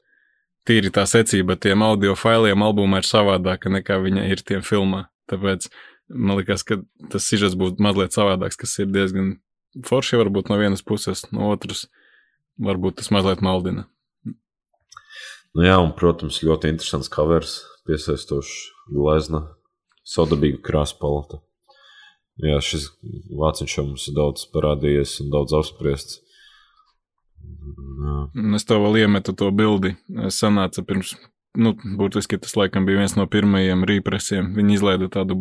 Tīri 0.66 0.90
tā 0.94 1.06
secība 1.10 1.58
tiem 1.62 1.84
audio 1.86 2.16
failiem 2.18 2.64
albumā 2.66 3.04
ir 3.04 3.08
savādāka 3.08 3.70
nekā 3.70 4.00
viņa 4.02 4.26
ir 4.34 4.42
tiem 4.42 4.64
filmā. 4.66 5.06
Tāpēc 5.30 5.70
man 6.10 6.40
liekas, 6.40 6.66
ka 6.66 6.80
tas 7.12 7.28
sižets 7.30 7.58
būtu 7.58 7.84
mazliet 7.86 8.16
savādāks, 8.18 8.58
kas 8.58 8.74
ir 8.82 8.90
diezgan 8.94 9.36
forši 9.86 10.22
varbūt 10.22 10.50
no 10.50 10.58
vienas 10.62 10.86
puses, 10.86 11.26
no 11.32 11.52
otras 11.54 11.86
varbūt 12.62 13.02
tas 13.02 13.12
mazliet 13.14 13.44
maldina. 13.46 13.86
Nu 15.56 15.64
jā, 15.64 15.76
un, 15.80 15.94
protams, 15.96 16.42
ļoti 16.44 16.74
interesants 16.74 17.12
covers, 17.12 17.62
piesaistošs 17.88 18.56
glezna, 18.92 19.46
saudabīga 20.04 20.60
krāsa 20.66 20.98
palata. 21.00 21.40
Jā, 22.44 22.60
šis 22.60 22.90
vāciņš 23.32 23.78
mums 23.86 24.10
ir 24.10 24.18
daudz 24.18 24.44
parādījies 24.52 25.22
un 25.24 25.32
daudz 25.32 25.56
apspriests. 25.56 26.20
Jā. 28.06 28.18
Es 28.58 28.68
tev 28.68 28.84
vēl 28.86 29.06
iemetu 29.06 29.36
to 29.38 29.50
bildi. 29.56 29.96
Es 30.28 30.40
sanāca 30.42 30.84
pirms, 30.86 31.16
nu, 31.58 31.74
būtiski 32.00 32.40
tas 32.42 32.56
laikam 32.60 32.88
bija 32.88 33.02
viens 33.04 33.16
no 33.18 33.26
pirmajiem 33.32 33.86
rīpresiem. 33.88 34.54
Viņi 34.58 34.80
izlaida 34.80 35.10
tādu 35.12 35.38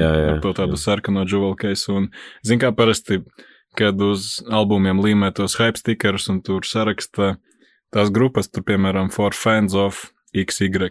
Jā, 0.00 0.12
jā, 0.16 0.28
ar 0.34 0.42
to 0.44 0.54
tādu 0.56 0.78
jā. 0.78 0.84
sarkano 0.84 1.24
jewel 1.28 1.56
case. 1.60 1.88
Un, 1.92 2.10
zin 2.46 2.62
kā 2.62 2.72
parasti, 2.76 3.20
kad 3.78 4.00
uz 4.04 4.40
albumiem 4.52 5.00
līmē 5.02 5.32
tos 5.36 5.56
hype 5.60 5.80
stickerus 5.80 6.28
un 6.32 6.42
tur 6.44 6.66
saraksta 6.68 7.36
tās 7.92 8.12
grupas, 8.12 8.48
tur, 8.48 8.64
piemēram, 8.68 9.12
for 9.12 9.36
fans 9.36 9.76
of 9.76 10.06
XY. 10.36 10.90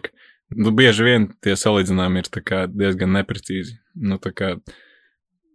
Nu, 0.52 0.72
bieži 0.76 1.06
vien 1.06 1.28
tie 1.42 1.56
salīdzinājumi 1.58 2.22
ir 2.22 2.68
diezgan 2.70 3.14
neprecīzi. 3.16 3.78
Nu, 3.94 4.18
tā 4.22 4.32
kā, 4.36 4.54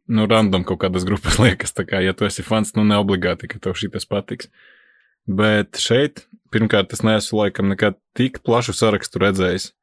nu, 0.07 0.25
random 0.27 0.65
kaut 0.67 0.81
kādas 0.83 1.05
grupas 1.07 1.39
liekas, 1.43 1.75
tā 1.77 1.87
kā, 1.87 2.01
ja 2.03 2.15
tu 2.17 2.27
esi 2.27 2.45
fans, 2.45 2.73
nu, 2.75 2.85
ne 2.87 2.99
obligāti, 2.99 3.49
ka 3.51 3.61
tev 3.63 3.77
šitas 3.79 4.09
patiks. 4.09 4.51
Bet 5.27 5.75
šeit, 5.81 6.23
pirmkārt, 6.55 6.93
es 6.95 7.03
neesmu 7.03 7.41
laikam 7.41 7.67
nekad 7.67 7.97
tik 8.15 8.39
plašu 8.47 8.75
sarakstu 8.75 9.19
redzējis. 9.19 9.73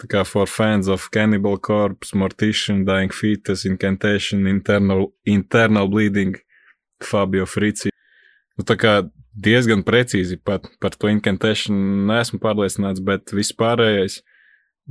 Tā 0.00 0.08
kā 0.10 0.22
for 0.26 0.48
fans 0.48 0.88
of 0.90 1.08
Cannibal 1.14 1.58
Corpse, 1.60 2.16
Mortician, 2.18 2.82
Dying 2.84 3.12
Fetus, 3.14 3.64
Incantation, 3.68 4.46
Internal, 4.50 5.12
internal 5.24 5.88
Bleeding, 5.88 6.36
Fabio 7.04 7.46
Frici. 7.46 7.92
Nu, 8.58 8.64
tā 8.68 8.76
kā 8.80 8.94
diezgan 9.32 9.84
precīzi 9.86 10.36
pat 10.36 10.66
par 10.80 10.96
to 10.96 11.08
Incantation 11.12 12.06
neesmu 12.08 12.40
pārliecināts, 12.42 13.00
bet 13.04 13.32
vispārējais, 13.32 14.20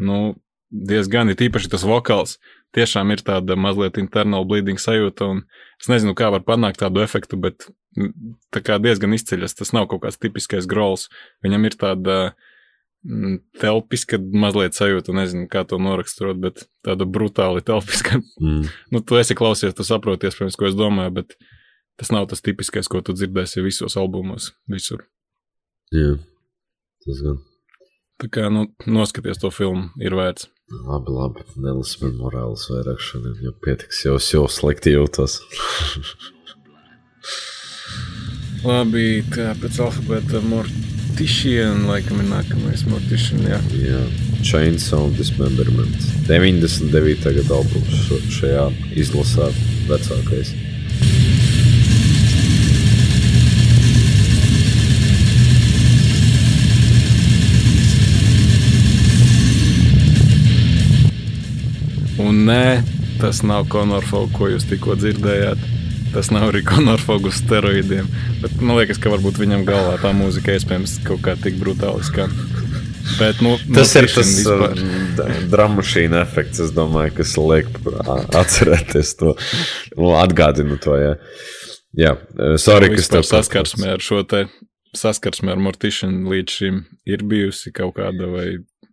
nu, 0.01 0.33
diezgan 0.71 1.29
ir 1.29 1.45
īpaši 1.49 1.69
tas 1.73 1.85
vokāls. 1.85 2.37
Tiešām 2.73 3.11
ir 3.11 3.21
tāda 3.27 3.57
mazliet 3.59 3.99
internal 3.99 4.47
bleeding 4.47 4.79
sajūta, 4.79 5.27
un 5.27 5.43
es 5.81 5.91
nezinu, 5.91 6.15
kā 6.17 6.31
var 6.31 6.45
panākt 6.47 6.79
tādu 6.81 7.03
efektu, 7.03 7.37
bet 7.37 7.67
diezgan 7.95 9.15
izceļas. 9.15 9.55
Tas 9.57 9.73
nav 9.75 9.87
kaut 9.91 10.03
kāds 10.05 10.19
tipiskais 10.21 10.67
grols. 10.69 11.07
Viņam 11.45 11.67
ir 11.67 11.77
tāda 11.79 12.17
mm, 13.05 13.39
telpiska 13.61 14.19
mazliet 14.19 14.77
sajūta, 14.77 15.15
nezinu, 15.15 15.47
kā 15.51 15.63
to 15.67 15.79
noraksturot, 15.81 16.39
bet 16.41 16.65
tāda 16.85 17.07
brutāli 17.07 17.63
telpiska. 17.65 18.21
Mm. 18.41 18.67
nu, 18.93 19.03
tu 19.03 19.19
esi 19.19 19.37
klausies, 19.37 19.75
tu 19.77 19.87
saproti, 19.87 20.29
iespējams, 20.29 20.59
ko 20.59 20.69
es 20.69 20.77
domāju, 20.77 21.15
bet 21.21 21.37
tas 21.99 22.13
nav 22.13 22.29
tas 22.31 22.43
tipiskais, 22.43 22.89
ko 22.89 23.03
tu 23.05 23.15
dzirdēsi 23.17 23.65
visos 23.65 23.97
albumos, 23.99 24.53
visur. 24.71 25.05
Jā, 25.91 26.15
tas 27.05 27.23
gan. 27.25 27.41
Tā 28.21 28.27
kā, 28.29 28.47
nu, 28.53 28.67
noskaties 28.85 29.41
to 29.41 29.49
filmu, 29.49 29.89
ir 29.99 30.13
vērts. 30.13 30.45
Labi, 30.71 31.11
labi. 31.11 31.43
Nelasu 31.59 32.05
man 32.05 32.13
morāles 32.21 32.67
vairāk 32.69 33.01
šodien, 33.03 33.33
jo 33.43 33.51
pietiks 33.65 34.05
jau, 34.05 34.13
jau 34.21 34.45
slikti 34.47 34.93
jūtos. 34.93 35.41
Labi, 38.61 39.23
tā 39.33 39.55
pēc 39.57 39.79
alfabēta 39.81 40.37
Mortician, 40.45 41.87
laikam 41.89 42.19
ir 42.21 42.27
nākamais 42.29 42.83
Mortician, 42.85 43.41
jā. 43.49 43.57
Jā, 43.73 44.01
Chainsaw 44.45 45.07
Dismemberment. 45.17 45.97
99. 46.27 47.33
gada 47.39 47.57
albums 47.57 48.29
šajā 48.37 48.67
izlasā 48.93 49.49
vecākais. 49.89 50.53
Un 62.21 62.45
nē, 62.45 62.63
tas 63.17 63.41
nav 63.41 63.65
Konorfogu, 63.73 64.29
ko 64.37 64.53
jūs 64.53 64.69
tikko 64.69 65.01
dzirdējāt. 65.01 65.80
Tas 66.13 66.31
nav 66.33 66.49
arī 66.51 66.61
Konorfogu 66.67 67.29
uz 67.31 67.37
steroidiem. 67.39 68.07
Bet 68.41 68.57
man 68.61 68.77
liekas, 68.81 68.99
ka 69.01 69.11
varbūt 69.13 69.39
viņam 69.39 69.63
galvā 69.67 69.97
tā 70.03 70.11
mūzika 70.17 70.57
iespējams 70.57 70.97
kaut 71.07 71.21
kā 71.25 71.37
tik 71.39 71.55
brutāli 71.61 72.03
skan. 72.07 72.33
Bet, 73.17 73.39
nu, 73.43 73.55
Tas 73.75 73.95
ir 73.97 74.05
Mortician 74.05 74.23
tas 74.23 74.33
vispār. 74.37 75.45
dramašīna 75.51 76.21
efekts, 76.21 76.59
es 76.63 76.71
domāju, 76.75 77.15
kas 77.17 77.33
liek 77.39 77.67
a- 78.05 78.19
atcerēties 78.43 79.15
to. 79.19 79.33
Nu, 79.97 80.11
atgādinu 80.19 80.77
to, 80.83 80.95
jā. 80.99 81.15
Jā, 81.97 82.11
eh, 82.39 82.57
sorry, 82.61 82.91
kas 82.95 83.09
tev 83.11 83.25
saskarsme 83.27 83.89
ar 83.97 83.99
šo 84.03 84.21
te 84.27 84.45
saskarsme 84.95 85.51
ar 85.51 85.59
Mortician 85.59 86.21
līdz 86.29 86.49
šim 86.59 86.77
ir 87.07 87.23
bijusi 87.27 87.73
kaut 87.75 87.95
kāda 87.95 88.29
vai 88.31 88.47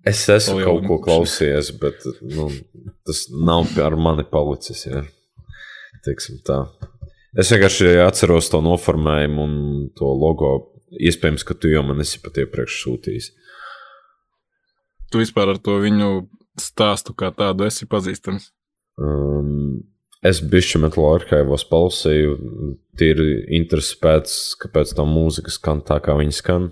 Es 0.07 0.25
esmu 0.31 0.63
kaut 0.65 0.87
ko 0.89 0.97
klausījies, 1.05 1.73
bet 1.83 2.03
nu, 2.23 2.49
tas 3.07 3.27
nav 3.35 3.67
ar 3.85 3.97
mani 3.99 4.25
palicis. 4.25 4.87
Jā. 4.89 5.03
Teiksim 6.07 6.39
tā. 6.47 6.63
Es 7.39 7.53
vienkārši 7.55 8.01
atceros 8.03 8.51
to 8.51 8.59
noformējumu 8.65 9.45
un 9.45 9.55
to 9.99 10.11
logo. 10.11 10.53
Iespējams, 10.89 11.45
ka 11.47 11.55
tu 11.55 11.71
jau 11.71 11.85
man 11.87 12.01
esi 12.03 12.19
pat 12.25 12.41
iepriekš 12.41 12.81
sūtījis. 12.83 13.29
tu 15.13 15.21
vispār 15.21 15.53
ar 15.53 15.61
to 15.61 15.77
viņu 15.81 16.09
stāstu 16.61 17.15
kā 17.17 17.31
tādu 17.37 17.67
esi 17.69 17.87
pazīstams. 17.89 18.51
Um, 18.99 19.85
es 20.27 20.41
bijuši 20.43 20.81
metāla 20.83 21.15
arhīvos 21.21 21.65
palasīju, 21.71 22.35
tīri 22.99 23.29
interesi 23.61 24.01
pēc, 24.03 24.35
kāpēc 24.65 24.97
tā 24.99 25.07
mūzika 25.07 25.55
skan 25.55 25.85
tā, 25.87 26.01
kā 26.03 26.17
viņa 26.19 26.35
skan. 26.41 26.71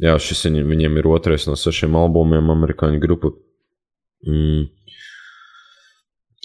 Jā, 0.00 0.14
šis 0.20 0.46
viņ, 0.46 0.60
viņiem 0.68 1.00
ir 1.00 1.10
otrais 1.10 1.48
no 1.48 1.56
sešiem 1.58 1.96
albumiem, 1.98 2.52
amerikāņu 2.52 3.02
grupu. 3.02 3.32
Mm. 4.28 4.68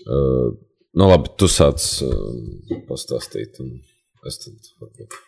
Uh, 0.02 0.56
nu, 0.98 1.08
labi, 1.08 1.32
tu 1.40 1.50
sāc 1.52 1.82
uh, 2.06 2.80
pastāstīt, 2.90 3.60
un 3.64 3.78
es 4.28 4.40
tad 4.44 4.72
varbūt 4.82 5.20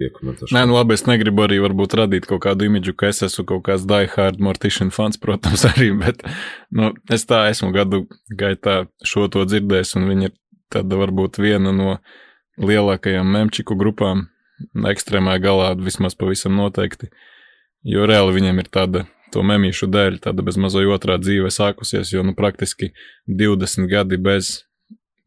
piekomentēšu. 0.00 0.54
Nē, 0.54 0.64
nu 0.68 0.76
labi, 0.76 0.96
es 0.98 1.04
negribu 1.06 1.44
arī 1.46 1.60
varbūt 1.62 1.96
radīt 2.00 2.28
kaut 2.28 2.42
kādu 2.46 2.68
imidžu, 2.68 2.94
ka 2.98 3.10
es 3.12 3.22
esmu 3.26 3.46
kaut 3.50 3.64
kāds 3.68 3.86
diehard 3.88 4.42
Mortician 4.42 4.92
fans, 4.94 5.20
protams, 5.24 5.66
arī, 5.70 5.90
bet 6.00 6.24
nu, 6.74 6.92
es 7.12 7.26
tā 7.30 7.44
esmu 7.52 7.72
gadu 7.74 8.04
gaitā 8.30 8.84
šo 9.06 9.28
to 9.32 9.46
dzirdējis, 9.48 9.96
un 10.00 10.08
viņa 10.10 10.30
ir 10.30 10.36
tāda 10.74 10.98
varbūt 10.98 11.38
viena 11.42 11.74
no 11.74 11.98
lielākajām 12.62 13.30
memčiku 13.36 13.76
grupām, 13.78 14.28
ekstrēmā 14.90 15.36
galā 15.42 15.72
vismaz 15.78 16.14
pavisam 16.18 16.54
noteikti, 16.58 17.10
jo 17.86 18.06
reāli 18.08 18.38
viņiem 18.38 18.62
ir 18.62 18.70
tāda 18.72 19.04
to 19.34 19.42
memīšu 19.46 19.88
dēļ, 19.90 20.20
tāda 20.24 20.44
bez 20.46 20.58
mazo 20.60 20.84
otrā 20.94 21.18
dzīve 21.20 21.50
sākusies, 21.52 22.12
jo 22.14 22.22
nu 22.26 22.36
praktiski 22.38 22.92
20 23.26 23.90
gadi 23.90 24.20
bez 24.20 24.60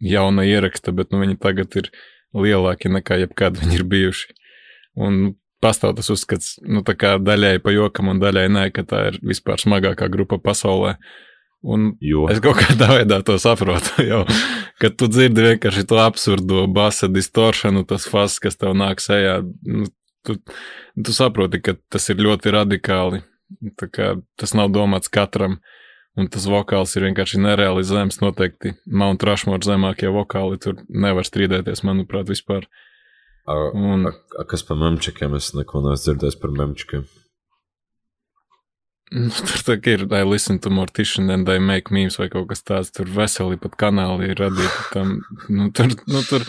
jauna 0.03 0.45
ieraksta, 0.47 0.93
bet 0.95 1.11
nu 1.11 1.21
viņi 1.23 1.39
tagad 1.41 1.75
ir 1.79 1.91
lielāki 2.37 2.91
nekā 2.93 3.19
jebkad 3.23 3.59
viņi 3.61 3.79
ir 3.79 3.85
bijuši. 3.87 4.33
Un 4.97 5.37
pastāv 5.63 5.95
tas 5.97 6.09
uzskats, 6.13 6.57
nu, 6.65 6.83
tā 6.85 6.95
kā 6.97 7.15
daļai 7.21 7.57
pa 7.63 7.73
jokam 7.73 8.11
un 8.13 8.21
daļai 8.21 8.47
nē, 8.53 8.65
ka 8.75 8.85
tā 8.87 9.07
ir 9.11 9.19
vispār 9.25 9.61
smagākā 9.61 10.09
grupa 10.13 10.39
pasaulē. 10.41 10.97
Un 11.67 11.89
Jo. 12.05 12.27
es 12.29 12.37
kaut 12.39 12.59
kādā 12.61 12.91
veidā 12.99 13.17
to 13.25 13.35
saprotu. 13.41 14.03
Jau, 14.09 14.23
kad 14.81 14.97
tu 14.99 15.09
dzirdi 15.09 15.47
vienkārši 15.51 15.87
to 15.89 15.97
absurdo 16.03 16.67
basa 16.69 17.09
distoršanu, 17.09 17.83
tas 17.89 18.05
fas, 18.09 18.37
kas 18.43 18.59
tev 18.61 18.77
nāk 18.77 19.01
sejā, 19.03 19.39
nu, 19.65 19.89
tu, 20.27 20.37
tu 20.93 21.15
saproti, 21.15 21.61
ka 21.65 21.75
tas 21.89 22.05
ir 22.13 22.21
ļoti 22.21 22.53
radikāli. 22.53 23.23
Tas 24.37 24.53
nav 24.57 24.71
domāts 24.75 25.11
katram, 25.11 25.59
un 26.17 26.27
tas 26.31 26.47
vokāls 26.49 26.95
ir 26.97 27.07
vienkārši 27.07 27.39
nereāli 27.43 27.85
zems. 27.87 28.19
Noteikti 28.23 28.75
Mount 28.85 29.23
Rushmore 29.23 29.63
zemākie 29.65 30.11
vokāli 30.13 30.59
tur 30.63 30.81
nevar 30.89 31.27
strīdēties, 31.27 31.85
manuprāt, 31.87 32.29
vispār. 32.31 32.67
A, 33.47 33.55
Un, 33.71 34.09
a, 34.09 34.11
a 34.41 34.43
kas 34.43 34.65
par 34.67 34.79
memčikiem? 34.81 35.37
Es 35.39 35.53
neko 35.55 35.79
neesmu 35.85 36.03
dzirdējis 36.03 36.39
par 36.41 36.51
memčikiem. 36.51 37.05
Nu, 39.15 39.29
tur 39.31 39.61
tā 39.63 39.77
ir, 39.87 40.03
I 40.11 40.25
listen 40.27 40.59
to 40.59 40.69
Mortician 40.69 41.31
and 41.31 41.47
I 41.47 41.61
make 41.63 41.93
memes 41.95 42.17
vai 42.19 42.27
kaut 42.31 42.49
kas 42.49 42.65
tāds. 42.67 42.91
Tur 42.91 43.07
veseli 43.07 43.55
pat 43.61 43.77
kanāli 43.79 44.33
ir 44.33 44.41
radīti 44.41 44.89
tam. 44.91 45.13
Nu, 45.47 45.69
tur, 45.71 45.95
nu, 46.11 46.23
tur, 46.27 46.43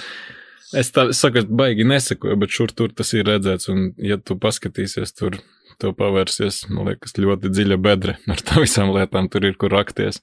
es 0.74 0.90
tā 0.90 1.06
es 1.12 1.22
saku, 1.22 1.44
es 1.44 1.46
baigi 1.46 1.86
nesakoju, 1.86 2.38
bet 2.42 2.54
šur 2.56 2.74
tur 2.74 2.90
tas 2.98 3.14
ir 3.14 3.28
redzēts. 3.30 3.70
Un, 3.70 3.92
ja 4.02 4.18
tu 4.18 4.34
paskatīsies, 4.42 5.14
tur 5.14 5.38
tev 5.82 5.94
pavērsies, 5.98 6.64
man 6.72 6.90
liekas, 6.90 7.14
ļoti 7.18 7.50
dziļa 7.54 7.78
bedre 7.82 8.16
ar 8.30 8.42
tā 8.44 8.62
visām 8.62 8.92
lietām. 8.94 9.30
Tur 9.32 9.48
ir, 9.48 9.56
kur 9.60 9.72
rakties. 9.74 10.20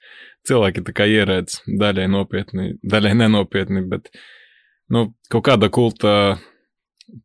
Cilvēki 0.47 0.83
tā 0.85 0.95
kā 0.95 1.07
ierēdz 1.09 1.61
daļai 1.81 2.09
nopietni, 2.11 2.73
daļai 2.85 3.13
nenopietni, 3.23 3.85
bet, 3.89 4.11
nu, 4.93 5.07
kaut 5.31 5.47
kāda 5.47 5.71
kulta, 5.73 6.13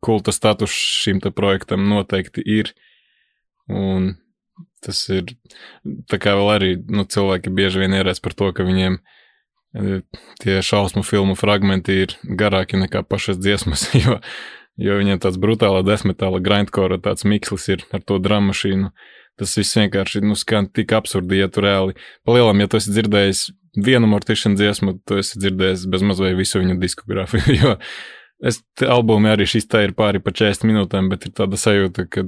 kulta 0.03 0.33
status 0.35 0.73
šim 0.73 1.21
te 1.23 1.33
projektam 1.35 1.85
noteikti 1.89 2.43
ir. 2.59 2.73
Un 3.71 4.15
tas 4.81 5.01
ir 5.13 5.35
tā 6.09 6.19
kā 6.21 6.33
vēl 6.37 6.53
arī 6.55 6.71
nu, 6.89 7.05
cilvēki 7.05 7.53
bieži 7.53 7.83
vien 7.83 7.93
ierēdz 7.99 8.21
par 8.23 8.35
to, 8.37 8.49
ka 8.55 8.65
viņiem 8.65 8.97
e, 8.97 9.99
tie 10.41 10.57
šausmu 10.65 11.03
filmu 11.05 11.37
fragmenti 11.39 12.01
ir 12.05 12.15
garāki 12.25 12.79
nekā 12.81 13.03
pašas 13.07 13.39
dziesmas, 13.41 13.87
jo, 14.03 14.17
jo 14.79 14.99
viņiem 14.99 15.21
tāds 15.23 15.39
brutāla 15.41 15.81
desmitāla 15.85 16.41
grindcore, 16.43 16.99
tāds 17.01 17.25
mikslis 17.27 17.67
ir 17.73 17.83
ar 17.91 18.03
to 18.05 18.19
dramašīnu. 18.21 18.91
Tas 19.39 19.55
viss 19.57 19.77
vienkārši 19.79 20.21
nu, 20.25 20.35
skan 20.37 20.67
tik 20.69 20.91
absurdi, 20.93 21.39
ja 21.39 21.49
tu 21.49 21.63
reāli 21.63 21.95
palielam, 22.27 22.59
ja 22.61 22.69
tu 22.69 22.77
esi 22.77 22.93
dzirdējis 22.93 23.45
vienu 23.79 24.09
mortišanu 24.11 24.59
dziesmu, 24.59 24.97
tu 25.07 25.21
esi 25.21 25.39
dzirdējis 25.39 25.85
bez 25.91 26.03
mazliet 26.05 26.35
visu 26.37 26.59
viņu 26.59 26.77
diskogrāfiju, 26.81 27.55
jo 27.61 27.77
es 28.45 28.59
te 28.77 28.89
albumi 28.91 29.31
arī 29.31 29.47
šis 29.47 29.69
tā 29.71 29.85
ir 29.85 29.95
pāri 29.97 30.21
pa 30.23 30.33
40 30.35 30.67
minūtēm, 30.67 31.09
bet 31.13 31.29
ir 31.29 31.35
tāda 31.37 31.59
sajūta, 31.59 32.07
ka 32.11 32.27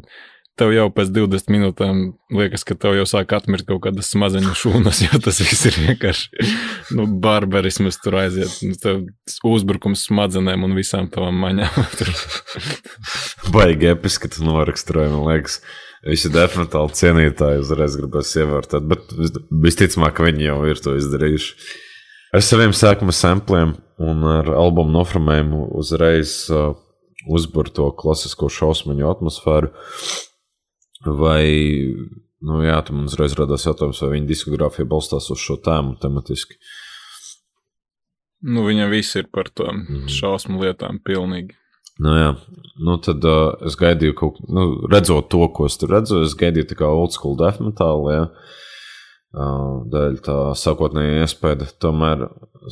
tev 0.60 0.74
jau 0.74 0.86
pēc 0.94 1.10
20 1.14 1.52
minūtēm 1.54 2.02
liekas, 2.38 2.66
ka 2.68 2.76
tev 2.80 2.98
jau 2.98 3.06
sāk 3.10 3.34
atmirt 3.36 3.66
kaut 3.68 3.82
kādas 3.86 4.12
smadzeņu 4.14 4.54
šūnas, 4.58 5.02
jo 5.08 5.22
tas 5.24 5.42
viss 5.42 5.68
ir 5.70 5.80
vienkārši 5.88 6.50
nu, 6.98 7.08
barbarisms 7.24 7.98
tur 8.04 8.20
aiziet. 8.22 8.54
Nu, 8.66 8.98
uzbrukums 9.54 10.06
smadzenēm 10.10 10.66
un 10.68 10.76
visām 10.78 11.10
tavām 11.14 11.40
maņām. 11.44 11.80
Baigi 13.56 13.94
episki, 13.94 14.28
ka 14.28 14.38
tu 14.38 14.46
noraksturoji, 14.48 15.14
man 15.16 15.26
liekas. 15.32 15.62
Visi 16.04 16.28
definitīvi 16.28 16.98
cienītāji 17.00 17.62
uzreiz 17.62 17.94
gribēs 17.96 18.34
ievērtēt, 18.42 18.88
bet 18.92 19.14
vis- 19.16 19.38
visticamāk, 19.64 20.20
viņi 20.26 20.50
jau 20.50 20.58
ir 20.68 20.82
to 20.84 20.98
izdarījuši. 21.00 21.54
Ar 22.36 22.44
saviem 22.44 22.74
sākuma 22.76 23.14
sampliem 23.16 23.76
un 24.04 24.26
ar 24.28 24.50
albumu 24.58 24.92
noframējumu 24.98 25.68
uzreiz 25.80 26.34
uh, 26.52 26.74
uzbur 27.30 27.70
to 27.72 27.88
klasisko 27.96 28.50
šausmu 28.52 28.98
atmosfēru. 29.08 29.72
Vai, 31.04 31.44
nu 32.44 32.62
jā, 32.64 32.78
tam 32.88 33.02
man 33.02 33.10
uzreiz 33.12 33.36
radās 33.36 33.66
jautājums, 33.68 34.00
vai 34.06 34.14
viņa 34.16 34.30
diskogrāfija 34.30 34.88
balstās 34.88 35.28
uz 35.34 35.42
šo 35.44 35.58
tēmu 35.64 35.98
tematiski. 36.02 36.60
Nu, 38.44 38.64
viņam 38.68 38.92
viss 38.92 39.16
ir 39.20 39.30
par 39.32 39.50
to 39.56 39.70
šausmu 40.12 40.64
lietām 40.64 41.00
pilnīgi. 41.04 41.56
Nu, 42.02 42.14
jā, 42.18 42.30
nu 42.82 42.98
tad 43.06 43.24
uh, 43.30 43.54
es 43.68 43.78
gaidīju 43.78 44.16
kaut 44.18 44.40
nu, 44.50 44.66
redzot 44.90 45.30
to, 45.32 45.44
ko 45.54 45.68
es 45.70 45.78
tur 45.78 45.94
redzu, 45.94 46.24
es 46.26 46.34
gaidīju 46.40 46.72
tā 46.72 46.78
kā 46.80 46.90
old 46.90 47.14
school 47.14 47.38
death 47.40 47.62
metal, 47.62 48.08
jā. 48.10 48.24
Uh, 49.34 49.84
dēļ 49.94 50.18
tā 50.26 50.38
sākotnēja 50.58 51.24
iespēja, 51.24 51.70
tomēr 51.82 52.28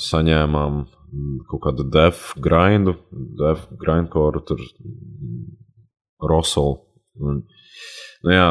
saņēmām 0.09 0.75
mm, 0.81 1.37
kaut 1.49 1.63
kādu 1.67 1.85
death 1.93 2.35
grindu, 2.41 2.95
death 3.39 3.69
grindcore, 3.81 4.43
tur 4.45 4.61
mm, 4.61 5.45
rosolu. 6.31 6.81
Un, 7.21 7.43
nu, 8.25 8.33
jā, 8.35 8.47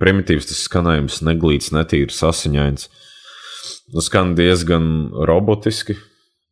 primitīvs 0.00 0.50
tas 0.50 0.62
skanējums, 0.66 1.22
neglīts, 1.26 1.72
netīrs, 1.74 2.22
asiņains. 2.26 2.88
Nu, 3.94 4.02
skan 4.02 4.34
diezgan 4.38 5.10
robotiski 5.28 5.96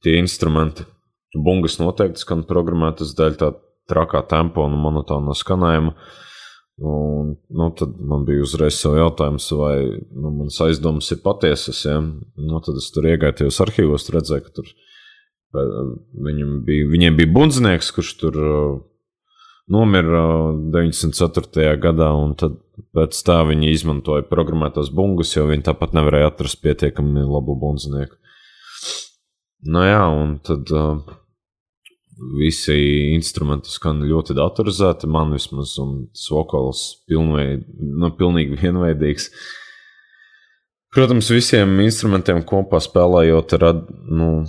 tie 0.04 0.18
instrumenti. 0.20 0.86
Bungas 1.34 1.80
noteikti 1.80 2.22
skan 2.22 2.44
programmētas 2.46 3.14
dēļ 3.18 3.38
tā 3.40 3.50
trakā 3.90 4.22
tempa 4.30 4.64
un 4.64 4.76
monotona 4.80 5.34
skanējuma. 5.36 5.94
Un, 6.84 7.36
nu, 7.54 7.66
tad 7.78 7.94
man 8.02 8.24
bija 8.26 8.42
uzreiz 8.42 8.80
jautājums, 8.82 9.46
vai 9.54 9.76
nu, 9.94 10.32
manas 10.40 10.58
aizdomas 10.64 11.10
ir 11.14 11.20
patiesas. 11.22 11.84
Ja? 11.86 12.00
Nu, 12.02 12.62
tad 12.64 12.80
es 12.80 12.90
tur 12.94 13.06
iegāju 13.06 13.38
tajos 13.42 13.60
arhīvos, 13.62 14.08
redzēju, 14.14 14.46
ka 14.46 14.54
tur 14.58 14.72
eh, 14.72 15.76
viņam 16.28 16.56
bija, 16.66 16.88
viņiem 16.90 17.20
bija 17.20 17.32
bundzinieks, 17.36 17.92
kurš 17.94 18.10
tur 18.22 18.40
uh, 18.40 18.74
nomira 19.70 20.22
uh, 20.50 20.60
94. 20.74 21.76
gadā, 21.82 22.10
un 22.16 22.34
tad 22.38 22.58
pēc 22.96 23.18
tā 23.26 23.40
viņi 23.48 23.72
izmantoja 23.72 24.26
programmētās 24.28 24.90
bungas, 24.94 25.34
jo 25.36 25.46
viņi 25.48 25.66
tāpat 25.70 25.94
nevarēja 25.96 26.32
atrast 26.32 26.60
pietiekami 26.64 27.24
labu 27.24 27.56
bundzinieku. 27.60 28.18
Nu 29.64 29.84
jā, 29.86 30.02
un 30.12 30.38
tad 30.44 30.68
uh, 30.74 30.98
visi 32.38 32.76
instrumenti 33.14 33.72
skan 33.72 34.02
ļoti 34.06 34.36
datorizēti, 34.38 35.10
man 35.10 35.32
vismaz, 35.34 35.76
un 35.82 36.06
tas 36.12 36.26
vokāls 36.32 36.82
pilnveid, 37.08 37.64
nu, 37.80 38.10
pilnīgi 38.18 38.60
vienveidīgs. 38.60 39.30
Protams, 40.94 41.30
visiem 41.34 41.72
instrumentiem 41.82 42.44
kopā 42.46 42.78
spēlējot, 42.82 43.56
rad, 43.58 43.88
nu, 44.06 44.44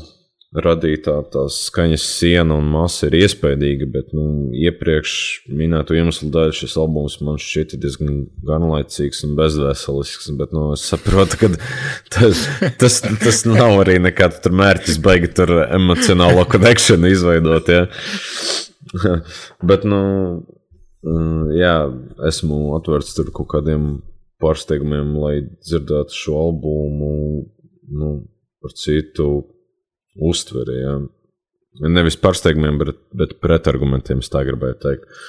radītā 0.64 1.16
tās 1.34 1.58
skaņas 1.68 2.04
siena 2.18 2.58
un 2.60 2.68
masa 2.72 3.10
ir 3.10 3.18
iespaidīga, 3.22 3.88
bet 3.92 4.12
nu, 4.16 4.52
iepriekš 4.56 5.16
minēto 5.52 5.96
iemeslu 5.98 6.30
dēļ 6.34 6.54
šis 6.56 6.76
albums 6.82 7.18
man 7.26 7.40
šķita 7.42 7.80
diezgan 7.82 8.22
garlaicīgs 8.46 9.24
un 9.28 9.36
bezvēselisks. 9.40 10.30
Bet 10.40 10.56
nu, 10.56 10.68
es 10.76 10.86
saprotu, 10.90 11.40
ka 11.42 11.52
tas, 12.16 12.46
tas, 12.82 13.00
tas 13.24 13.42
nav 13.50 13.82
arī 13.84 13.98
nekāds 14.04 14.44
mērķis, 14.52 15.00
baigi 15.04 15.32
tur 15.36 15.54
emocionālo 15.66 16.46
konekšanu 16.52 17.12
izveidot. 17.12 17.72
Ja? 17.72 17.86
bet, 19.72 19.88
nu, 19.88 20.02
mm, 21.06 21.50
jā, 21.60 21.76
esmu 22.32 22.78
atvērts 22.80 23.18
tur 23.18 23.34
kaut 23.36 23.52
kādiem 23.58 23.98
pārsteigumiem, 24.44 25.12
lai 25.20 25.36
dzirdētu 25.64 26.16
šo 26.16 26.40
albumu 26.48 27.12
nu, 27.96 28.16
par 28.64 28.74
citu 28.76 29.46
uztveri. 30.16 30.78
Ja. 30.82 30.96
Nevis 31.92 32.16
pārsteigumiem, 32.20 32.78
bet, 32.80 33.02
bet 33.16 33.36
pretargumentiem, 33.44 34.22
es 34.24 34.32
tā 34.32 34.46
gribēju 34.48 34.80
teikt. 34.84 35.20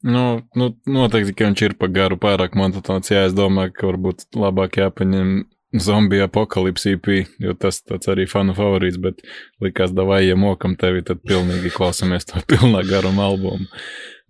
Nu, 0.00 0.40
nu, 0.56 0.70
noteikti, 0.88 1.36
ka 1.36 1.50
viņš 1.50 1.62
ir 1.66 1.76
par 1.78 1.90
garu, 1.92 2.16
pārāk 2.20 2.56
monotons. 2.56 3.10
Jā, 3.12 3.26
es 3.28 3.36
domāju, 3.36 3.74
ka 3.76 3.90
varbūt 3.90 4.30
labāk 4.34 4.80
jāpaņem 4.80 5.42
zombiju 5.76 6.24
apakalipsi 6.24 6.96
IP, 6.96 7.10
jo 7.38 7.54
tas 7.54 7.82
arī 8.10 8.26
fanu 8.26 8.54
favorīts, 8.56 8.98
bet 9.02 9.20
likās, 9.62 9.92
davai, 9.94 10.24
ja 10.26 10.38
mokam 10.40 10.74
tevi, 10.80 11.04
tad 11.06 11.22
pilnīgi 11.26 11.70
klausamies 11.74 12.26
to 12.26 12.42
pilnā 12.50 12.82
garuma 12.88 13.28
albumu. 13.28 13.68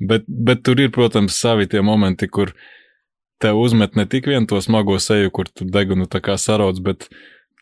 Bet, 0.01 0.24
bet 0.28 0.64
tur 0.64 0.81
ir, 0.81 0.93
protams, 0.93 1.39
savi 1.39 1.68
tie 1.70 1.83
momenti, 1.85 2.28
kur 2.28 2.53
tev 3.41 3.61
uzmet 3.61 3.97
ne 3.97 4.07
tik 4.09 4.28
vien 4.28 4.47
to 4.49 4.61
smago 4.61 4.99
seju, 5.01 5.31
kur 5.33 5.49
tu 5.49 5.64
degunu 5.64 6.09
tā 6.11 6.20
kā 6.24 6.37
sarauc, 6.41 6.81
bet 6.85 7.09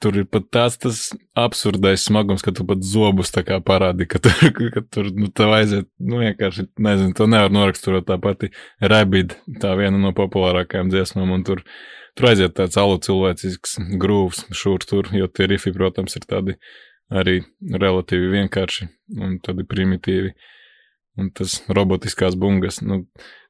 tur 0.03 0.17
ir 0.21 0.27
pat 0.31 0.47
tāds 0.55 0.79
tas 0.81 0.99
absurdais 1.39 2.05
smagums, 2.07 2.43
ka 2.45 2.53
tu 2.55 2.67
pat 2.69 2.83
zobus 2.87 3.33
tā 3.35 3.43
kā 3.47 3.59
parādi, 3.65 4.07
ka 4.11 4.21
tur, 4.23 4.35
ka 4.75 4.83
tur 4.95 5.11
nu, 5.15 5.31
tev 5.35 5.55
aiziet, 5.57 5.89
nu 5.99 6.23
vienkārši, 6.23 6.69
nezinu, 6.85 7.15
to 7.19 7.29
nevar 7.31 7.55
noraksturot 7.55 8.09
tā 8.09 8.19
pati 8.23 8.53
Rabid, 8.81 9.37
tā 9.63 9.75
viena 9.79 10.01
no 10.01 10.15
populārākajām 10.17 10.93
dziesmām, 10.95 11.33
un 11.35 11.47
tur, 11.47 11.65
tur 12.19 12.31
aiziet 12.31 12.55
tāds 12.59 12.79
alu 12.81 13.01
cilvēcisks 13.05 13.79
grūvs 14.03 14.47
šur 14.57 14.87
tur, 14.87 15.11
jo 15.15 15.31
tie 15.31 15.51
rifi, 15.51 15.75
protams, 15.75 16.19
ir 16.19 16.29
tādi 16.29 16.59
arī 17.09 17.41
relatīvi 17.63 18.31
vienkārši 18.37 18.89
un 19.19 19.39
tādi 19.45 19.67
primitīvi. 19.69 20.33
Un 21.19 21.33
tas 21.35 21.57
robotiskās 21.75 22.37
bungas, 22.39 22.77
nu, 22.79 23.01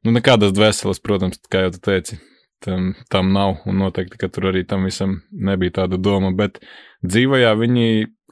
nu 0.07 0.13
nekādas 0.15 0.55
dvēseles, 0.57 1.03
protams, 1.05 1.37
kā 1.53 1.67
jau 1.67 1.75
tu 1.75 1.83
teici, 1.85 2.17
tam, 2.65 2.93
tam 3.13 3.33
nav, 3.33 3.63
un 3.69 3.83
noteikti, 3.83 4.19
ka 4.21 4.29
tur 4.33 4.51
arī 4.53 4.65
tam 4.69 4.87
visam 4.89 5.21
nebija 5.33 5.83
tāda 5.83 5.99
doma, 6.01 6.33
bet 6.35 6.61
dzīvajā 7.07 7.53
viņi 7.59 7.87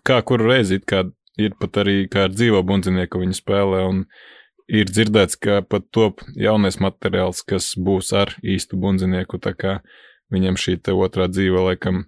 kā 0.07 0.21
kuru 0.27 0.51
reizi, 0.51 0.81
it 0.81 0.87
kā 0.89 1.05
ir 1.41 1.55
pat 1.61 1.83
arī 1.83 2.07
kā 2.11 2.27
ar 2.27 2.35
dzīvo 2.35 2.63
bundzinieku 2.67 3.21
viņi 3.23 3.39
spēlē, 3.39 3.85
un 3.91 4.05
ir 4.67 4.91
dzirdēts, 4.91 5.39
ka 5.39 5.61
pat 5.63 5.89
top 5.95 6.23
jaunais 6.35 6.81
materiāls, 6.83 7.43
kas 7.47 7.75
būs 7.79 8.13
ar 8.17 8.35
īstu 8.43 8.79
bundzinieku, 8.81 9.39
tā 9.43 9.55
kā 9.55 9.79
viņam 10.33 10.59
šī 10.59 10.79
te 10.83 10.95
otrā 10.97 11.29
dzīve 11.31 11.63
laikam 11.69 12.07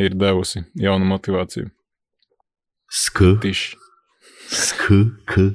ir 0.00 0.16
devusi 0.18 0.64
jaunu 0.80 1.08
motivāciju. 1.08 1.70
Sku, 2.90 3.34
Tiši. 3.42 3.76
sku, 4.50 5.00
ku. 5.28 5.50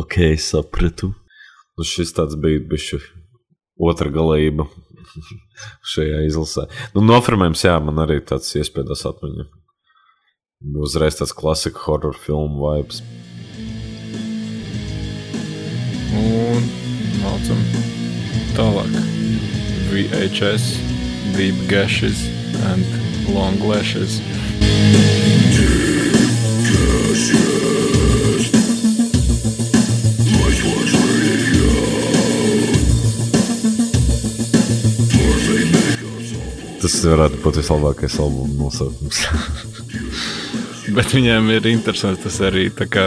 Ok, 0.00 0.16
sapratu. 0.40 1.12
Nu, 1.74 1.84
šis 1.86 2.14
tāds 2.14 2.38
bija 2.40 2.62
bišķi 2.70 2.98
otra 3.82 4.10
galība 4.14 4.66
šajā 5.94 6.22
izlasē. 6.28 6.68
Nu, 6.94 7.04
nofirmējums, 7.04 7.64
jā, 7.66 7.76
man 7.82 8.02
arī 8.04 8.20
tāds 8.26 8.50
iespējas 8.58 9.06
atmiņa. 9.10 9.48
Uzreiz 10.80 11.18
tāds 11.18 11.34
klasika 11.36 11.82
horror 11.84 12.16
filmu 12.16 12.64
vibes. 12.64 13.02
Un 16.14 16.70
mācam 17.20 17.60
tālāk. 18.56 18.96
VHS, 19.92 20.72
Deep 21.36 21.68
Gashes 21.68 22.26
and 22.72 22.86
Long 23.34 23.60
Lashes. 23.68 24.20
Tas 36.84 36.98
varētu 37.00 37.38
būt 37.40 37.56
vislabākais 37.62 38.18
albuma 38.20 38.58
nosaukums. 38.58 39.22
Bet 40.96 41.14
viņiem 41.16 41.46
ir 41.54 41.68
interesants 41.70 42.20
tas 42.20 42.34
arī 42.44 42.66
kā, 42.76 43.04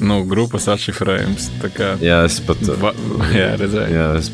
nu, 0.00 0.22
grupas 0.30 0.64
atšifrējums. 0.72 1.50
Kā, 1.76 1.90
jā, 2.00 2.22
es 2.24 2.38
pat. 2.40 2.62
va, 2.80 2.94
jā, 3.36 3.50
redzēju. 3.60 3.92
Jā, 3.92 4.06
es 4.16 4.30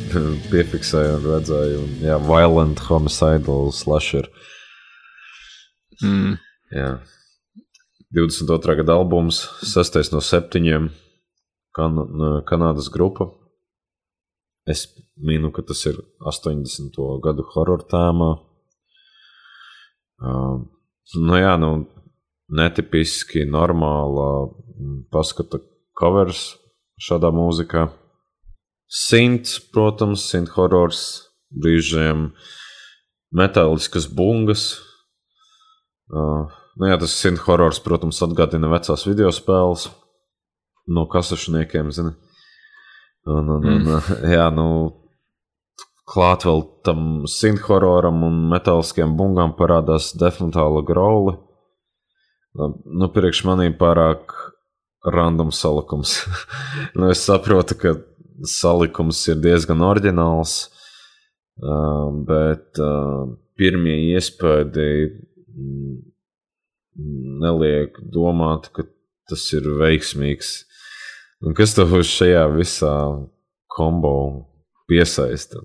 piefiksēju 0.53 1.17
un 1.19 1.27
redzēju. 1.33 1.83
Un, 1.83 1.91
jā, 2.07 2.21
Violent 2.23 2.85
Homicidal 2.87 3.75
Slasher. 3.75 4.31
Mm, 5.99 6.39
Jā. 6.71 6.89
22. 8.15 8.79
gada 8.79 8.95
albums, 8.95 9.43
6. 9.75 10.01
no 10.15 10.23
7. 10.23 10.89
Kan 11.75 11.99
Kanādas 12.47 12.95
grupa. 12.95 13.33
Es 14.71 14.87
minu, 15.19 15.51
ka 15.51 15.67
tas 15.67 15.83
ir 15.91 15.99
80. 16.23 16.95
gadu 17.27 17.51
horror 17.57 17.83
tēmā. 17.91 18.37
Uh, 20.23 20.63
nu, 21.21 21.37
jā, 21.39 21.55
nu, 21.61 21.73
netipiski, 22.55 23.45
normāla 23.49 24.29
mm, 24.47 24.99
paskata 25.13 25.61
covers 25.99 26.55
šādā 27.01 27.33
mūzikā. 27.35 27.89
Sints, 28.95 29.59
protams, 29.73 30.27
sint 30.31 30.53
horrors, 30.55 31.01
brīžiem 31.51 32.29
metāliskas 33.35 34.07
bungas. 34.07 34.69
Uh, 36.13 36.47
nu 36.79 36.91
jā, 36.91 36.99
tas 37.01 37.17
sint 37.19 37.43
horrors, 37.47 37.81
protams, 37.83 38.21
atgādina 38.23 38.71
vecās 38.71 39.07
video 39.09 39.33
spēles 39.35 39.89
no 40.95 41.07
kasašniekiem, 41.11 41.91
zini. 41.95 42.13
Un, 43.25 43.49
un, 43.57 43.67
un, 43.73 43.95
jā, 44.37 44.47
nu, 44.55 44.69
klāt 46.09 46.45
vēl 46.45 46.63
tam 46.85 47.25
sint 47.31 47.63
hororam 47.69 48.23
un 48.27 48.43
metāliskiem 48.53 49.17
bungām 49.19 49.55
parādās 49.59 50.13
definitāla 50.21 50.85
grauli. 50.87 51.37
Nu, 52.55 53.09
priekš 53.11 53.43
manī 53.49 53.71
pārāk 53.75 54.35
random 55.05 55.51
salikums. 55.53 56.21
nu, 56.97 57.09
es 57.11 57.25
saprotu, 57.25 57.77
ka 57.81 57.97
salikums 58.49 59.21
ir 59.31 59.41
diezgan 59.43 59.83
oriģināls, 59.85 60.55
uh, 61.63 62.09
bet 62.29 62.81
uh, 62.83 63.25
pirmie 63.59 63.97
iespēdi 64.15 64.89
mm, 65.09 65.97
neliek 67.43 67.99
domāt, 68.15 68.71
ka 68.75 68.87
tas 69.31 69.47
ir 69.57 69.69
veiksmīgs. 69.81 70.57
Un 71.45 71.57
kas 71.57 71.75
tev 71.77 71.97
šajā 72.07 72.45
visā 72.55 72.95
kombo 73.73 74.17
piesaista? 74.89 75.61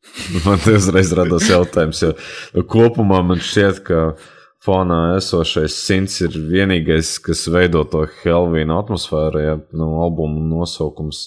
Man 0.46 0.60
te 0.62 0.74
uzreiz 0.78 1.12
radās 1.16 1.48
jautājums, 1.50 2.02
jo 2.02 2.12
nu, 2.54 2.64
kopumā 2.68 3.20
man 3.26 3.42
šķiet, 3.44 3.82
ka 3.86 4.00
fonā 4.64 5.00
esošais 5.18 5.76
simts 5.76 6.20
ir 6.24 6.36
vienīgais, 6.50 7.14
kas 7.24 7.46
veido 7.52 7.84
to 7.88 8.06
Helvīnu 8.22 8.76
atmosfēru. 8.80 9.44
Ja, 9.44 9.54
nu, 9.76 9.92
albuma 10.04 10.42
nosaukums 10.54 11.26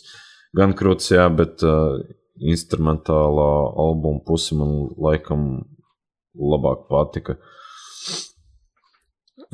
gan 0.58 0.76
krūts, 0.78 1.12
jā, 1.14 1.26
bet 1.34 1.64
uh, 1.66 2.02
instrumentālā 2.42 3.50
albuma 3.86 4.22
puse 4.26 4.58
man 4.58 4.76
laikam 5.02 5.48
labāk 6.34 6.88
patika. 6.90 7.38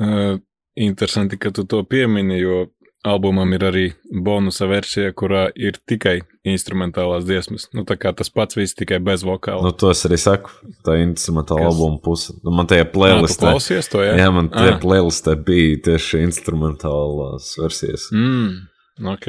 Uh, 0.00 0.40
interesanti, 0.80 1.36
ka 1.40 1.52
tu 1.52 1.66
to 1.68 1.82
piemini, 1.84 2.40
jo 2.40 2.66
albumam 3.04 3.52
ir 3.56 3.62
arī 3.64 3.84
bonusa 4.12 4.66
versija, 4.68 5.12
kurā 5.16 5.46
ir 5.56 5.78
tikai 5.88 6.20
instrumentālās 6.46 7.24
dziesmas. 7.28 7.66
Nu, 7.76 7.84
tā 7.88 7.96
kā 8.00 8.12
tas 8.16 8.30
pats 8.32 8.56
viss 8.56 8.74
tikai 8.76 8.98
bez 9.04 9.24
vokāla. 9.24 9.62
Nu, 9.64 9.72
to 9.76 9.90
es 9.92 10.04
arī 10.08 10.18
saku. 10.20 10.50
Tā 10.84 10.96
ir 10.98 11.06
instrumentāla 11.08 11.64
Kas? 11.66 11.74
albuma 11.74 12.00
puse. 12.04 12.36
Nu, 12.44 12.52
man 12.56 12.68
tajā 12.70 12.86
playlistē, 12.92 13.50
klausies 13.50 13.88
to, 13.92 14.00
jā? 14.04 14.14
jā, 14.20 14.28
man 14.32 14.48
tajā 14.52 14.76
Ah. 14.76 14.80
playlistē 14.82 15.36
bija 15.44 15.80
tieši 15.88 16.22
instrumentālās 16.28 17.52
versijas. 17.60 18.08
Mm, 18.12 18.66
ok. 19.14 19.26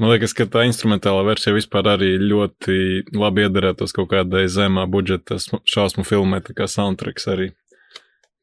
Man 0.00 0.08
liekas, 0.14 0.32
ka 0.32 0.46
tā 0.48 0.62
instrumentālā 0.68 1.20
versija 1.26 1.52
vispār 1.52 1.84
arī 1.92 2.14
ļoti 2.20 2.76
labi 3.12 3.44
iedarētos 3.44 3.92
kaut 3.92 4.08
kādai 4.14 4.46
zemā 4.48 4.86
budžeta 4.88 5.36
sm- 5.38 5.60
šausmu 5.68 6.04
filmai, 6.08 6.40
tā 6.40 6.54
kā 6.56 6.64
soundtracks 6.68 7.28
arī. 7.28 7.50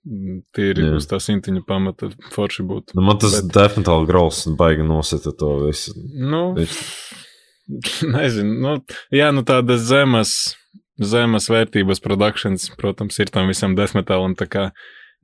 Mm, 0.10 0.40
Tīri 0.58 0.82
Jā. 0.88 0.96
uz 0.98 1.06
tā 1.06 1.20
simtiņu 1.22 1.62
pamata 1.70 2.08
forši 2.34 2.64
būtu. 2.66 2.96
Nu, 2.98 3.04
man 3.06 3.20
tas 3.22 3.36
Bet- 3.44 3.52
definitīvi 3.54 4.08
grauls 4.10 4.40
un 4.50 4.56
baigi 4.58 4.82
nosita 4.88 5.30
to 5.38 5.52
visu. 5.68 5.94
Nu, 6.18 6.56
Viņš- 6.58 6.80
nezinu, 8.16 8.56
nu, 8.64 8.72
jā, 9.14 9.28
nu 9.36 9.44
tādas 9.46 9.84
zemes, 9.86 10.32
zemes 10.98 11.46
vērtības 11.54 12.02
produkcijas, 12.02 12.72
protams, 12.80 13.20
ir 13.22 13.30
tam 13.30 13.52
visam 13.52 13.76
desmitālam, 13.78 14.34
tā 14.40 14.48
kā 14.50 14.64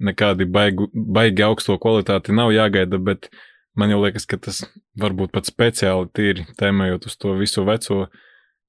nekādi 0.05 0.45
baigu, 0.45 0.89
baigi 0.93 1.41
augsto 1.47 1.79
kvalitāti 1.81 2.35
nav 2.35 2.51
jāgaida, 2.53 2.99
bet 3.01 3.29
man 3.75 3.89
jau 3.89 4.03
liekas, 4.03 4.27
ka 4.29 4.37
tas 4.37 4.61
varbūt 5.01 5.33
pat 5.33 5.49
speciāli 5.49 6.11
tīri 6.13 6.45
tēmējot 6.59 7.09
uz 7.09 7.17
to 7.17 7.33
visu 7.39 7.65
veco 7.67 8.05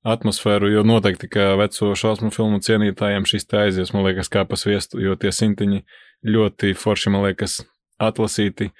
atmosfēru, 0.07 0.71
jo 0.71 0.83
noteikti, 0.87 1.29
ka 1.29 1.57
veco 1.59 1.93
šausmu 1.99 2.31
filmu 2.35 2.61
cienītājiem 2.62 3.27
šis 3.27 3.47
te 3.51 3.59
aizies, 3.67 3.91
man 3.95 4.07
liekas, 4.07 4.31
kā 4.31 4.45
pa 4.47 4.57
sviestu, 4.59 5.01
jo 5.03 5.17
tie 5.19 5.33
sintiņi 5.35 5.83
ļoti 6.27 6.74
forši, 6.79 7.12
man 7.14 7.27
liekas, 7.27 7.61
atlasīti, 8.03 8.70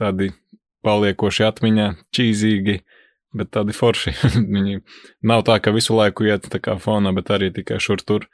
tādi 0.00 0.30
paliekoši 0.86 1.46
atmiņā, 1.48 1.88
čīzīgi, 2.16 2.78
bet 3.36 3.52
tādi 3.54 3.76
forši. 3.76 4.14
Viņi 4.54 4.80
nav 5.26 5.44
tā, 5.48 5.58
ka 5.62 5.74
visu 5.76 5.96
laiku 5.96 6.28
iet 6.28 6.48
tā 6.52 6.62
kā 6.62 6.76
fonā, 6.80 7.14
bet 7.16 7.32
arī 7.34 7.50
tikai 7.54 7.80
šur 7.82 8.02
tur, 8.04 8.26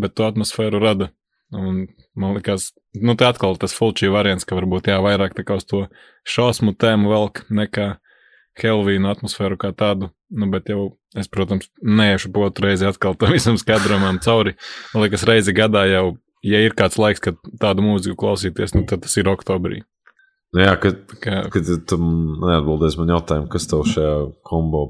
bet 0.00 0.16
to 0.16 0.26
atmosfēru 0.28 0.82
rada. 0.82 1.10
Un 1.54 1.84
man 2.18 2.34
liekas, 2.34 2.72
nu 2.98 3.14
tā 3.20 3.28
atkal 3.30 3.58
tas 3.60 3.76
fulčī 3.76 4.08
variants, 4.10 4.46
ka 4.48 4.56
varbūt 4.58 4.88
jā, 4.90 4.98
vairāk 5.04 5.36
tā 5.36 5.44
kā 5.46 5.58
uz 5.60 5.68
to 5.68 5.84
šausmu 6.26 6.74
tēmu 6.74 7.12
velk 7.12 7.44
nekā 7.52 7.94
Helvīnu 8.54 9.08
atmosfēru 9.10 9.58
kā 9.58 9.72
tādu. 9.74 10.12
Nu, 10.34 10.46
bet 10.50 10.70
jau 10.70 10.94
es, 11.18 11.26
protams, 11.30 11.68
neiešu 11.82 12.30
otru 12.42 12.68
reizi 12.68 12.86
atkal 12.86 13.16
tam 13.18 13.34
visam 13.34 13.58
skadramam 13.60 14.20
cauri. 14.22 14.54
Man 14.94 15.06
liekas, 15.06 15.26
reizi 15.28 15.54
gadā 15.54 15.84
jau, 15.90 16.16
ja 16.44 16.60
ir 16.64 16.76
kāds 16.76 16.98
laiks, 17.00 17.22
kad 17.24 17.40
tādu 17.60 17.84
mūziku 17.84 18.18
klausīties, 18.20 18.76
nu 18.76 18.84
tad 18.88 19.04
tas 19.06 19.16
ir 19.20 19.30
oktobrī. 19.32 19.82
Nu, 20.54 20.62
jā, 20.62 20.74
kad, 20.78 21.00
Kā, 21.18 21.40
kad 21.50 21.70
tu 21.88 21.98
neatbildēsi 21.98 23.00
man 23.00 23.14
jautājumu, 23.16 23.50
kas 23.50 23.66
tev 23.70 23.82
šajā 23.90 24.18
kombo 24.46 24.84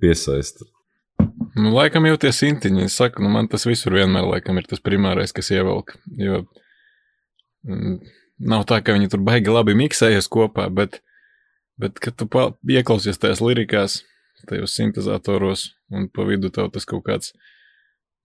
piesaista. 0.00 0.64
Nu, 1.58 1.72
laikam 1.74 2.06
jau 2.08 2.16
tie 2.22 2.30
sintiņi, 2.32 2.86
es 2.86 2.96
saku, 2.96 3.20
nu, 3.24 3.28
man 3.34 3.50
tas 3.50 3.66
visur 3.68 3.98
vienmēr 3.98 4.24
laikam 4.24 4.56
ir 4.60 4.68
tas 4.70 4.80
primārais, 4.80 5.34
kas 5.36 5.50
ievelk. 5.52 5.96
Jo 6.16 6.44
mm, 7.66 7.98
nav 8.52 8.64
tā, 8.70 8.80
ka 8.84 8.94
viņi 8.96 9.10
tur 9.12 9.20
baigi 9.26 9.52
labi 9.52 9.74
miksējas 9.76 10.30
kopā, 10.32 10.70
bet, 10.72 11.02
bet 11.80 12.00
kad 12.00 12.16
tu 12.16 12.28
ieklausies 12.70 13.20
tajās 13.20 13.42
lirikās, 13.44 13.98
tajos 14.48 14.78
sintezatoros, 14.78 15.66
un 15.92 16.08
pa 16.08 16.24
vidu 16.28 16.48
tev 16.54 16.70
tas 16.72 16.88
kaut 16.88 17.04
kāds 17.10 17.34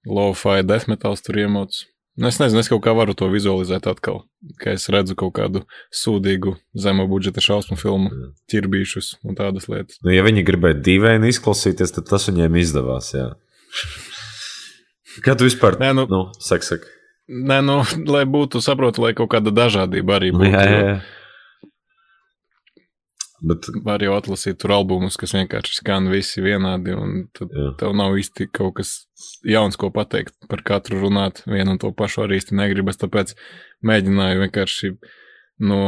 low-fi 0.08 0.62
death 0.64 0.88
metals 0.88 1.26
tur 1.26 1.42
iemots. 1.44 1.84
Nu, 2.18 2.30
es 2.32 2.38
nezinu, 2.40 2.62
es 2.64 2.70
kaut 2.72 2.80
kā 2.86 2.94
varu 2.96 3.12
to 3.18 3.28
vizualizēt 3.28 3.90
atkal, 3.92 4.22
ka 4.64 4.72
es 4.72 4.86
redzu 4.94 5.18
kaut 5.20 5.34
kādu 5.36 5.66
sūdīgu, 5.92 6.54
zema 6.80 7.04
budžeta 7.12 7.44
šausmu 7.44 7.76
filmu, 7.76 8.08
ķirbīšus 8.52 9.18
un 9.28 9.36
tādas 9.36 9.68
lietas. 9.68 9.98
Nu, 10.06 10.14
ja 10.16 10.24
viņi 10.24 10.46
gribēja 10.48 10.78
dīvaini 10.86 11.28
izklausīties, 11.34 11.92
tad 11.98 12.08
tas 12.08 12.30
viņiem 12.32 12.56
izdevās. 12.62 13.12
Jā. 13.18 13.34
Kā 15.26 15.36
tu 15.36 15.48
vispār? 15.48 15.76
Nē, 15.80 15.92
nu- 15.96 16.08
nu 16.12 16.22
saka, 16.40 16.64
saka. 16.64 16.88
Nē, 17.28 17.60
nu, 17.66 17.82
lai 18.12 18.24
būtu, 18.30 18.62
saprotu, 18.64 19.02
lai 19.04 19.14
kaut 19.18 19.32
kāda 19.34 19.52
dažādība 19.52 20.20
arī 20.20 20.32
Nu, 20.32 20.40
būtu. 20.40 20.52
jā, 20.52 20.64
jā, 20.72 20.82
jā. 20.86 21.02
Bet, 23.46 23.68
var 23.86 24.02
jau 24.02 24.16
atlasīt 24.16 24.58
tur 24.62 24.74
albumus, 24.74 25.18
kas 25.22 25.36
vienkārši 25.36 25.78
skan 25.78 26.10
visi 26.10 26.42
vienādi, 26.42 26.96
un 26.98 27.28
tad 27.36 27.52
Jā. 27.54 27.74
tev 27.82 27.94
nav 27.98 28.16
īsti 28.18 28.48
kaut 28.56 28.80
kas 28.80 28.94
jauns, 29.46 29.78
ko 29.78 29.92
pateikt. 29.94 30.34
Par 30.50 30.64
katru 30.66 31.04
runāt 31.04 31.44
vienu 31.46 31.76
un 31.76 31.82
to 31.82 31.92
pašu 31.94 32.24
arī 32.26 32.40
īsti 32.40 32.58
negribas, 32.58 32.98
tāpēc 33.02 33.36
mēģināju 33.86 34.42
vienkārši 34.48 34.92
no, 35.70 35.80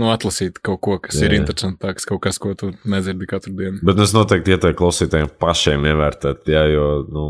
no 0.00 0.12
atlasīt 0.14 0.62
kaut 0.64 0.82
ko, 0.86 1.00
kas 1.02 1.18
Jā, 1.18 1.26
ir 1.26 1.36
jā. 1.36 1.42
interesantāks, 1.42 2.06
kaut 2.08 2.22
kas, 2.28 2.38
ko 2.42 2.54
tu 2.58 2.70
nedzirdi 2.86 3.28
katru 3.30 3.56
dienu. 3.58 3.82
bet 3.86 4.00
es 4.04 4.14
noteikti 4.14 4.54
ieteiktu 4.54 4.78
klausītājiem 4.84 5.34
pašiem 5.42 5.90
ievērtēt, 5.90 6.46
jā, 6.54 6.64
jo 6.76 6.88
nu, 7.10 7.28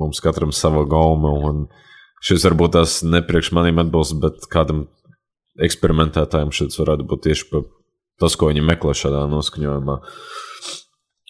mums 0.00 0.24
katram 0.24 0.56
sava 0.56 0.86
gauma, 0.88 1.36
un 1.50 1.66
šis 2.24 2.48
varbūt 2.48 2.78
tās 2.78 3.00
nepriekš 3.04 3.52
maniem 3.56 3.84
atbilst, 3.84 4.16
bet 4.24 4.48
kādam 4.52 4.86
eksperimentētājiem 5.62 6.52
šis 6.52 6.80
varētu 6.80 7.06
būt 7.08 7.28
tieši 7.28 7.50
pa 7.52 7.66
tas, 8.20 8.36
ko 8.38 8.50
viņi 8.50 8.64
meklē 8.64 8.94
šādā 8.96 9.24
noskaņojumā. 9.30 9.96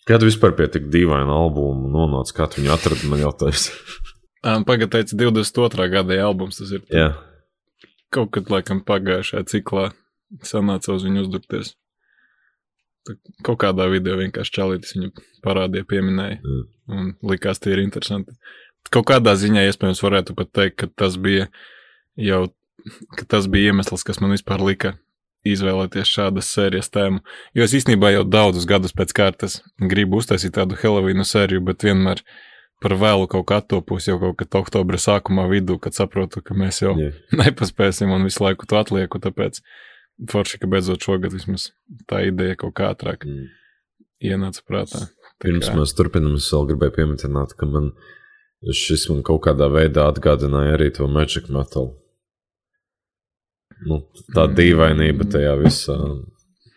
Kad 0.07 0.23
vispār 0.23 0.55
pie 0.55 0.69
tik 0.71 0.87
dīvaina 0.93 1.35
albuma 1.35 1.91
nonāca, 1.91 2.35
kā 2.37 2.51
viņu 2.55 2.75
atradi, 2.75 3.09
man 3.11 3.25
jautājums. 3.25 3.71
Pagaidā 4.69 5.01
teica, 5.01 5.17
22. 5.19 5.89
gada 5.91 6.21
albums 6.23 6.61
tas 6.61 6.71
ir. 6.77 6.85
jā, 6.93 7.09
Kaut 8.15 8.31
kad, 8.37 8.47
laikam, 8.53 8.85
pagājušajā 8.87 9.49
ciklā 9.51 9.89
sanāca 10.47 10.95
uz 10.95 11.03
viņu 11.07 11.25
uzdurties. 11.25 11.73
Kaut 13.47 13.59
kādā 13.63 13.89
video 13.91 14.15
vienkārši 14.19 14.55
čalītis 14.55 14.95
viņu 14.95 15.11
parādīja, 15.43 15.87
pieminēja. 15.91 16.39
Mm. 16.39 16.63
Un 16.95 17.11
likās, 17.27 17.59
tie 17.63 17.75
ir 17.75 17.83
interesanti. 17.83 18.37
Kaut 18.95 19.09
kādā 19.11 19.35
ziņā, 19.39 19.65
iespējams, 19.67 20.03
varētu 20.07 20.37
pat 20.39 20.53
teikt, 20.55 20.79
ka 20.79 20.89
tas 21.03 21.19
bija 21.19 21.49
jau, 22.19 22.45
ka 23.19 23.27
tas 23.35 23.51
bija 23.51 23.73
iemesls, 23.73 24.07
kas 24.07 24.23
man 24.23 24.35
vispār 24.35 24.63
lika 24.63 24.95
izvēlēties 25.53 26.11
šādas 26.17 26.49
sērijas 26.57 26.91
tēmu. 26.95 27.21
Jo 27.55 27.65
es 27.67 27.75
īstenībā 27.79 28.11
jau 28.15 28.25
daudzus 28.25 28.67
gadus 28.67 28.93
pēc 28.97 29.13
kārtas 29.17 29.61
gribu 29.81 30.19
uztaisīt 30.23 30.55
tādu 30.59 30.77
Helovīnu 30.81 31.25
sēriju, 31.27 31.65
bet 31.69 31.85
vienmēr 31.87 32.23
par 32.83 32.93
vēlu 33.01 33.29
kaut 33.33 33.47
kā 33.49 33.61
attopos 33.63 34.07
jau 34.09 34.19
kaut 34.21 34.37
kad 34.43 34.59
oktobra 34.61 34.99
sākumā 35.01 35.47
vidū, 35.49 35.79
kad 35.81 35.95
saprotu, 35.97 36.43
ka 36.45 36.55
mēs 36.55 36.83
jau 36.83 36.95
jā. 37.01 37.13
nepaspēsim 37.43 38.11
un 38.13 38.25
visu 38.29 38.45
laiku 38.45 38.67
to 38.69 38.77
atlieku, 38.81 39.19
tāpēc 39.25 39.63
forši, 40.33 40.59
ka 40.63 40.69
beidzot 40.73 41.01
šogad 41.05 41.33
vismaz 41.33 41.71
tā 42.09 42.23
ideja 42.29 42.57
kaut 42.57 42.75
kā 42.79 42.93
ātrāk 42.95 43.25
Mm. 43.27 43.47
ienāca 44.23 44.63
prātā. 44.65 45.07
Tā 45.07 45.45
Pirms 45.45 45.69
kā- 45.69 45.75
mēs 45.77 45.93
turpinām, 45.97 46.37
es 46.41 46.47
vēl 46.53 46.69
gribēju 46.71 46.95
pieminēt, 46.97 47.57
ka 47.61 47.67
man 47.69 47.91
šis 48.73 49.09
man 49.11 49.23
kaut 49.23 49.43
kādā 49.45 49.67
veidā 49.73 50.07
atgādināja 50.13 50.77
arī 50.79 50.87
to 50.97 51.07
Magic 51.09 51.51
Metal. 51.53 51.91
Nu, 53.85 54.01
tā 54.33 54.47
Mm. 54.47 54.57
dīvainība 54.57 55.27
tajā 55.29 55.53
visā 55.61 55.97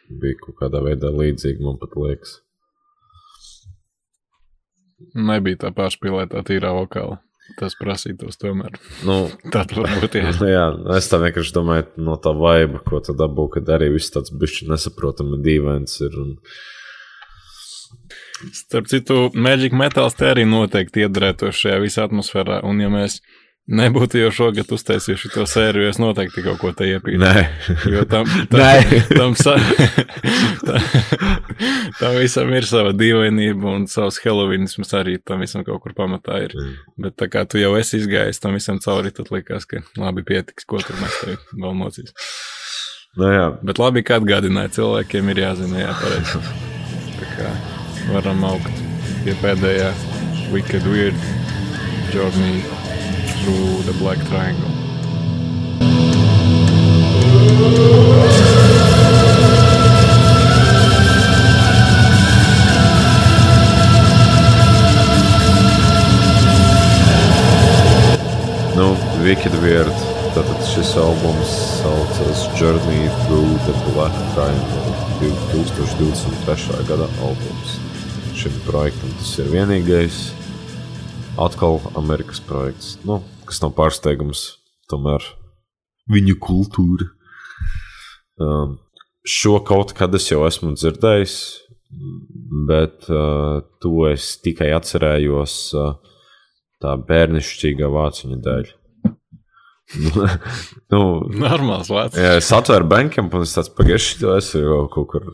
bija 0.09 0.35
kaut 0.43 0.57
kādā 0.59 0.81
veidā 0.83 1.11
līdzīga, 1.13 1.63
man 1.63 1.79
pat 1.79 1.95
liekas. 1.95 2.39
Nebija 5.15 5.63
tā 5.63 5.71
pārspīlētā 5.75 6.43
tīrā 6.43 6.73
vokāla. 6.75 7.21
Tas 7.57 7.73
prasītos 7.79 8.37
tomēr. 8.37 8.75
Nu, 9.07 9.29
Tāda 9.53 9.79
varbūt 9.79 10.19
ir. 10.19 10.27
jā, 10.57 10.65
es 10.97 11.07
tā 11.09 11.21
vienkārši 11.23 11.55
domāju 11.55 11.87
no 11.97 12.17
tā 12.21 12.33
vaiba, 12.37 12.81
ko 12.85 12.99
tu 13.01 13.15
dabū, 13.17 13.47
kad 13.55 13.71
arī 13.77 13.89
viss 13.95 14.13
tāds 14.13 14.33
bišķi 14.35 14.69
nesaprotami 14.69 15.39
dīvains 15.45 15.95
ir. 16.05 16.19
Un... 16.19 16.35
Starp 18.53 18.87
citu, 18.91 19.29
Magic 19.33 19.73
Metals 19.75 20.15
te 20.19 20.29
arī 20.29 20.45
noteikti 20.47 21.07
iedarētos 21.07 21.57
šajā 21.57 21.79
visā 21.81 22.05
atmosfērā. 22.07 22.61
Un 22.67 22.83
ja 22.83 22.91
mēs 22.93 23.17
nebūtu 23.69 24.17
jau 24.17 24.29
šogad 24.33 24.71
uztaisījuši 24.73 25.29
to 25.33 25.43
sēriju, 25.49 25.89
es 25.91 25.99
noteikti 26.01 26.41
kaut 26.45 26.57
ko 26.61 26.71
te 26.75 26.87
iepītu. 26.89 27.19
Nē, 27.21 27.43
Jo 27.91 28.03
tam, 28.09 28.25
tam, 28.51 28.59
Nē. 28.59 29.01
tam, 29.13 29.35
sa, 29.37 29.53
tam, 30.67 30.87
tam 31.99 32.17
visam 32.17 32.49
ir 32.55 32.65
sava 32.69 32.93
dīvainība 32.97 33.69
un 33.75 33.85
savs 33.91 34.17
Helovīnisms 34.23 34.93
arī 34.97 35.17
tam 35.21 35.43
visam 35.45 35.65
kaut 35.67 35.83
kur 35.85 35.93
pamatā 35.97 36.41
ir. 36.47 36.55
Bet 36.99 37.17
tā 37.21 37.29
kā 37.31 37.45
tu 37.49 37.61
jau 37.61 37.75
esi 37.79 37.99
izgājis 38.01 38.41
tam 38.41 38.57
visam 38.57 38.81
cauri, 38.83 39.13
tad 39.15 39.29
likās, 39.33 39.67
ka 39.69 39.83
labi 40.01 40.25
pietiks, 40.27 40.65
ko 40.69 40.81
tur 40.83 40.97
mēs 41.03 41.19
te 41.23 41.37
vēl 41.53 41.77
mocīs. 41.77 42.13
nu, 43.19 43.29
jā. 43.29 43.47
Bet 43.65 43.81
labi, 43.81 44.03
ka 44.05 44.19
atgādināja 44.21 44.73
cilvēkiem, 44.79 45.31
ir 45.33 45.43
jāzina, 45.45 45.83
jā, 45.85 45.93
pareizi. 46.01 46.41
Tā 47.19 47.31
kā 47.37 47.53
varam 48.13 48.43
augt 48.49 48.83
pie 49.25 49.35
pēdējā 49.43 49.93
Wicked 50.53 50.85
Weird 50.89 51.17
Journey 52.13 52.63
through 53.43 53.83
the 53.83 53.93
Black 53.99 54.17
Triangle. 54.27 54.69
Nu, 68.75 68.95
Wicked 69.23 69.53
Weird. 69.61 69.87
Tātad 70.35 70.59
šis 70.69 70.95
albums 70.95 71.53
saucas 71.79 72.45
Journey 72.59 73.09
Through 73.25 73.57
the 73.65 73.75
Black 73.91 74.13
Triangle. 74.35 74.89
2023. 75.19 76.83
gada 76.87 77.07
albums. 77.21 77.79
Šim 78.35 78.53
projektam 78.67 79.11
tas 79.19 79.37
ir 79.39 79.49
vienīgais. 79.51 80.38
Atkal 81.39 81.79
Amerikas 81.95 82.41
projekts. 82.43 82.97
Nu, 83.07 83.21
kas 83.47 83.61
nav 83.63 83.71
pārsteigums, 83.77 84.43
tomēr 84.91 85.23
viņu 86.11 86.35
kultūra. 86.43 87.07
Um, 88.39 88.75
šo 89.23 89.59
kaut 89.67 89.93
kad 89.95 90.15
es 90.19 90.27
jau 90.31 90.41
esmu 90.47 90.73
dzirdējis, 90.75 91.37
bet 92.67 93.07
uh, 93.07 93.61
to 93.79 93.93
es 94.09 94.33
tikai 94.43 94.71
atcerējos 94.75 95.55
uh, 95.79 95.95
tā 96.83 96.97
bērnišķīgā 97.07 97.87
vāciņa 97.95 98.41
dēļ. 98.45 98.75
nu, 100.93 101.01
Normāls 101.39 101.89
vārds. 101.89 102.19
jā, 102.19 102.35
es 102.37 102.51
atvēru 102.53 102.91
bankiem, 102.91 103.31
un 103.31 103.47
es 103.47 103.55
tāds 103.55 103.71
pagaiši 103.79 104.19
to 104.21 104.35
esmu 104.35 104.61
jau 104.61 104.83
kaut 104.93 105.09
kur 105.15 105.31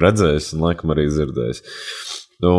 redzējis, 0.00 0.54
un 0.56 0.64
laikam 0.66 0.96
arī 0.96 1.06
dzirdējis. 1.12 1.62
Nu, 2.44 2.56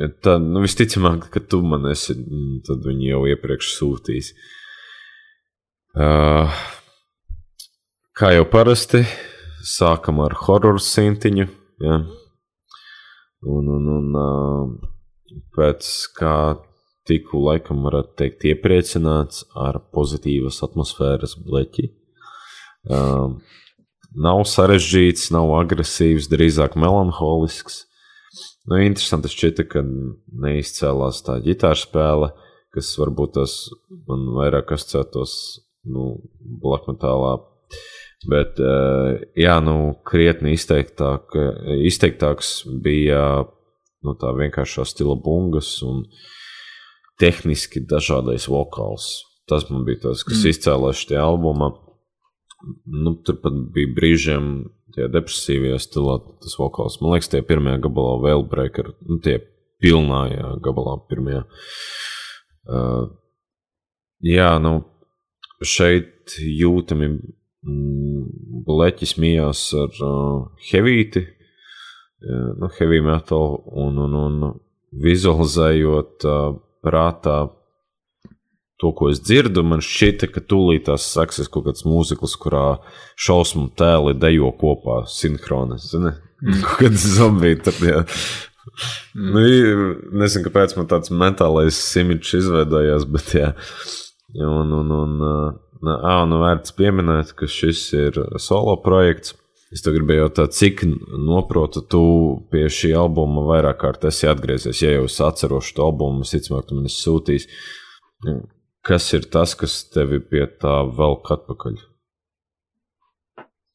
tad, 0.00 0.44
nu, 0.46 0.62
visticamāk, 0.64 1.28
ka 1.32 1.42
tu 1.44 1.60
man 1.66 1.84
esi, 1.90 2.16
mm, 2.16 2.62
tad 2.68 2.86
viņi 2.86 3.10
jau 3.10 3.24
iepriekš 3.28 3.74
sūtīs. 3.76 4.32
Uh, 5.90 6.48
kā 8.16 8.32
jau 8.36 8.46
parasti, 8.48 9.02
sākam 9.66 10.22
ar 10.24 10.36
horror 10.46 10.80
sintiņu. 10.80 11.46
Ja? 11.84 12.00
Un, 13.50 13.68
un, 13.76 13.86
un 13.98 14.18
uh, 14.20 14.72
pēc 15.56 15.88
kā 16.16 16.36
tiku, 17.08 17.40
laikam, 17.48 17.82
varētu 17.86 18.16
teikt, 18.20 18.46
iepriecināts 18.52 19.44
ar 19.58 19.80
pozitīvas 19.94 20.60
atmosfēras 20.66 21.36
bleķi. 21.44 21.90
Uh, 22.88 23.36
nav 24.16 24.44
sarežģīts, 24.48 25.30
nav 25.34 25.52
agresīvs, 25.60 26.30
drīzāk 26.32 26.76
melanholisks. 26.80 27.84
Nu, 28.68 28.80
interesanti 28.84 29.30
šķita, 29.32 29.66
ka 29.72 29.82
neizcēlās 30.44 31.22
tā 31.26 31.38
ģitāra 31.44 31.78
spēle, 31.78 32.32
kas 32.74 32.90
varbūt 33.00 33.38
tas 33.38 33.54
man 34.08 34.26
vairāk 34.36 34.74
asociētos 34.76 35.32
nu, 35.90 36.10
blakmetālā. 36.62 37.38
Bet, 38.28 38.60
eh, 38.60 39.22
jā, 39.40 39.56
nu, 39.64 39.94
krietni 40.04 40.52
izteiktāk, 40.52 41.32
izteiktāks 41.88 42.60
bija 42.84 43.46
nu, 44.04 44.14
tā 44.20 44.32
vienkāršā 44.36 44.84
stila 44.88 45.16
bungas 45.16 45.78
un 45.86 46.04
tehniski 47.20 47.82
dažādais 47.88 48.48
vokāls. 48.48 49.22
Tas 49.48 49.66
man 49.70 49.84
bija 49.88 50.06
tas, 50.08 50.24
kas 50.26 50.44
mm. 50.44 50.52
izcēlās 50.54 51.04
šajā 51.04 51.24
albumā. 51.24 51.72
Nu, 52.92 53.16
tur 53.24 53.40
pat 53.42 53.56
bija 53.74 53.90
brīžiem 53.96 54.50
tie 54.94 55.08
depresīvie 55.12 55.76
stilā, 55.82 56.18
tas 56.42 56.56
vokāls. 56.60 57.00
Man 57.00 57.14
liekas, 57.14 57.30
tie 57.32 57.42
pirmajā 57.46 57.80
gabalā 57.86 58.16
vēl 58.24 58.44
breaker, 58.50 58.92
nu, 59.06 59.18
tie 59.24 59.38
pilnājā 59.82 60.54
gabalā 60.64 60.96
pirmajā. 61.10 61.42
Uh, 62.70 63.10
jā, 64.24 64.52
nu, 64.62 64.74
šeit 65.64 66.36
jūtami 66.40 67.10
mm, 67.10 68.24
bleķis 68.66 69.16
mījās 69.20 69.64
ar 69.80 70.02
uh, 70.06 70.50
heavīti, 70.70 71.24
uh, 71.26 72.50
nu, 72.60 72.70
heavy 72.78 73.00
metal 73.04 73.60
un, 73.70 73.98
un, 74.06 74.18
un 74.20 74.52
vizualizējot 75.04 76.28
uh, 76.28 76.52
prātā 76.84 77.40
to, 78.80 78.92
ko 78.96 79.10
es 79.12 79.20
dzirdu, 79.22 79.64
man 79.66 79.82
šķita, 79.84 80.30
ka 80.32 80.42
tūlīt 80.44 80.86
tās 80.88 81.06
sāksies 81.12 81.50
kaut 81.52 81.68
kāds 81.68 81.84
mūzikls, 81.88 82.36
kurā 82.40 82.80
šausmu 83.20 83.68
tēli 83.78 84.16
dejo 84.18 84.52
kopā, 84.60 85.02
sinhroni. 85.10 85.80
Zini? 85.84 86.14
Mm. 86.40 86.62
Kaut 86.64 86.84
kāds 86.84 87.08
zombiji 87.18 87.60
tur. 87.66 87.82
Jā. 87.84 88.04
Mm. 89.16 89.34
Nu, 89.34 89.42
nezinu, 90.22 90.46
kāpēc 90.46 90.76
man 90.78 90.88
tāds 90.90 91.12
mentālais 91.12 91.78
simts 91.80 92.32
izveidojās, 92.38 93.04
bet 93.10 93.34
jā. 93.36 93.50
Un, 94.36 94.72
un, 94.76 94.94
un, 94.94 95.18
uh, 95.26 95.92
ā, 95.98 96.16
nu 96.30 96.40
vērts 96.40 96.76
pieminēt, 96.78 97.34
ka 97.36 97.48
šis 97.50 97.84
ir 97.98 98.20
solo 98.40 98.76
projekts. 98.84 99.36
Es 99.70 99.84
tev 99.84 99.94
gribēju 99.94 100.24
jautāt, 100.24 100.54
cik 100.56 100.80
noprotu 101.14 101.84
tu 101.86 102.02
pie 102.50 102.64
šī 102.74 102.88
albuma 102.98 103.44
vairāk 103.46 103.78
kārt 103.84 104.06
esi 104.08 104.26
atgriezies. 104.26 104.80
Ja 104.82 104.96
jau 104.96 105.04
es 105.06 105.18
atceros 105.22 105.68
to 105.76 105.84
albumu, 105.86 106.24
visticamāk, 106.24 106.66
tu 106.66 106.78
man 106.78 106.88
esi 106.90 107.04
sūtījis. 107.04 107.46
Kas 108.86 109.10
ir 109.16 109.26
tas, 109.32 109.54
kas 109.58 109.82
tevi 109.92 110.20
pie 110.24 110.46
tā 110.60 110.80
velk 110.96 111.28
atpakaļ? 111.36 111.78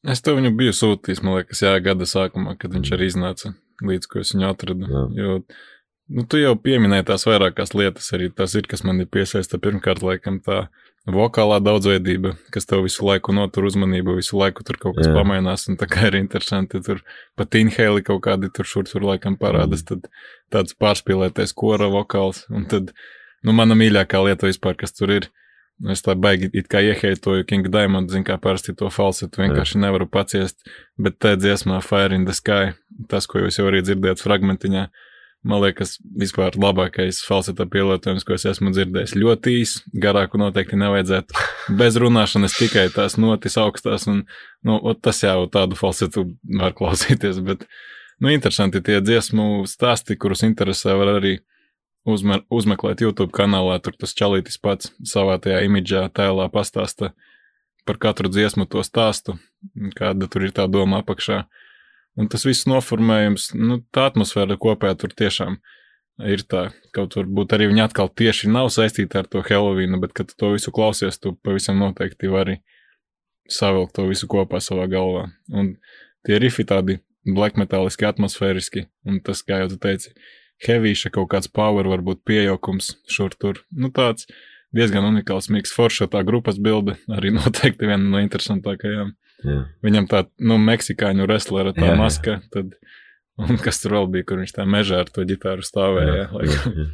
Es 0.06 0.22
tev 0.22 0.38
viņu 0.38 0.52
biju 0.58 0.74
sūtījis, 0.74 1.22
man 1.26 1.40
liekas, 1.40 1.62
jā, 1.64 1.72
gada 1.82 2.06
sākumā, 2.06 2.54
kad 2.60 2.74
viņš 2.74 2.92
arī 2.94 3.08
iznāca, 3.10 3.52
līdz 3.86 4.10
ko 4.10 4.22
es 4.22 4.34
viņu 4.34 4.48
atradu. 4.48 4.86
Jā. 4.90 5.04
Jo, 5.18 5.38
nu, 6.14 6.26
tu 6.30 6.38
jau 6.38 6.54
pieminēji 6.62 7.08
tās 7.08 7.26
vairākās 7.26 7.74
lietas, 7.74 8.12
arī 8.14 8.30
tas 8.34 8.54
ir, 8.58 8.68
kas 8.70 8.84
man 8.86 9.02
ir 9.02 9.10
piesaista. 9.10 9.58
Pirmkārt, 9.62 10.04
laikam, 10.06 10.38
tā 10.46 10.68
vokālā 11.10 11.58
daudzveidība, 11.62 12.34
kas 12.54 12.66
tev 12.66 12.82
visu 12.86 13.06
laiku 13.06 13.34
notur 13.34 13.68
uzmanību, 13.68 14.16
visu 14.18 14.38
laiku 14.38 14.66
tur 14.66 14.78
kaut 14.82 14.96
kas 14.98 15.06
Jā. 15.10 15.14
pamainās, 15.14 15.68
un 15.70 15.78
tā 15.78 15.86
kā 15.90 16.08
ir 16.10 16.18
interesanti, 16.18 16.82
tur 16.82 17.02
pat 17.38 17.54
inhēli 17.58 18.02
kaut 18.06 18.24
kādi 18.26 18.50
tur 18.54 18.66
šur 18.66 18.88
tur 18.90 19.06
laikam 19.06 19.38
parādās, 19.38 19.86
tad 19.86 20.08
tāds 20.54 20.74
pārspīlētais 20.78 21.54
kora 21.54 21.90
vokāls, 21.94 22.44
un 22.50 22.66
tad, 22.70 22.90
nu, 23.44 23.54
mana 23.56 23.76
mīļākā 23.78 24.22
lieta 24.24 24.48
vispār, 24.48 24.76
kas 24.78 24.94
tur 24.96 25.12
ir, 25.12 25.28
nu, 25.82 25.92
es 25.94 26.04
tā 26.04 26.16
baigi 26.18 26.48
it 26.56 26.70
kā 26.72 26.80
ieheitoju 26.84 27.46
King 27.48 27.68
Diamond, 27.72 28.12
zin 28.12 28.24
kā 28.26 28.38
parasti 28.40 28.76
to 28.76 28.88
falsetu 28.92 29.42
vienkārši 29.42 29.82
nevaru 29.82 30.08
paciest, 30.08 30.62
bet 30.96 31.18
tā 31.22 31.36
dziesmā 31.40 31.82
Fire 31.84 32.16
in 32.16 32.24
the 32.28 32.36
Sky, 32.36 32.76
tas, 33.10 33.28
ko 33.28 33.44
jūs 33.44 33.60
jau 33.60 33.68
arī 33.70 33.82
dzirdējat 33.84 34.24
fragmentiņā, 34.24 34.86
man 35.46 35.62
liekas, 35.62 35.96
vispār 36.18 36.56
labākais 36.58 37.20
falseta 37.26 37.66
pielietojums, 37.70 38.24
ko 38.26 38.34
es 38.36 38.46
esmu 38.50 38.72
dzirdējis. 38.74 39.14
Ļoti 39.20 39.56
īs, 39.60 39.74
garāku 40.02 40.40
noteikti 40.40 40.78
nevajadzētu. 40.80 41.44
Bez 41.78 41.98
runāšanas 42.02 42.56
tikai 42.58 42.88
tās 42.94 43.18
notis 43.20 43.58
augstās, 43.60 44.08
un 44.10 44.24
nu, 44.66 44.78
tas 45.02 45.22
jau 45.22 45.44
tādu 45.52 45.78
falsetu 45.78 46.26
var 46.58 46.74
klausīties, 46.78 47.38
bet, 47.46 47.66
nu, 48.18 48.32
interesanti 48.34 48.82
tie 48.82 48.98
dziesmu 49.04 49.66
stāsti, 49.70 50.18
kurus 50.18 50.42
interesē, 50.46 50.96
var 50.98 51.16
arī 51.20 51.36
uzme, 52.06 52.40
uzmeklēt 52.52 53.02
YouTube 53.04 53.34
kanālā, 53.34 53.78
tur 53.82 53.96
tas 53.98 54.14
čalītis 54.16 54.60
pats 54.62 54.92
savā 55.06 55.36
tajā 55.42 55.62
imidžā, 55.66 56.06
tēlā 56.14 56.48
pastāsta 56.52 57.12
par 57.86 58.00
katru 58.02 58.30
dziesmu 58.32 58.66
to 58.70 58.82
stāstu, 58.86 59.36
kāda 59.98 60.28
tur 60.30 60.46
ir 60.46 60.54
tā 60.54 60.66
doma 60.70 61.02
apakšā. 61.02 61.44
Un 62.16 62.30
tas 62.32 62.46
viss 62.48 62.66
noformējums, 62.70 63.50
nu, 63.58 63.82
tā 63.92 64.08
atmosfēra 64.10 64.56
kopējā 64.60 64.96
tur 65.02 65.12
tiešām 65.12 65.58
ir 66.24 66.42
tā. 66.48 66.70
Kaut 66.96 67.18
varbūt 67.18 67.52
arī 67.52 67.68
viņa 67.70 67.90
atkal 67.90 68.08
tieši 68.08 68.48
nav 68.48 68.70
saistīta 68.72 69.20
ar 69.20 69.28
to 69.30 69.42
Helovīnu, 69.44 70.00
bet, 70.00 70.14
kad 70.16 70.32
to 70.32 70.54
visu 70.54 70.72
klausies, 70.72 71.20
tu 71.20 71.34
pavisam 71.44 71.78
noteikti 71.82 72.32
vari 72.32 72.62
savilkt 73.52 73.94
to 73.98 74.06
visu 74.08 74.28
kopā 74.30 74.62
savā 74.64 74.88
galvā. 74.90 75.26
Un 75.52 75.76
tie 76.26 76.40
rifi 76.42 76.64
tādi 76.66 76.98
black 77.26 77.60
metāliski, 77.60 78.06
atmosfēriski, 78.08 78.86
un 79.06 79.20
tas, 79.24 79.42
kā 79.46 79.60
jau 79.62 79.70
tu 79.74 79.80
teici, 79.82 80.14
heavīša 80.64 81.12
kaut 81.14 81.30
kāds 81.34 81.50
power, 81.52 81.88
varbūt 81.90 82.22
piejaukums 82.26 82.94
šur 83.12 83.34
tur. 83.36 83.62
Nu, 83.70 83.90
tāds 83.94 84.28
diezgan 84.76 85.06
unikāls 85.08 85.50
miks 85.52 85.74
forša 85.74 86.08
tā 86.12 86.22
grupas 86.26 86.60
bilde, 86.62 86.96
arī 87.12 87.32
noteikti 87.38 87.88
viena 87.88 88.02
no 88.04 88.22
interesantākajām. 88.24 89.14
Jā. 89.46 89.62
Viņam 89.84 90.06
tā, 90.10 90.24
nu, 90.40 90.56
meksikāņu 90.62 91.26
wrestlera 91.26 91.74
tā 91.76 91.84
Jā, 91.84 91.92
jā. 91.92 91.98
maska, 92.00 92.38
tad, 92.54 92.72
un 93.40 93.60
kas 93.60 93.82
tur 93.82 93.98
vēl 93.98 94.08
bija, 94.14 94.28
kur 94.30 94.40
viņš 94.40 94.54
tā 94.56 94.64
mežā 94.68 95.02
ar 95.04 95.12
to 95.12 95.26
ģitāru 95.28 95.66
stāvēja. 95.66 96.22
Jā, 96.24 96.46
jā, 96.48 96.86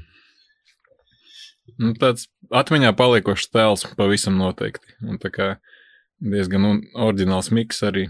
nu, 1.78 1.92
tāds 2.00 2.26
atmiņā 2.50 2.90
paliekošs 2.98 3.52
tēls 3.54 3.86
pavisam 3.98 4.40
noteikti. 4.40 4.96
Un 5.06 5.22
tā 5.22 5.30
kā 5.34 5.48
diezgan 6.22 6.82
oriģināls 6.92 7.52
miks 7.54 7.82
arī 7.86 8.08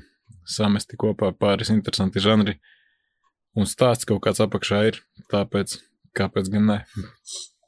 samesti 0.49 0.99
kopā 1.01 1.33
pāris 1.37 1.71
interesanti 1.73 2.23
žanri. 2.23 2.59
Un 3.59 3.69
stāsts 3.69 4.09
kaut 4.09 4.23
kāds 4.25 4.41
apakšā 4.41 4.85
ir, 4.89 5.01
tāpēc 5.33 5.77
kāpēc 6.17 6.51
gan 6.53 6.69
ne? 6.71 6.79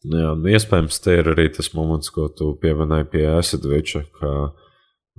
Jā, 0.04 0.34
nu, 0.36 0.50
iespējams, 0.52 1.00
te 1.04 1.16
ir 1.20 1.30
arī 1.32 1.48
tas 1.52 1.70
moments, 1.76 2.10
ko 2.12 2.28
tu 2.28 2.52
pieminēji 2.60 3.08
pie 3.12 3.24
Asadviča, 3.38 4.04
ka 4.18 4.32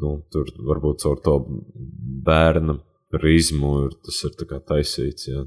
nu, 0.01 0.17
tur 0.33 0.51
varbūt 0.67 1.01
caur 1.05 1.21
to 1.25 1.39
bērna 2.25 2.77
prizmu 3.13 3.75
ir, 3.87 3.95
tas 4.05 4.21
ir 4.27 4.35
taisīts. 4.69 5.29
Jā. 5.31 5.45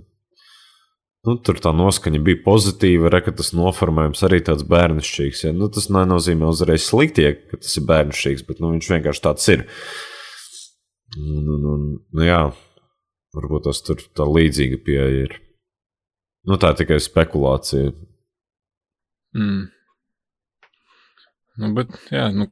Nu, 1.27 1.35
tur 1.45 1.59
tā 1.63 1.71
noskaņa 1.75 2.21
bija 2.25 2.41
pozitīva, 2.45 3.11
ka 3.23 3.35
tas 3.37 3.51
noformējums 3.55 4.23
arī 4.27 4.39
tāds 4.47 4.67
bērnišķīgs. 4.71 5.45
Ja? 5.49 5.55
Nu, 5.55 5.69
tas 5.71 5.91
nenozīmē 5.93 6.49
uzreiz 6.49 6.87
slikti, 6.87 7.27
ja, 7.27 7.35
ka 7.35 7.61
tas 7.61 7.75
ir 7.79 7.87
bērnišķīgs, 7.91 8.47
bet 8.49 8.63
nu, 8.63 8.73
viņš 8.77 8.91
vienkārši 8.95 9.25
tāds 9.27 9.51
ir. 9.55 9.67
Un, 11.19 11.51
un, 11.59 11.85
nu, 11.99 12.25
jā, 12.25 12.43
varbūt 13.39 13.69
tas 13.69 13.81
tur 13.87 14.03
tā 14.17 14.27
līdzīga 14.27 14.83
pieeja 14.85 15.25
ir. 15.25 15.39
Nu, 16.49 16.59
tā 16.61 16.73
ir 16.73 16.83
tikai 16.83 16.99
spekulācija. 17.03 17.93
Mm. 19.37 19.67
Nu, 21.59 21.73
bet, 21.75 21.91
jā, 22.15 22.29
nu, 22.35 22.49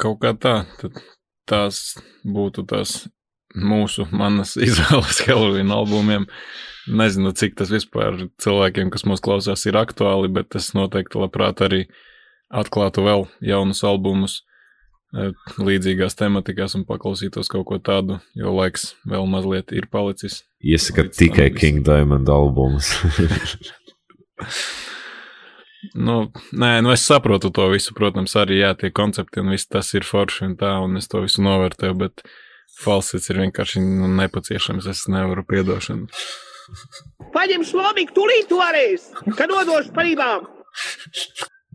kaut 0.00 0.20
kā 0.22 0.34
tā, 0.36 0.60
tad 0.80 1.00
tās 1.48 1.80
būtu 2.24 2.66
tās 2.68 3.02
mūsu, 3.56 4.06
manas 4.12 4.56
izvēles 4.68 5.22
Halloween 5.26 5.72
albumiem. 5.74 6.28
Nezinu, 6.90 7.32
cik 7.36 7.58
tas 7.58 7.70
vispār 7.72 8.26
cilvēkiem, 8.42 8.90
kas 8.92 9.04
mūs 9.06 9.22
klausās, 9.24 9.66
ir 9.68 9.78
aktuāli, 9.78 10.30
bet 10.32 10.56
es 10.58 10.72
noteikti 10.74 11.20
labprāt 11.20 11.60
arī 11.64 11.84
atklātu 12.50 13.04
vēl 13.06 13.26
jaunus 13.46 13.84
albumus 13.86 14.40
līdzīgās 15.10 16.14
tematikās 16.18 16.76
un 16.78 16.84
paklausītos 16.88 17.50
kaut 17.50 17.66
ko 17.68 17.78
tādu, 17.82 18.20
jo 18.38 18.52
laiks 18.54 18.92
vēl 19.10 19.26
mazliet 19.30 19.74
ir 19.74 19.88
palicis. 19.90 20.44
Tam 21.10 21.10
tikai 21.18 21.48
viss. 21.50 21.60
King 21.60 21.82
Diamond 21.86 22.30
albumus. 22.30 22.94
Nu, 25.96 26.26
nē, 26.52 26.82
nu 26.84 26.90
es 26.92 27.02
saprotu 27.08 27.48
to 27.56 27.64
visu, 27.72 27.94
protams, 27.96 28.34
arī 28.36 28.58
jā, 28.60 28.74
tie 28.76 28.90
koncepti 28.92 29.40
un 29.40 29.54
viss 29.54 29.68
tas 29.70 29.88
ir 29.96 30.04
forši 30.04 30.44
un 30.50 30.56
tā, 30.60 30.74
un 30.84 31.00
es 31.00 31.08
to 31.08 31.22
visu 31.24 31.40
novērtēju, 31.44 31.96
bet 32.02 32.20
falsits 32.82 33.32
ir 33.32 33.40
vienkārši 33.40 33.80
nu, 33.84 34.10
nepaciešams, 34.18 34.88
es 34.92 35.06
nevaru 35.08 35.44
piedošanu. 35.48 36.10
Paņem 37.32 37.64
slomīgi, 37.66 38.12
tūlīt 38.16 38.50
to 38.52 38.60
varēs, 38.60 39.08
kad 39.38 39.48
nodošu 39.50 39.96
parībām. 39.96 40.44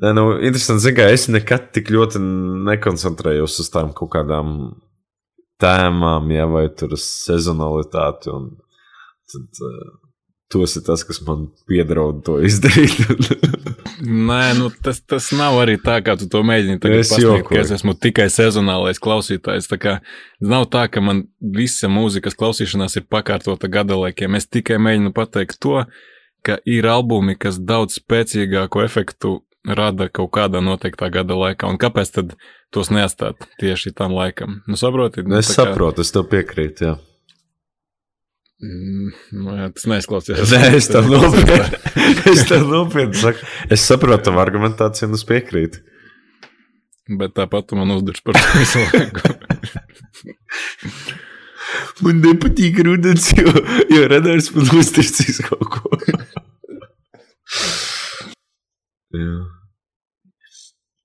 Nē, 0.03 0.11
nu, 0.11 0.25
interesanti, 0.43 0.91
ka 0.95 1.07
es 1.13 1.29
nekad 1.31 1.69
tik 1.75 1.91
ļoti 1.93 2.19
nekoncentrējos 2.67 3.61
uz 3.63 3.69
tām 3.71 3.93
kaut 3.95 4.11
kādām 4.17 4.49
tēmām, 5.63 6.31
ja, 6.35 6.47
vai 6.51 6.65
tur 6.75 6.97
sezonalitāti. 6.99 8.33
Un 8.33 8.49
tad, 9.31 9.61
uh, 9.63 9.93
tu 10.51 10.65
esi 10.65 10.83
tas, 10.83 11.05
kas 11.07 11.21
man 11.23 11.47
piedraud 11.69 12.19
to 12.27 12.37
izdarīt. 12.43 12.99
Nē, 14.29 14.41
nu, 14.59 14.67
tas, 14.83 14.99
tas 15.07 15.29
nav 15.35 15.61
arī 15.63 15.77
tā, 15.81 16.01
kā 16.03 16.17
tu 16.19 16.27
to 16.31 16.43
mēģini 16.45 16.77
Es 16.99 17.13
pasniegt, 17.13 17.55
es 17.55 17.71
esmu 17.77 17.95
tikai 17.95 18.27
sezonālais 18.33 18.99
klausītājs. 19.01 19.71
Tā 19.71 19.79
kā 19.79 19.95
nav 20.43 20.67
tā, 20.75 20.85
ka 20.91 21.01
man 21.01 21.23
visa 21.39 21.87
mūzikas 21.87 22.35
klausīšanās 22.35 22.99
ir 22.99 23.07
pakārtota 23.07 23.71
gada 23.71 23.95
laikiem. 24.03 24.35
Es 24.35 24.51
tikai 24.51 24.75
mēģinu 24.83 25.15
pateikt 25.15 25.61
to, 25.63 25.85
ka 26.45 26.59
ir 26.67 26.85
albumi, 26.91 27.39
kas 27.39 27.57
daudz 27.63 27.97
spēcīgāku 28.01 28.83
efektu 28.83 29.39
rada 29.67 30.07
kaut 30.13 30.31
kādā 30.35 30.59
noteiktā 30.63 31.09
gada 31.13 31.33
laikā. 31.39 31.63
Un 31.71 31.77
kāpēc 31.81 32.07
tad 32.17 32.27
tos 32.73 32.87
neatstāt 32.93 33.35
tieši 33.61 33.89
tam 33.97 34.11
laikam? 34.17 34.49
Nu, 34.67 34.75
saprotiet? 34.79 35.25
Nu, 35.27 35.35
es 35.41 35.47
kā- 35.49 35.53
saprotu, 35.63 35.97
es 36.05 36.11
tev 36.13 36.23
piekrītu. 36.31 36.79
Jā. 36.89 36.93
Mm, 38.65 39.09
nu, 39.35 39.49
jā, 39.59 39.65
tas 39.75 39.85
neizklausījās. 39.91 40.51
Nē, 40.55 40.61
es 40.77 40.85
tev 40.87 41.09
nopietni 41.11 41.57
es 42.31 42.45
tev 42.47 42.63
nopietni 42.71 43.17
saku. 43.19 43.43
Es 43.73 43.83
saprotu 43.83 44.23
tavu 44.29 44.39
argumentāciju 44.45 45.05
un 45.11 45.17
es 45.19 45.25
piekrītu. 45.27 45.77
Bet 47.19 47.35
tāpat 47.37 47.75
man 47.77 47.91
uzdurš 47.97 48.21
par 48.25 48.33
to 48.39 48.47
visu 48.57 48.79
laiku. 48.93 49.19
Man 52.05 52.15
nepatīk 52.23 52.75
rudens, 52.85 53.25
jo, 53.35 53.51
jo 53.91 54.01
radars 54.11 54.47
man 54.55 54.67
uzticīs 54.79 55.37
kaut 55.43 55.67
ko. 55.73 55.89
Jā. 59.15 59.35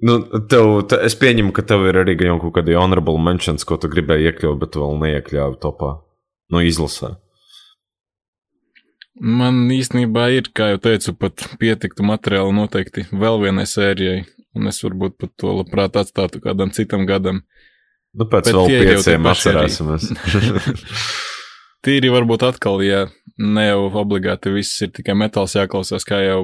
Nu, 0.01 0.15
tev, 0.49 0.67
te, 0.89 0.97
es 1.05 1.17
pieņemu, 1.21 1.53
ka 1.53 1.65
tev 1.69 1.85
ir 1.91 1.99
arī 2.01 2.15
jau 2.25 2.39
kaut 2.41 2.55
kādi 2.57 2.77
honorable 2.79 3.21
mentions, 3.21 3.67
ko 3.69 3.77
tu 3.77 3.91
gribēji 3.93 4.31
iekļaut, 4.31 4.61
bet 4.63 4.73
tu 4.73 4.81
vēl 4.81 4.97
neiekļāvi 5.03 5.61
topā. 5.61 5.99
Nu, 6.51 6.63
izlasē. 6.65 7.19
Man 9.21 9.67
īstenībā 9.75 10.31
ir, 10.33 10.49
kā 10.57 10.71
jau 10.73 10.81
teicu, 10.81 11.13
pat 11.21 11.45
pietiktu 11.61 12.07
materiālu 12.09 12.55
noteikti 12.57 13.05
vēl 13.13 13.43
vienai 13.43 13.67
sērijai, 13.69 14.23
un 14.57 14.71
es 14.71 14.81
varbūt 14.81 15.19
pat 15.21 15.35
to 15.37 15.53
labprāt 15.59 15.99
atstātu 16.01 16.41
kādam 16.41 16.73
citam 16.73 17.05
gadam. 17.09 17.43
Nu, 18.17 18.25
pēc 18.25 18.49
Bet 18.49 18.57
vēl 18.57 18.73
pieciem 18.87 19.29
atcerēsimies. 19.29 20.09
Tīri 21.85 22.09
varbūt 22.13 22.47
atkal, 22.49 22.81
ja 22.85 23.05
ne 23.37 23.67
jau 23.69 23.85
obligāti 24.01 24.53
viss 24.55 24.81
ir 24.85 24.95
tikai 24.97 25.15
metāls 25.17 25.55
jāklausās, 25.57 26.09
kā 26.09 26.23
jau 26.25 26.41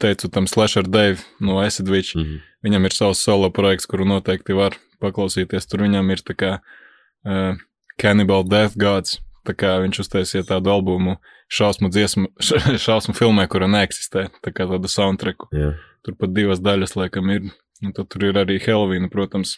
teicu 0.00 0.30
tam 0.32 0.48
Slasher 0.50 0.88
Dave 0.88 1.22
no 1.40 1.60
Acidwitch. 1.62 2.16
Mhm. 2.18 2.44
Viņam 2.66 2.86
ir 2.86 2.96
savs 2.96 3.24
solo 3.24 3.48
projekts, 3.54 3.88
kuru 3.88 4.04
noteikti 4.08 4.56
var 4.56 4.76
paklausīties. 5.00 5.68
Tur 5.68 5.86
viņam 5.86 6.10
ir 6.12 6.22
tā 6.24 6.36
kā 6.36 6.52
uh, 6.60 7.60
Cannibal 8.00 8.44
Death 8.44 8.76
Gods, 8.76 9.20
Tā 9.46 9.54
kā 9.56 9.76
viņš 9.80 10.02
uztaisīja 10.02 10.44
tādu 10.50 10.72
albumu 10.72 11.16
šausmu 11.50 11.88
dziesmu, 11.92 12.28
šausmu 12.84 13.14
filmē, 13.16 13.46
kura 13.50 13.68
neeksistē, 13.70 14.28
tā 14.44 14.52
kā 14.52 14.66
tādu 14.68 14.90
soundtracku. 14.90 15.48
Jā. 15.56 15.72
Tur 16.04 16.16
pat 16.20 16.34
divas 16.36 16.60
daļas, 16.64 16.96
laikam, 16.98 17.32
ir. 17.32 17.48
Un 17.80 17.94
tad 17.96 18.10
tur 18.12 18.26
ir 18.28 18.36
arī 18.36 18.58
Halloween, 18.60 19.08
protams, 19.12 19.56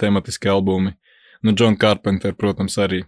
tematiski 0.00 0.50
albumi. 0.52 0.92
Nu, 1.42 1.54
John 1.56 1.78
Carpenter, 1.80 2.36
protams, 2.36 2.76
arī, 2.80 3.00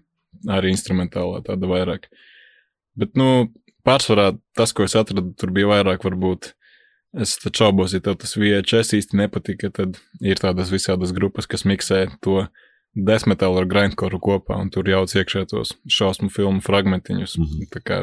arī 0.49 0.73
instrumentālā 0.73 1.43
tāda 1.45 1.69
vairāk. 1.69 2.09
Bet, 2.97 3.13
nu, 3.21 3.51
pārsvarā 3.85 4.31
tas, 4.57 4.73
ko 4.73 4.89
es 4.89 4.97
atradu, 4.97 5.35
tur 5.37 5.53
bija 5.53 5.69
vairāk 5.75 6.07
varbūt. 6.09 6.55
Es 7.15 7.37
šaubos, 7.39 7.93
ja 7.95 8.03
tev 8.03 8.17
tas 8.19 8.35
VHS 8.35 8.97
īsti 8.99 9.19
nepatika, 9.21 9.71
tad 9.71 10.01
ir 10.19 10.41
tādas 10.43 10.73
visādas 10.75 11.13
grupas, 11.15 11.47
kas 11.47 11.63
miksē 11.69 12.09
to 12.25 12.49
desmetalu 12.95 13.61
ar 13.61 13.69
grindkoru 13.71 14.19
kopā, 14.23 14.59
un 14.59 14.71
tur 14.75 14.89
jauc 14.91 15.15
iekšā 15.15 15.45
tos 15.51 15.75
šausmu 15.91 16.31
filmu 16.35 16.63
fragmentiņus. 16.65 17.39
Mm. 17.39 17.45
-hmm. 17.45 17.71
Tā 17.75 17.83
kā 17.83 17.99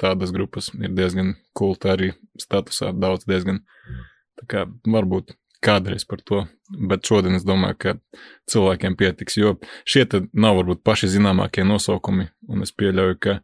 tādas 0.00 0.32
grupas 0.32 0.70
ir 0.74 0.92
diezgan 0.96 1.34
kulta 1.52 1.94
arī 1.96 2.12
statusā, 2.40 2.92
daudz 2.92 3.24
diezgan. 3.28 3.60
Tā 4.40 4.46
kā 4.48 4.64
varbūt 4.86 5.36
kādreiz 5.64 6.04
par 6.08 6.20
to, 6.20 6.46
bet 6.88 7.06
šodien 7.06 7.34
es 7.34 7.44
domāju, 7.44 7.76
ka 7.78 7.94
cilvēkiem 8.50 8.96
pietiks, 8.96 9.36
jo 9.36 9.56
šie 9.84 10.04
te 10.04 10.22
nav 10.32 10.56
varbūt 10.60 10.82
paši 10.84 11.08
zināmākie 11.08 11.64
nosaukumi, 11.64 12.28
un 12.48 12.62
es 12.62 12.72
pieļauju, 12.72 13.20
ka 13.20 13.38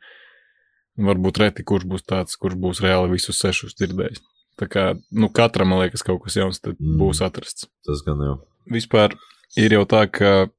varbūt 1.00 1.40
reti 1.40 1.64
kurš 1.64 1.86
būs 1.88 2.04
tāds, 2.04 2.36
kurš 2.36 2.58
būs 2.60 2.82
reāli 2.84 3.14
visus 3.14 3.40
sešus 3.40 3.76
dzirdējis. 3.78 4.20
Tā 4.60 4.68
kā, 4.68 4.84
nu, 5.16 5.30
katram, 5.32 5.72
liekas, 5.80 6.04
kaut 6.04 6.20
kas 6.26 6.36
jauns 6.36 6.60
Mm. 6.60 6.98
būs 7.00 7.22
atrasts. 7.24 7.68
Tas 7.86 8.02
gan 8.04 8.20
jau. 8.20 8.36
Vispār 8.70 9.14
ir 9.56 9.72
jau 9.72 9.86
tā, 9.88 10.04
ka 10.10 10.50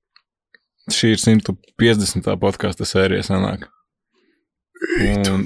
šī 0.89 1.13
ir 1.13 1.21
150. 1.21 2.33
podkāstu 2.41 2.87
sērija 2.89 3.21
sanāk. 3.27 3.67
Un 5.05 5.45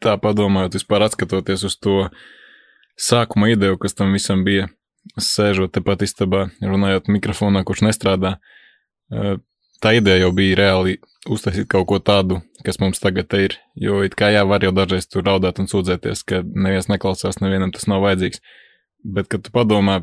tā 0.00 0.16
padomājot, 0.20 0.76
vispār 0.76 1.04
atskatoties 1.06 1.64
uz 1.64 1.76
to 1.80 2.10
sākuma 3.00 3.50
ideju, 3.52 3.78
kas 3.80 3.96
tam 3.96 4.12
visam 4.12 4.44
bija, 4.44 4.68
sēžot 5.16 5.72
tepat 5.72 6.04
istabā, 6.04 6.50
runājot 6.60 7.08
mikrofonā, 7.08 7.64
kurš 7.64 7.86
nestrādā. 7.88 8.36
Tā 9.80 9.94
ideja 9.96 10.26
jau 10.26 10.32
bija 10.36 10.56
reāli 10.58 10.98
uztaisīt 11.30 11.68
kaut 11.72 11.86
ko 11.88 11.98
tādu, 12.04 12.42
kas 12.64 12.78
mums 12.82 13.00
tagad 13.00 13.32
ir. 13.38 13.56
Jo 13.80 14.02
it 14.04 14.14
kā 14.18 14.28
jā, 14.34 14.42
var 14.48 14.60
jau 14.64 14.72
dažreiz 14.76 15.06
tur 15.08 15.24
raudāt 15.24 15.58
un 15.62 15.68
sūdzēties, 15.70 16.24
ka 16.28 16.42
neviens 16.44 16.90
neklausās, 16.92 17.40
nevienam 17.40 17.72
tas 17.72 17.86
nav 17.88 18.02
vajadzīgs. 18.04 18.42
Bet, 19.04 19.28
kad 19.32 19.42
tu 19.46 19.50
padomā, 19.54 20.02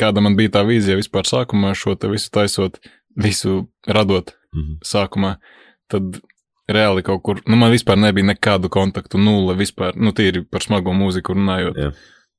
kāda 0.00 0.20
man 0.20 0.36
bija 0.36 0.58
tā 0.58 0.64
vīzija 0.68 0.98
vispār 1.00 1.24
sākumā, 1.24 1.72
šo 1.78 1.96
te 1.96 2.10
visu 2.12 2.30
taisot, 2.30 2.80
visu 3.16 3.68
radot 3.88 4.34
Mhm. 4.54 4.74
sākumā, 4.86 5.36
tad 5.90 6.20
reāli 6.70 7.02
kaut 7.02 7.22
kur, 7.22 7.40
nu 7.46 7.56
man 7.56 7.72
vispār 7.72 7.96
nebija 7.98 8.24
nekādu 8.28 8.68
kontaktu, 8.68 9.18
nulle 9.18 9.56
vispār, 9.56 9.96
nu 9.96 10.12
tīri 10.12 10.44
par 10.48 10.60
smago 10.62 10.92
mūziku 10.92 11.34
runājot. 11.34 11.74
Jā. 11.76 11.92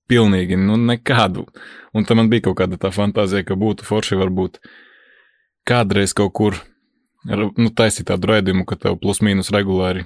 Pilnīgi, 0.07 0.55
nu 0.57 0.77
nekādu. 0.77 1.47
Un 1.93 2.05
tam 2.05 2.17
man 2.17 2.29
bija 2.29 2.41
kaut 2.47 2.57
kāda 2.57 2.77
tā 2.77 2.91
fantāzija, 2.93 3.43
ka 3.45 3.55
būtu 3.55 3.83
forši 3.83 4.15
varbūt 4.15 4.59
kādreiz 5.67 6.13
kaut 6.13 6.33
kur, 6.33 6.53
nu 7.26 7.71
taisīt 7.73 8.09
tādu 8.11 8.32
raidījumu, 8.34 8.65
ka 8.69 8.78
tev 8.80 8.99
plus 9.01 9.21
mīnus 9.26 9.51
regulāri 9.53 10.05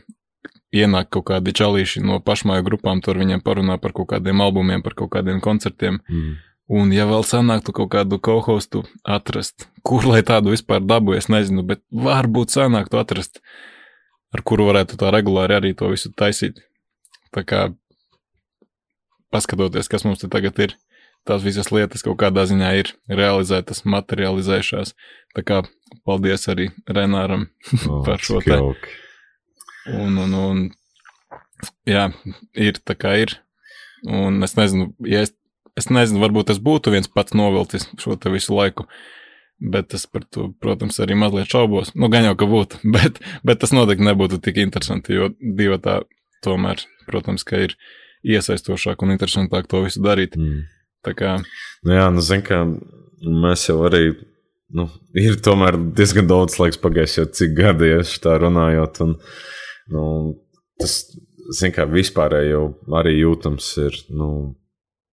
ienāk 0.75 1.09
kaut 1.13 1.27
kādi 1.31 1.53
čalīši 1.55 2.03
no 2.05 2.19
pašmāju 2.23 2.65
grupām, 2.67 3.01
tur 3.01 3.17
viņiem 3.19 3.41
parunā 3.45 3.79
par 3.81 3.95
kaut 3.97 4.11
kādiem 4.13 4.41
albumiem, 4.45 4.83
par 4.85 4.95
kaut 4.97 5.11
kādiem 5.15 5.41
koncertiem. 5.43 5.99
Mhm. 6.07 6.37
Un, 6.69 6.91
ja 6.93 7.07
vēl 7.09 7.23
sanāktu 7.25 7.73
kaut 7.73 7.89
kādu 7.95 8.19
co-hostu 8.21 8.83
atrast, 9.01 9.65
kur 9.81 10.05
lai 10.05 10.19
tādu 10.21 10.53
vispār 10.53 10.83
dabūju, 10.85 11.17
es 11.17 11.27
nezinu, 11.33 11.63
bet 11.65 11.81
varbūt 11.89 12.53
sanāktu 12.53 12.99
atrast, 13.01 13.41
ar 14.29 14.43
kuru 14.45 14.67
varētu 14.67 14.99
tā 15.01 15.09
regulāri 15.15 15.57
arī 15.57 15.71
to 15.73 15.89
visu 15.89 16.13
taisīt. 16.13 16.61
Tā 17.33 17.41
kā 17.41 17.63
paskatoties, 19.33 19.89
kas 19.89 20.05
mums 20.05 20.21
te 20.21 20.29
tagad 20.29 20.61
ir, 20.61 20.77
tās 21.27 21.43
visas 21.45 21.71
lietas 21.73 22.03
kaut 22.05 22.19
kādā 22.21 22.45
ziņā 22.49 22.71
ir 22.79 22.93
realizētas, 23.11 23.83
materializējušās. 23.89 24.95
Tā 25.37 25.45
kā 25.45 25.61
paldies 26.07 26.47
arī 26.51 26.69
Renāram 26.89 27.47
O, 27.87 28.01
par 28.07 28.21
šo 28.23 28.41
te. 28.45 28.57
Un, 29.89 30.17
un, 30.21 30.33
un 30.33 30.63
jā, 31.89 32.09
ir 32.57 32.81
tā 32.85 32.97
kā 32.97 33.15
ir. 33.23 33.37
Un 34.07 34.43
es 34.45 34.55
nezinu, 34.55 34.93
ja 35.07 35.23
es, 35.25 35.33
es 35.79 35.89
nezinu, 35.91 36.21
varbūt 36.23 36.53
es 36.53 36.61
būtu 36.63 36.93
viens 36.93 37.09
pats 37.11 37.35
novilcis 37.35 37.89
šo 37.99 38.15
te 38.19 38.31
visu 38.31 38.55
laiku, 38.55 38.85
bet 39.59 39.93
es 39.97 40.05
par 40.07 40.23
to, 40.31 40.49
protams, 40.63 41.01
arī 41.03 41.17
mazliet 41.19 41.51
šaubos. 41.51 41.91
Nu, 41.95 42.09
gan 42.11 42.29
jau, 42.29 42.35
ka 42.39 42.47
būtu, 42.49 42.81
bet, 42.95 43.19
bet 43.45 43.61
tas 43.61 43.75
noteikti 43.75 44.07
nebūtu 44.07 44.41
tik 44.43 44.61
interesanti, 44.63 45.17
jo 45.19 45.33
divi 45.39 45.79
tā 45.83 46.01
tomēr, 46.45 46.85
protams, 47.09 47.43
ka 47.43 47.65
ir 47.67 47.75
iesaistošāk 48.23 49.03
un 49.03 49.15
interesantāk 49.15 49.67
to 49.71 49.83
visu 49.85 50.03
darīt. 50.03 50.39
Mhm. 50.39 50.67
Tā 51.05 51.13
kā, 51.15 51.37
Nu, 51.85 51.95
jā, 51.95 52.09
nu, 52.11 52.23
zin, 52.23 52.43
kā 52.43 52.63
mēs 53.23 53.69
jau 53.69 53.79
arī. 53.87 54.11
Nu, 54.75 54.85
ir 55.17 55.39
tomēr 55.41 55.79
diezgan 55.97 56.27
daudz 56.29 56.59
laiks 56.59 56.77
pagājis, 56.81 57.15
jau 57.17 57.25
cik 57.39 57.55
gadi 57.57 57.89
ja 57.89 58.01
tā 58.21 58.35
runājot. 58.41 58.99
Un, 59.05 59.15
nu, 59.95 60.03
tas, 60.81 60.99
zin, 61.57 61.73
kā 61.73 61.87
vispārēji 61.89 62.51
jau 62.51 62.65
arī 62.99 63.15
jūtams 63.21 63.71
ir 63.81 63.97
nu, 64.13 64.29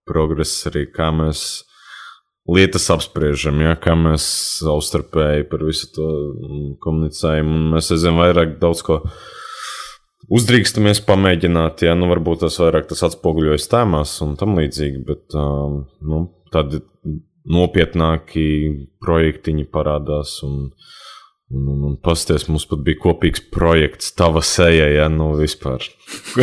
progress 0.06 0.66
arī, 0.68 0.84
kā 0.92 1.08
mēs 1.14 1.46
lietas 2.52 2.90
apspriežam, 2.92 3.62
ja, 3.64 3.72
kā 3.80 3.96
mēs 3.98 4.26
savstarpēji 4.60 5.48
par 5.50 5.64
visu 5.66 5.88
to 5.94 6.10
mm, 6.34 6.68
komunicējam. 6.82 7.56
Un 7.56 7.72
mēs 7.72 7.90
aizvien 7.94 8.18
vairāk 8.18 8.58
daudz 8.60 8.84
ko 8.86 9.00
uzdrīkstamies 10.32 11.02
pamēģināt, 11.06 11.86
ja 11.86 11.94
nu, 11.98 12.08
varbūt 12.10 12.44
tas 12.46 12.58
vairāk 12.62 12.88
tas 12.90 13.04
atspoguļojas 13.06 13.70
tēmās 13.72 14.10
un 14.26 14.36
tam 14.40 14.50
līdzīgi, 14.58 14.98
bet 15.06 15.36
um, 15.38 15.72
nu, 16.02 16.16
tādi 16.54 16.82
nopietnāki 17.46 18.46
projektiņi 19.02 19.64
parādās. 19.70 20.40
Un, 20.46 20.70
un, 21.52 21.66
un, 21.72 21.82
un 21.90 21.96
pasties, 22.02 22.48
mums 22.50 22.66
pat 22.70 22.80
bija 22.86 23.02
kopīgs 23.04 23.42
projekts, 23.54 24.14
tava 24.18 24.42
seja, 24.46 24.88
ja 24.90 25.06
nu 25.12 25.32
vispār. 25.38 25.80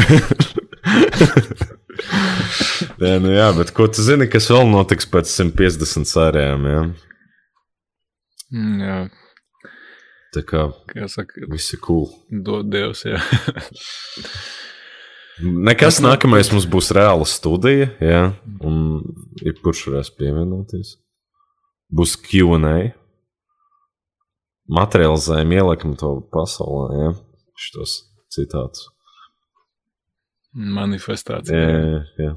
jā, 3.03 3.17
nu 3.23 3.34
jā, 3.34 3.49
bet 3.57 3.73
ko 3.75 3.89
tu 3.91 4.05
zini, 4.05 4.29
kas 4.31 4.49
vēl 4.53 4.69
notiks 4.71 5.09
pēc 5.11 5.34
150 5.34 6.09
sērijām? 6.09 6.69
Ja? 6.71 6.86
mm, 8.53 8.79
jā, 8.88 8.97
Tā 10.34 10.41
kā 10.47 10.65
kā 10.89 11.07
saka, 11.11 11.45
viss 11.51 11.75
ir 11.75 11.81
cool. 11.86 12.07
dod 12.29 12.69
Dievs, 12.73 13.05
jā. 13.05 13.19
Nekas 15.41 15.97
nākamais 16.03 16.51
mums 16.53 16.65
būs 16.69 16.91
reāla 16.93 17.25
studija, 17.25 17.89
ja? 18.01 18.21
un 18.61 19.01
jebkurš 19.41 19.88
varēs 19.89 20.11
pievienoties. 20.13 20.95
Būs 21.93 22.15
QA. 22.21 22.93
Materializējam, 24.73 25.53
ieliekam 25.57 25.97
to 25.99 26.15
pasaulē, 26.34 26.89
ja? 27.01 27.13
šitos 27.59 27.97
citātus. 28.34 28.89
Manifestācija. 30.53 31.57
Jā, 31.57 31.77
jā, 31.81 32.01
jā. 32.21 32.34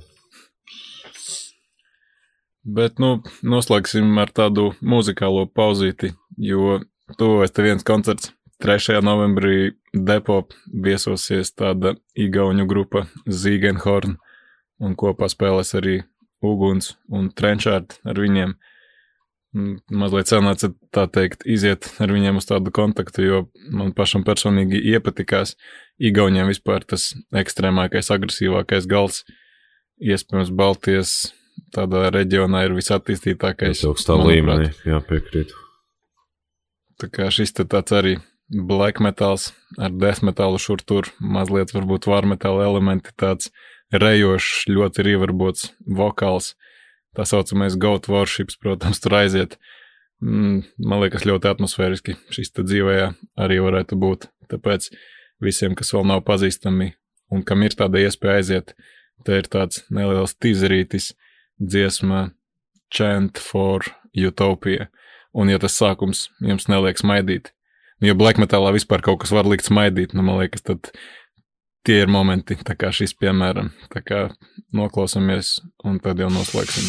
Bet, 2.66 2.97
nu, 2.99 3.20
noslēgsim 3.47 4.09
ar 4.18 4.32
tādu 4.34 4.72
muzikālo 4.82 5.44
pauzīti, 5.47 6.16
jo 6.40 6.80
tuvojas 7.14 7.54
te 7.54 7.62
viens 7.62 7.84
koncerts. 7.86 8.32
3. 8.64 9.02
novembrī 9.04 9.74
depo 9.92 10.46
viesosies 10.72 11.50
tāda 11.52 11.92
igauņu 12.16 12.64
grupa 12.68 13.02
Zīgenhorn, 13.28 14.14
un 14.80 14.94
kopā 14.96 15.28
spēlēs 15.28 15.74
arī 15.76 15.98
Uguns 16.44 16.94
un 17.12 17.28
Trenčārd 17.36 17.98
ar 18.04 18.20
viņiem. 18.20 18.54
Mazliet 19.92 20.32
sanāca 20.32 20.70
tā 20.92 21.04
teikt, 21.12 21.44
iziet 21.48 21.90
ar 22.00 22.12
viņiem 22.12 22.40
uz 22.40 22.48
tādu 22.48 22.72
kontaktu, 22.72 23.24
jo 23.24 23.42
man 23.72 23.92
pašam 23.96 24.24
personīgi 24.24 24.80
iepatikās 24.94 25.54
Igauniem 25.96 26.48
vispār 26.48 26.84
tas 26.84 27.14
ekstrēmākais, 27.32 28.11
agresīvākais 28.12 28.88
gals. 28.88 29.22
Iespējams, 29.96 30.52
Baltijas 30.52 31.14
tādā 31.72 32.11
reģionā 32.12 32.66
ir 32.66 32.76
visattīstītākais. 32.76 33.80
Tas 33.80 33.88
augstā 33.88 34.18
līmenī, 34.20 34.74
jā, 34.84 35.00
piekrītu. 35.09 35.66
Tā 37.01 37.11
kā 37.12 37.28
šis 37.32 37.53
te 37.57 37.66
tāds 37.68 37.92
arī 37.92 38.16
black 38.49 39.03
metals 39.05 39.51
ar 39.78 39.92
death 39.92 40.24
metalu 40.24 40.61
šur 40.62 40.82
tur, 40.86 41.11
mazliet 41.20 41.74
varbūt 41.74 42.07
var 42.09 42.28
metāla 42.28 42.64
elementi, 42.68 43.12
tāds 43.18 43.51
rejošs, 43.92 44.66
ļoti 44.70 45.05
riverbots 45.07 45.70
vokāls, 45.99 46.55
tā 47.16 47.26
saucamais 47.28 47.76
goat 47.80 48.09
worships, 48.09 48.59
protams, 48.61 49.01
tur 49.03 49.18
aiziet. 49.18 49.59
Mm, 50.24 50.62
man 50.80 51.03
liekas, 51.03 51.26
ļoti 51.28 51.51
atmosfēriski 51.51 52.16
šis 52.32 52.55
te 52.57 52.64
dzīvējā 52.64 53.11
arī 53.44 53.61
varētu 53.61 53.99
būt. 54.01 54.30
Tāpēc 54.49 54.88
visiem, 55.42 55.74
kas 55.76 55.92
vēl 55.92 56.07
nav 56.09 56.22
pazīstami 56.24 56.94
un 57.34 57.42
kam 57.44 57.64
ir 57.66 57.76
tāda 57.76 58.01
iespēja 58.01 58.40
aiziet, 58.40 58.72
te 59.26 59.40
ir 59.40 59.49
tāds 59.51 59.82
neliels 59.92 60.36
tizerītis 60.38 61.12
dziesma 61.61 62.30
Chant 62.92 63.40
for 63.42 63.84
Utopia. 64.14 64.88
Un, 65.37 65.51
ja 65.53 65.61
tas 65.61 65.76
sākums 65.76 66.30
jums 66.41 66.64
neliek 66.72 66.97
smaidīt, 66.97 67.53
Ja 68.05 68.12
black 68.12 68.37
metālā 68.37 68.74
vispār 68.76 69.01
kaut 69.01 69.22
kas 69.22 69.30
var 69.32 69.47
likt 69.49 69.64
smaidīt, 69.64 70.12
nu, 70.12 70.20
man 70.20 70.37
liekas, 70.43 70.61
tad 70.68 70.91
tie 71.87 72.03
ir 72.03 72.12
momenti, 72.12 72.59
tā 72.61 72.76
kā 72.76 72.91
šis, 72.93 73.14
piemēram, 73.16 73.70
tā 73.89 74.03
kā 74.05 74.18
noklausāmies 74.76 75.55
un 75.89 75.97
tad 76.05 76.20
jau 76.20 76.28
noslēgsim. 76.28 76.84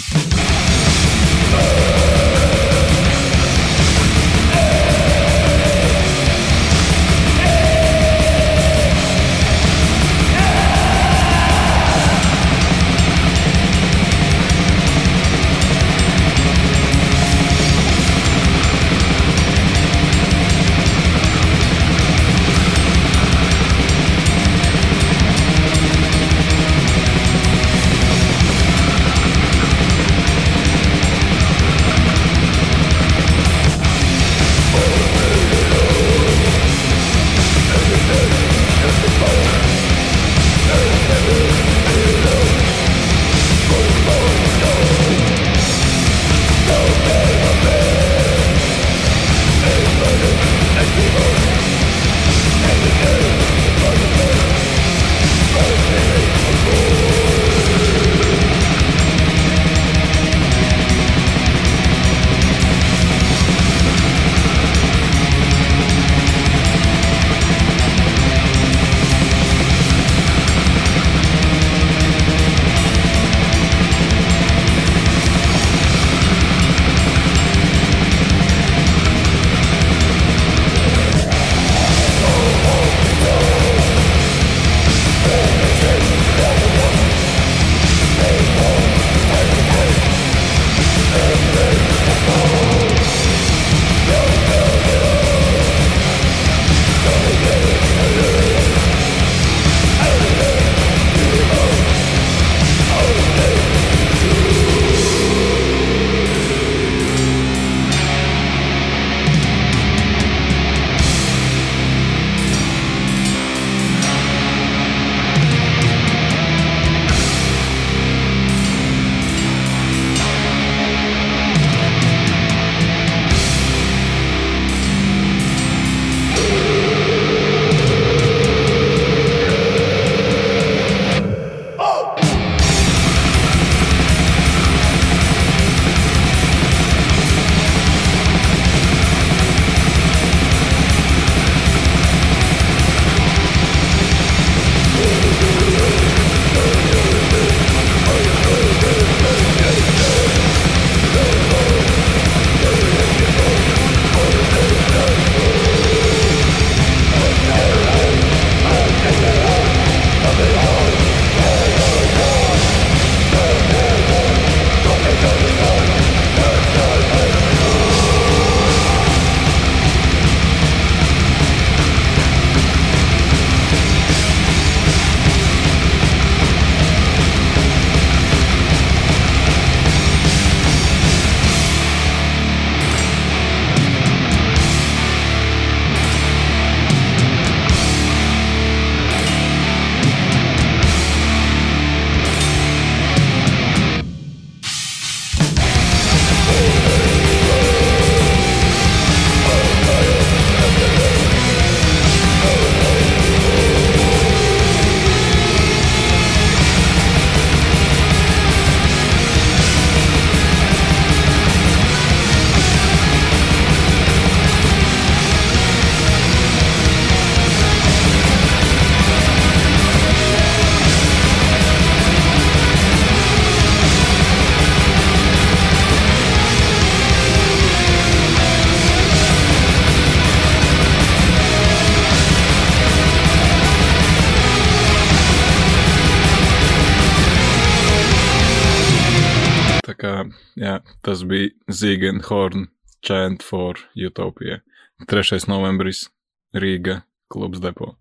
Bija 241.77 241.97
Zīgenhorn 241.97 242.67
Chant 243.05 243.43
for 243.43 243.75
Utopia. 243.95 244.61
3. 245.07 245.47
novembris 245.47 246.09
Rīga 246.53 247.03
klubs 247.29 247.59
depo. 247.59 247.95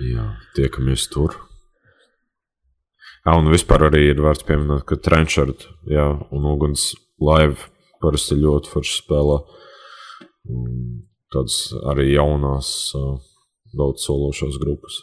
Jā, 0.00 0.36
tiekamies 0.56 1.08
tur. 1.08 1.36
Jā, 3.24 3.36
un 3.36 3.50
vispār 3.50 3.88
arī 3.88 4.10
ir 4.10 4.20
vērts 4.22 4.44
pieminēt, 4.46 4.84
ka 4.86 4.96
Trenčard 4.96 5.66
jā, 5.86 6.06
un 6.30 6.46
Uguns 6.46 6.94
live 7.20 7.70
parasti 8.02 8.36
ļoti 8.38 8.70
forši 8.70 8.96
spēlē. 9.02 9.38
Tādas 11.32 11.72
arī 11.90 12.12
jaunās, 12.12 12.92
daudz 13.74 14.06
sološās 14.06 14.58
grupas. 14.62 15.00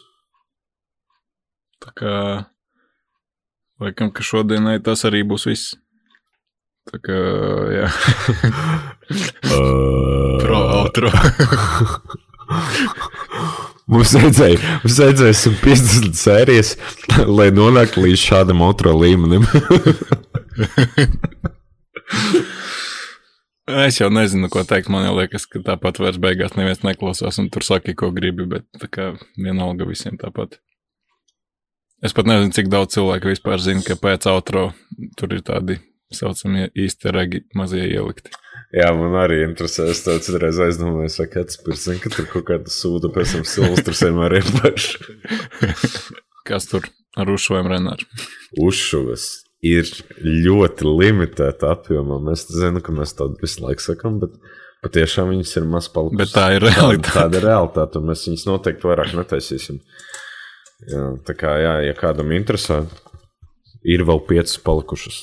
Tā 1.84 1.92
kā, 1.92 2.14
laikam, 3.80 4.12
ka 4.14 4.24
šodienai 4.24 4.78
tas 4.84 5.04
arī 5.04 5.24
būs 5.26 5.48
viss. 5.50 5.74
Tā 6.84 6.98
kā, 7.00 7.18
jā, 7.72 7.86
pro 10.42 10.58
outro. 10.82 11.12
Mums 13.88 14.12
vajadzēja, 14.16 14.58
mums 14.82 14.98
vajadzēja 15.00 15.36
150 15.38 16.18
sērijas, 16.18 16.74
lai 17.28 17.50
nonāktu 17.56 18.04
līdz 18.04 18.20
šādam 18.20 18.64
otro 18.64 18.92
līmenim. 18.96 19.44
Es 23.64 23.96
jau 23.96 24.10
nezinu, 24.12 24.50
ko 24.52 24.60
teikt. 24.68 24.90
Man 24.92 25.08
liekas, 25.16 25.46
ka 25.48 25.62
tāpat 25.64 25.96
vairs 26.02 26.20
beigās 26.20 26.52
neviens 26.56 26.84
neklausās, 26.84 27.40
un 27.40 27.48
tur 27.52 27.64
saki, 27.64 27.96
ko 27.96 28.10
gribi, 28.12 28.44
bet 28.48 28.68
tā 28.76 28.90
kā 28.92 29.08
vienalga 29.40 29.88
visiem 29.88 30.20
tāpat. 30.20 30.60
Es 32.04 32.12
pat 32.12 32.28
nezinu, 32.28 32.52
cik 32.52 32.68
daudz 32.72 32.92
cilvēku 32.98 33.32
vispār 33.32 33.62
zina, 33.64 33.80
ka 33.86 33.96
pēc 33.96 34.28
outro 34.28 34.68
tur 35.16 35.32
ir 35.32 35.40
tādi 35.44 35.80
saucamie 36.12 36.68
īsti 36.76 37.12
regi 37.14 37.44
mazie 37.56 37.86
ielikti. 37.86 38.34
Jā, 38.74 38.88
man 38.96 39.14
arī 39.18 39.44
interesē. 39.44 39.86
Es 39.92 40.02
tev 40.02 40.18
citreiz 40.24 40.58
aizdomāju, 40.62 41.12
ka 41.20 41.28
Katspīrs 41.38 41.86
zina, 41.86 42.00
ka 42.02 42.10
tur 42.14 42.26
kaut 42.32 42.48
kāda 42.48 42.72
sūda 42.72 43.10
pēc 43.14 43.36
tam 43.36 43.46
silvestrs 43.46 44.02
vienmēr 44.06 44.40
ir 44.40 44.50
pašs. 44.58 44.96
Kas 46.48 46.68
tur 46.68 46.88
ar 47.16 47.30
Ušojem 47.30 47.70
Renāru? 47.70 48.08
Uzšuvas 48.60 49.28
ir 49.64 49.88
ļoti 50.20 50.90
limitēta 50.90 51.70
apjomā. 51.72 52.18
Mēs 52.26 52.48
zinām, 52.50 52.82
ka 52.84 52.92
mēs 52.96 53.14
tādu 53.16 53.38
visu 53.40 53.62
laiku 53.64 53.86
sakām, 53.86 54.18
bet 54.20 54.34
patiešām 54.84 55.30
viņas 55.32 55.54
ir 55.60 55.70
maz 55.70 55.88
palikušas. 55.94 56.20
Bet 56.20 56.34
tā 56.34 56.50
ir 56.56 56.66
realitāte. 56.66 57.14
Tāda 57.14 57.40
ir 57.40 57.48
realitāte, 57.48 58.02
un 58.02 58.10
mēs 58.10 58.26
viņus 58.28 58.44
noteikti 58.50 58.90
vairāk 58.90 59.14
netaisīsim. 59.16 59.80
Jā, 60.90 61.06
tā 61.24 61.36
kā, 61.38 61.54
jā, 61.62 61.78
ja 61.86 61.94
kādam 61.96 62.34
interesē, 62.36 62.82
ir 63.86 64.04
vēl 64.04 64.20
piecas 64.28 64.58
palikušas. 64.66 65.22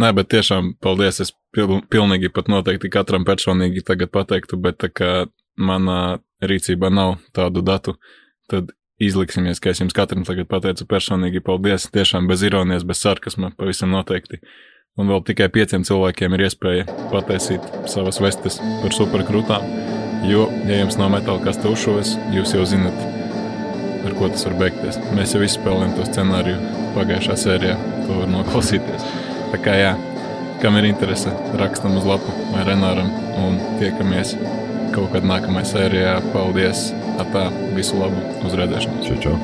Nē, 0.00 0.08
bet 0.16 0.30
tiešām 0.32 0.72
paldies. 0.80 1.20
Es 1.20 1.32
pil, 1.52 1.80
pilnīgi 1.92 2.32
pat 2.32 2.48
noteikti 2.48 2.88
katram 2.92 3.26
personīgi 3.28 3.84
tagad 3.84 4.12
pateiktu, 4.14 4.56
bet 4.56 4.78
tā 4.80 4.88
kā 4.88 5.10
manā 5.60 6.20
rīcībā 6.42 6.88
nav 6.90 7.18
tādu 7.36 7.60
datu, 7.64 7.98
tad 8.50 8.72
izliksimies, 9.02 9.60
ka 9.60 9.72
es 9.72 9.82
jums 9.82 9.96
katram 9.96 10.24
tagad 10.24 10.48
pateicu 10.48 10.86
personīgi 10.88 11.42
paldies. 11.44 11.90
Tiešām 11.92 12.28
bez 12.30 12.44
ironijas, 12.46 12.86
bez 12.88 13.02
sarkasma, 13.04 13.52
pavisam 13.58 13.92
noteikti. 13.92 14.40
Un 15.00 15.08
vēl 15.08 15.22
tikai 15.24 15.48
pieciem 15.52 15.84
cilvēkiem 15.88 16.36
ir 16.36 16.46
iespēja 16.48 16.84
pataisīt 17.12 17.64
savas 17.88 18.20
vestes 18.20 18.58
par 18.82 18.92
superkrūtām. 18.96 19.64
Jo, 20.28 20.46
ja 20.68 20.78
jums 20.82 20.98
nav 21.00 21.10
metāla 21.14 21.42
kasta 21.42 21.72
uzšovis, 21.72 22.14
jūs 22.32 22.52
jau 22.54 22.64
zinat, 22.68 23.00
ar 24.06 24.16
ko 24.18 24.28
tas 24.30 24.46
var 24.46 24.56
beigties. 24.60 25.00
Mēs 25.16 25.34
jau 25.34 25.42
izspēlējām 25.44 25.96
to 25.96 26.06
scenāriju 26.08 26.60
pagājušā 26.96 27.38
sērijā, 27.46 27.76
to 28.06 28.20
var 28.20 28.32
noklausīties. 28.36 29.21
Tā 29.52 29.58
kā 29.60 29.72
jā, 29.76 29.92
kam 30.62 30.78
ir 30.80 30.86
interese, 30.88 31.28
rakstam 31.60 31.98
uz 32.00 32.06
lapu 32.08 32.32
vai 32.54 32.62
renāram 32.64 33.10
un 33.36 33.58
tiekamies 33.76 34.32
kaut 34.94 35.12
kad 35.12 35.26
nākamajā 35.28 35.68
sērijā. 35.68 36.14
Paldies! 36.32 36.90
Atā, 37.20 37.50
visu 37.76 37.98
labu 38.00 38.16
uz 38.48 38.54
redzēšanos! 38.56 39.04
Čau, 39.04 39.18
čau! 39.20 39.34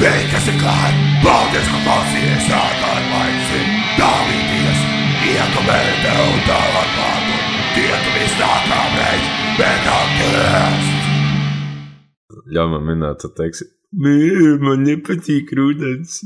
Beigas 0.00 0.48
ir 0.50 0.58
klāt, 0.58 0.98
paldies, 1.22 1.70
ka 1.70 1.84
klausījies 1.86 2.50
ārkārtmaisi, 2.58 3.62
dalīties, 4.00 4.82
iekomētē 5.30 6.18
un 6.26 6.42
tālāk 6.50 6.98
pārdu, 6.98 7.38
tiekamies 7.78 8.36
nākamreiz, 8.42 9.32
beigās! 9.62 10.93
Ļauj 12.44 12.68
man 12.74 12.82
minēt, 12.84 13.22
tu 13.22 13.30
teiksi, 13.32 13.70
Mē, 13.94 14.10
man 14.58 14.82
nepatīk 14.82 15.52
rudens. 15.54 16.18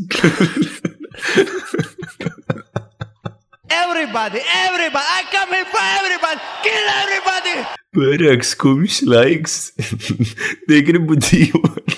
Everybody, 3.69 4.41
everybody, 4.41 5.05
I 5.05 5.23
come 5.31 5.51
here 5.53 5.67
for 5.67 5.83
everybody. 5.99 6.41
Kill 6.65 6.87
everybody. 7.03 7.55
Pārāk 7.99 8.47
skumjš 8.47 9.03
laiks. 9.05 9.57
Negribu 10.71 11.19
dzīvot. 11.21 11.93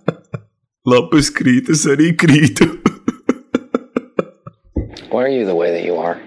Lapas 0.92 1.30
krītas 1.30 1.86
arī 1.88 2.10
krītu. 2.18 2.66
Why 5.12 5.22
are 5.22 5.28
you 5.28 5.46
the 5.46 5.54
way 5.54 5.70
that 5.70 5.84
you 5.84 5.96
are? 5.96 6.18